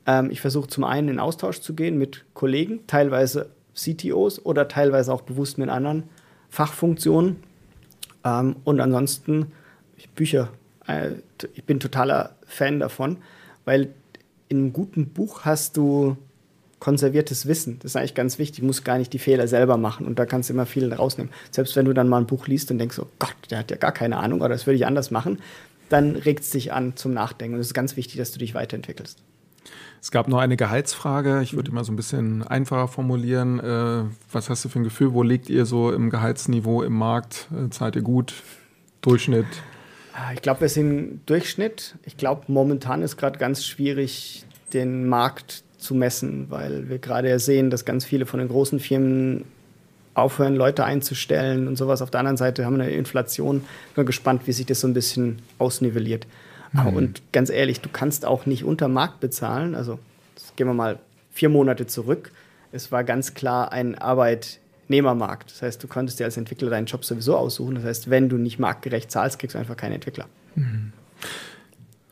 ähm, 0.05 0.29
ich 0.29 0.41
versuche 0.41 0.67
zum 0.67 0.83
einen 0.83 1.09
in 1.09 1.19
Austausch 1.19 1.61
zu 1.61 1.73
gehen 1.73 1.97
mit 1.97 2.25
Kollegen, 2.33 2.85
teilweise 2.85 3.49
CTOs 3.73 4.45
oder 4.45 4.67
teilweise 4.67 5.13
auch 5.13 5.21
bewusst 5.21 5.57
mit 5.57 5.69
anderen 5.69 6.03
Fachfunktionen. 6.49 7.37
Ähm, 8.23 8.57
und 8.63 8.79
ansonsten 8.81 9.51
Bücher 10.15 10.49
äh, 10.87 11.11
ich 11.53 11.63
bin 11.63 11.79
totaler 11.79 12.35
Fan 12.45 12.79
davon, 12.79 13.17
weil 13.65 13.93
in 14.47 14.57
einem 14.57 14.73
guten 14.73 15.07
Buch 15.07 15.41
hast 15.45 15.77
du 15.77 16.17
konserviertes 16.79 17.47
Wissen. 17.47 17.79
Das 17.79 17.91
ist 17.91 17.95
eigentlich 17.95 18.13
ganz 18.13 18.37
wichtig. 18.37 18.59
Du 18.59 18.65
musst 18.65 18.85
gar 18.85 18.97
nicht 18.97 19.11
die 19.11 19.19
Fehler 19.19 19.47
selber 19.47 19.77
machen 19.77 20.05
und 20.05 20.19
da 20.19 20.25
kannst 20.25 20.49
du 20.49 20.53
immer 20.53 20.65
viel 20.65 20.93
rausnehmen. 20.93 21.31
Selbst 21.49 21.75
wenn 21.75 21.85
du 21.85 21.93
dann 21.93 22.07
mal 22.07 22.19
ein 22.19 22.27
Buch 22.27 22.47
liest 22.47 22.69
und 22.69 22.77
denkst, 22.77 22.99
oh 22.99 23.07
Gott, 23.17 23.35
der 23.49 23.59
hat 23.59 23.71
ja 23.71 23.77
gar 23.77 23.91
keine 23.91 24.17
Ahnung 24.17 24.41
oder 24.41 24.49
das 24.49 24.67
würde 24.67 24.75
ich 24.75 24.85
anders 24.85 25.09
machen, 25.09 25.39
dann 25.89 26.15
regt 26.15 26.43
es 26.43 26.51
dich 26.51 26.73
an 26.73 26.95
zum 26.95 27.13
Nachdenken. 27.13 27.55
Und 27.55 27.61
es 27.61 27.67
ist 27.67 27.73
ganz 27.73 27.95
wichtig, 27.95 28.17
dass 28.17 28.31
du 28.31 28.39
dich 28.39 28.53
weiterentwickelst. 28.53 29.17
Es 30.01 30.11
gab 30.11 30.27
noch 30.27 30.37
eine 30.37 30.57
Gehaltsfrage. 30.57 31.41
Ich 31.41 31.55
würde 31.55 31.71
mal 31.71 31.83
so 31.83 31.91
ein 31.91 31.95
bisschen 31.95 32.43
einfacher 32.43 32.87
formulieren. 32.87 33.59
Äh, 33.59 34.03
was 34.31 34.51
hast 34.51 34.63
du 34.63 34.69
für 34.69 34.79
ein 34.79 34.83
Gefühl? 34.83 35.13
Wo 35.13 35.23
liegt 35.23 35.49
ihr 35.49 35.65
so 35.65 35.91
im 35.91 36.11
Gehaltsniveau 36.11 36.83
im 36.83 36.93
Markt? 36.93 37.47
Äh, 37.51 37.69
zahlt 37.71 37.95
ihr 37.95 38.03
gut? 38.03 38.35
Durchschnitt? 39.01 39.47
Ah, 40.17 40.31
ich 40.33 40.41
glaube, 40.41 40.61
wir 40.61 40.69
sind 40.69 41.21
Durchschnitt. 41.25 41.95
Ich 42.05 42.15
glaube, 42.15 42.43
momentan 42.47 43.01
ist 43.01 43.17
gerade 43.17 43.37
ganz 43.37 43.65
schwierig, 43.65 44.45
den 44.71 45.09
Markt 45.09 45.63
zu 45.77 45.93
messen, 45.93 46.49
weil 46.49 46.87
wir 46.87 46.99
gerade 46.99 47.29
ja 47.29 47.37
sehen, 47.37 47.69
dass 47.69 47.83
ganz 47.83 48.05
viele 48.05 48.25
von 48.25 48.39
den 48.39 48.47
großen 48.47 48.79
Firmen 48.79 49.43
aufhören, 50.13 50.55
Leute 50.55 50.85
einzustellen 50.85 51.67
und 51.67 51.75
sowas. 51.75 52.01
Auf 52.01 52.11
der 52.11 52.21
anderen 52.21 52.37
Seite 52.37 52.65
haben 52.65 52.77
wir 52.77 52.85
eine 52.85 52.93
Inflation. 52.93 53.65
Ich 53.89 53.95
bin 53.95 54.05
gespannt, 54.05 54.47
wie 54.47 54.53
sich 54.53 54.65
das 54.65 54.79
so 54.79 54.87
ein 54.87 54.93
bisschen 54.93 55.39
ausnivelliert. 55.59 56.25
Mhm. 56.71 56.87
Und 56.87 57.21
ganz 57.33 57.49
ehrlich, 57.49 57.81
du 57.81 57.89
kannst 57.89 58.25
auch 58.25 58.45
nicht 58.45 58.63
unter 58.63 58.87
Markt 58.87 59.19
bezahlen. 59.19 59.75
Also 59.75 59.99
gehen 60.55 60.67
wir 60.67 60.73
mal 60.73 60.97
vier 61.31 61.49
Monate 61.49 61.87
zurück. 61.87 62.31
Es 62.71 62.89
war 62.93 63.03
ganz 63.03 63.33
klar 63.33 63.73
ein 63.73 63.95
Arbeit 63.95 64.59
Nehmermarkt. 64.87 65.51
Das 65.51 65.61
heißt, 65.61 65.83
du 65.83 65.87
konntest 65.87 66.19
dir 66.19 66.25
als 66.25 66.37
Entwickler 66.37 66.69
deinen 66.69 66.85
Job 66.85 67.05
sowieso 67.05 67.35
aussuchen. 67.35 67.75
Das 67.75 67.83
heißt, 67.83 68.09
wenn 68.09 68.29
du 68.29 68.37
nicht 68.37 68.59
marktgerecht 68.59 69.11
zahlst, 69.11 69.39
kriegst 69.39 69.55
du 69.55 69.59
einfach 69.59 69.77
keinen 69.77 69.93
Entwickler. 69.93 70.27
Mhm. 70.55 70.93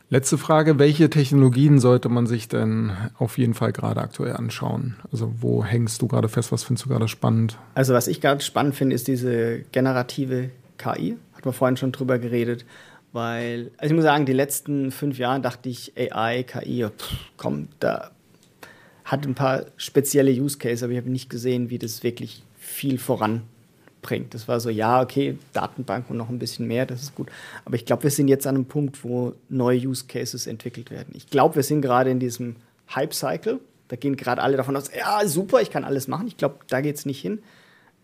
Letzte 0.10 0.38
Frage, 0.38 0.78
welche 0.78 1.10
Technologien 1.10 1.80
sollte 1.80 2.08
man 2.08 2.28
sich 2.28 2.48
denn 2.48 2.92
auf 3.18 3.40
jeden 3.40 3.56
Fall 3.56 3.72
gerade 3.72 4.00
aktuell 4.00 4.34
anschauen? 4.34 4.96
Also 5.12 5.34
wo 5.40 5.66
hängst 5.66 6.04
du 6.04 6.08
gerade 6.08 6.30
fest, 6.30 6.52
was 6.52 6.64
findest 6.64 6.86
du 6.86 6.90
gerade 6.90 7.08
spannend? 7.08 7.58
Also 7.74 7.96
was 7.96 8.08
ich 8.08 8.22
gerade 8.22 8.44
spannend 8.44 8.76
finde, 8.76 8.96
ist 8.96 9.08
diese 9.08 9.62
generative 9.72 10.52
KI. 10.78 11.18
Hat 11.34 11.46
man 11.46 11.54
vorhin 11.54 11.78
schon 11.78 11.92
drüber 11.92 12.20
geredet. 12.20 12.64
Weil, 13.12 13.72
also 13.78 13.92
ich 13.92 13.96
muss 13.96 14.04
sagen, 14.04 14.28
die 14.28 14.34
letzten 14.34 14.92
fünf 14.92 15.18
Jahre 15.18 15.42
dachte 15.42 15.70
ich, 15.70 15.94
AI, 15.98 16.44
KI, 16.44 16.86
pff, 16.96 17.16
komm, 17.38 17.70
da 17.80 18.12
hat 19.06 19.26
ein 19.26 19.36
paar 19.36 19.66
spezielle 19.78 20.32
Use 20.32 20.58
Cases, 20.58 20.84
aber 20.84 20.94
ich 20.94 21.00
habe 21.00 21.10
nicht 21.10 21.30
gesehen, 21.30 21.70
wie 21.70 21.80
das 21.80 22.04
wirklich 22.04 22.44
viel 22.64 22.98
voranbringt. 22.98 24.34
Das 24.34 24.48
war 24.48 24.60
so, 24.60 24.70
ja, 24.70 25.02
okay, 25.02 25.38
Datenbank 25.52 26.10
und 26.10 26.18
noch 26.18 26.30
ein 26.30 26.40
bisschen 26.40 26.68
mehr, 26.68 26.86
das 26.86 27.04
ist 27.04 27.16
gut. 27.16 27.30
Aber 27.66 27.76
ich 27.76 27.86
glaube, 27.86 28.04
wir 28.04 28.10
sind 28.10 28.28
jetzt 28.28 28.48
an 28.48 28.56
einem 28.56 28.66
Punkt, 28.66 29.04
wo 29.04 29.34
neue 29.50 29.78
Use 29.80 30.06
Cases 30.08 30.48
entwickelt 30.48 30.90
werden. 30.90 31.14
Ich 31.16 31.30
glaube, 31.30 31.56
wir 31.56 31.64
sind 31.64 31.82
gerade 31.82 32.10
in 32.10 32.20
diesem 32.20 32.56
Hype-Cycle. 32.94 33.60
Da 33.90 33.96
gehen 33.96 34.16
gerade 34.16 34.42
alle 34.42 34.58
davon 34.58 34.76
aus, 34.76 34.90
ja, 34.98 35.28
super, 35.28 35.62
ich 35.62 35.70
kann 35.70 35.84
alles 35.84 36.08
machen. 36.08 36.28
Ich 36.28 36.38
glaube, 36.38 36.56
da 36.68 36.82
geht 36.82 36.96
es 36.96 37.06
nicht 37.06 37.22
hin. 37.22 37.40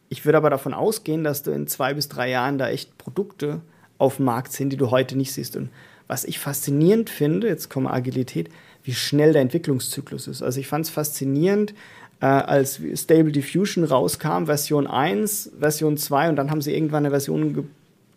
Ich 0.10 0.26
würde 0.26 0.38
aber 0.38 0.50
davon 0.50 0.74
ausgehen, 0.74 1.24
dass 1.24 1.44
du 1.44 1.52
in 1.52 1.68
zwei 1.68 1.94
bis 1.94 2.10
drei 2.10 2.30
Jahren 2.30 2.58
da 2.58 2.70
echt 2.70 2.98
Produkte 2.98 3.62
auf 3.98 4.18
dem 4.18 4.26
Markt 4.26 4.52
sind, 4.52 4.72
die 4.72 4.78
du 4.78 4.92
heute 4.92 5.16
nicht 5.18 5.34
siehst. 5.34 5.56
Und 5.56 5.70
was 6.08 6.26
ich 6.26 6.40
faszinierend 6.40 7.10
finde, 7.10 7.48
jetzt 7.48 7.70
kommt 7.70 7.88
Agilität, 7.88 8.50
wie 8.84 8.94
schnell 8.94 9.34
der 9.34 9.44
Entwicklungszyklus 9.44 10.28
ist. 10.28 10.42
Also 10.42 10.60
ich 10.60 10.68
fand 10.68 10.86
es 10.86 10.92
faszinierend, 10.92 11.74
äh, 12.22 12.26
als 12.26 12.82
Stable 12.96 13.32
Diffusion 13.32 13.84
rauskam, 13.84 14.46
Version 14.46 14.88
1, 14.88 15.52
Version 15.60 15.98
2 15.98 16.30
und 16.30 16.36
dann 16.36 16.52
haben 16.52 16.62
sie 16.62 16.74
irgendwann 16.74 17.06
eine 17.06 17.12
Version 17.12 17.54
ge 17.54 17.64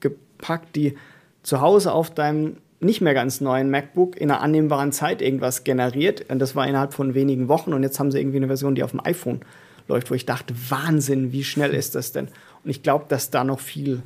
gepackt, 0.00 0.74
die 0.74 0.96
zu 1.44 1.60
Hause 1.60 1.92
auf 1.92 2.12
deinem 2.12 2.56
nicht 2.80 3.00
mehr 3.00 3.14
ganz 3.14 3.40
neuen 3.40 3.70
MacBook 3.70 4.16
in 4.20 4.30
einer 4.30 4.40
annehmbaren 4.40 4.90
Zeit 4.90 5.22
irgendwas 5.22 5.62
generiert. 5.62 6.28
Und 6.28 6.40
das 6.40 6.56
war 6.56 6.66
innerhalb 6.66 6.94
von 6.94 7.14
wenigen 7.14 7.46
Wochen 7.46 7.72
und 7.72 7.84
jetzt 7.84 8.00
haben 8.00 8.10
sie 8.10 8.18
irgendwie 8.18 8.38
eine 8.38 8.48
Version, 8.48 8.74
die 8.74 8.82
auf 8.82 8.90
dem 8.90 9.04
iPhone 9.04 9.40
läuft, 9.86 10.10
wo 10.10 10.14
ich 10.14 10.26
dachte, 10.26 10.54
Wahnsinn, 10.68 11.32
wie 11.32 11.44
schnell 11.44 11.74
ist 11.74 11.94
das 11.94 12.10
denn? 12.10 12.28
Und 12.64 12.70
ich 12.70 12.82
glaube, 12.82 13.04
dass 13.08 13.30
da 13.30 13.44
noch 13.44 13.60
viel, 13.60 14.02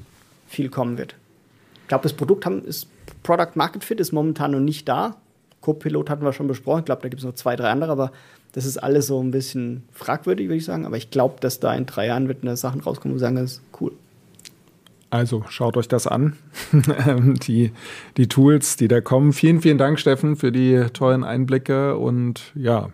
viel 0.46 0.68
kommen 0.68 0.98
wird. 0.98 1.14
Ich 1.82 1.88
glaube, 1.88 2.02
das 2.02 2.12
Produkt 2.12 2.44
haben, 2.44 2.64
ist 2.64 2.88
Product 3.22 3.52
Market 3.54 3.84
Fit 3.84 4.00
ist 4.00 4.12
momentan 4.12 4.50
noch 4.50 4.60
nicht 4.60 4.88
da. 4.88 5.16
Copilot 5.66 6.08
hatten 6.10 6.24
wir 6.24 6.32
schon 6.32 6.46
besprochen. 6.46 6.80
Ich 6.80 6.84
glaube, 6.84 7.02
da 7.02 7.08
gibt 7.08 7.20
es 7.20 7.26
noch 7.26 7.34
zwei, 7.34 7.56
drei 7.56 7.70
andere, 7.70 7.90
aber 7.90 8.12
das 8.52 8.66
ist 8.66 8.78
alles 8.78 9.08
so 9.08 9.20
ein 9.20 9.32
bisschen 9.32 9.82
fragwürdig, 9.90 10.46
würde 10.46 10.58
ich 10.58 10.64
sagen. 10.64 10.86
Aber 10.86 10.96
ich 10.96 11.10
glaube, 11.10 11.40
dass 11.40 11.58
da 11.58 11.74
in 11.74 11.86
drei 11.86 12.06
Jahren 12.06 12.28
wird 12.28 12.42
eine 12.42 12.56
Sachen 12.56 12.80
rauskommen, 12.80 13.14
wo 13.14 13.16
wir 13.16 13.20
sagen, 13.20 13.34
das 13.34 13.54
ist 13.54 13.62
cool. 13.80 13.90
Also 15.10 15.42
schaut 15.48 15.76
euch 15.76 15.88
das 15.88 16.06
an, 16.06 16.36
die, 17.48 17.72
die 18.16 18.28
Tools, 18.28 18.76
die 18.76 18.86
da 18.86 19.00
kommen. 19.00 19.32
Vielen, 19.32 19.60
vielen 19.60 19.76
Dank, 19.76 19.98
Steffen, 19.98 20.36
für 20.36 20.52
die 20.52 20.84
tollen 20.92 21.24
Einblicke 21.24 21.96
und 21.96 22.52
ja, 22.54 22.90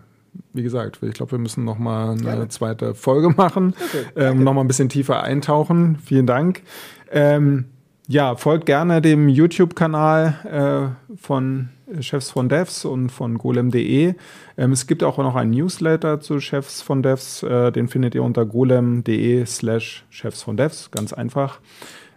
wie 0.53 0.63
gesagt, 0.63 0.97
ich 1.03 1.13
glaube, 1.13 1.33
wir 1.33 1.39
müssen 1.39 1.63
noch 1.65 1.77
mal 1.77 2.13
eine 2.13 2.21
Gerne. 2.21 2.47
zweite 2.47 2.95
Folge 2.95 3.29
machen, 3.29 3.75
okay, 3.75 4.05
ähm, 4.15 4.43
noch 4.43 4.53
mal 4.53 4.61
ein 4.61 4.67
bisschen 4.67 4.89
tiefer 4.89 5.21
eintauchen. 5.21 5.97
Vielen 6.03 6.25
Dank. 6.25 6.63
Ähm, 7.11 7.65
ja, 8.07 8.35
folgt 8.35 8.65
gerne 8.65 9.01
dem 9.01 9.29
YouTube-Kanal 9.29 10.95
äh, 11.11 11.15
von 11.15 11.69
Chefs 12.01 12.31
von 12.31 12.49
Devs 12.49 12.85
und 12.85 13.09
von 13.09 13.37
golem.de. 13.37 14.15
Ähm, 14.57 14.71
es 14.71 14.87
gibt 14.87 15.03
auch 15.03 15.17
noch 15.17 15.35
einen 15.35 15.51
Newsletter 15.51 16.19
zu 16.19 16.39
Chefs 16.39 16.81
von 16.81 17.03
Devs. 17.03 17.43
Äh, 17.43 17.71
den 17.71 17.87
findet 17.87 18.15
ihr 18.15 18.23
unter 18.23 18.45
golem.de 18.45 19.45
slash 19.45 20.05
Chefs 20.09 20.43
von 20.43 20.57
Devs. 20.57 20.91
Ganz 20.91 21.13
einfach. 21.13 21.59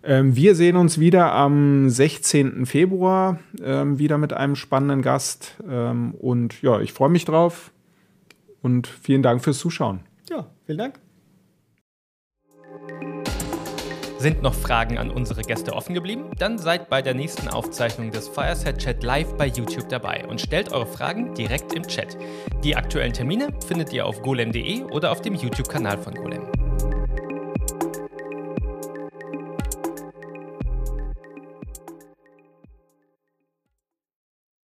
Ähm, 0.02 0.36
wir 0.36 0.54
sehen 0.54 0.76
uns 0.76 0.98
wieder 0.98 1.32
am 1.32 1.90
16. 1.90 2.66
Februar 2.66 3.38
ähm, 3.62 3.98
wieder 3.98 4.18
mit 4.18 4.32
einem 4.32 4.56
spannenden 4.56 5.02
Gast. 5.02 5.56
Ähm, 5.68 6.14
und 6.14 6.62
ja, 6.62 6.80
ich 6.80 6.92
freue 6.92 7.10
mich 7.10 7.24
drauf. 7.24 7.72
Und 8.62 8.86
vielen 8.86 9.22
Dank 9.22 9.44
fürs 9.44 9.58
Zuschauen. 9.58 10.00
Ja, 10.28 10.46
vielen 10.64 10.78
Dank. 10.78 10.94
Sind 14.18 14.42
noch 14.42 14.54
Fragen 14.54 14.96
an 14.96 15.10
unsere 15.10 15.42
Gäste 15.42 15.74
offen 15.74 15.94
geblieben? 15.94 16.30
Dann 16.38 16.58
seid 16.58 16.88
bei 16.88 17.02
der 17.02 17.12
nächsten 17.12 17.48
Aufzeichnung 17.48 18.10
des 18.10 18.28
Fireside 18.28 18.78
Chat 18.78 19.02
live 19.02 19.34
bei 19.36 19.46
YouTube 19.46 19.90
dabei 19.90 20.24
und 20.26 20.40
stellt 20.40 20.72
eure 20.72 20.86
Fragen 20.86 21.34
direkt 21.34 21.74
im 21.74 21.86
Chat. 21.86 22.16
Die 22.64 22.74
aktuellen 22.74 23.12
Termine 23.12 23.48
findet 23.66 23.92
ihr 23.92 24.06
auf 24.06 24.22
golem.de 24.22 24.84
oder 24.84 25.12
auf 25.12 25.20
dem 25.20 25.34
YouTube-Kanal 25.34 25.98
von 25.98 26.14
Golem. 26.14 26.65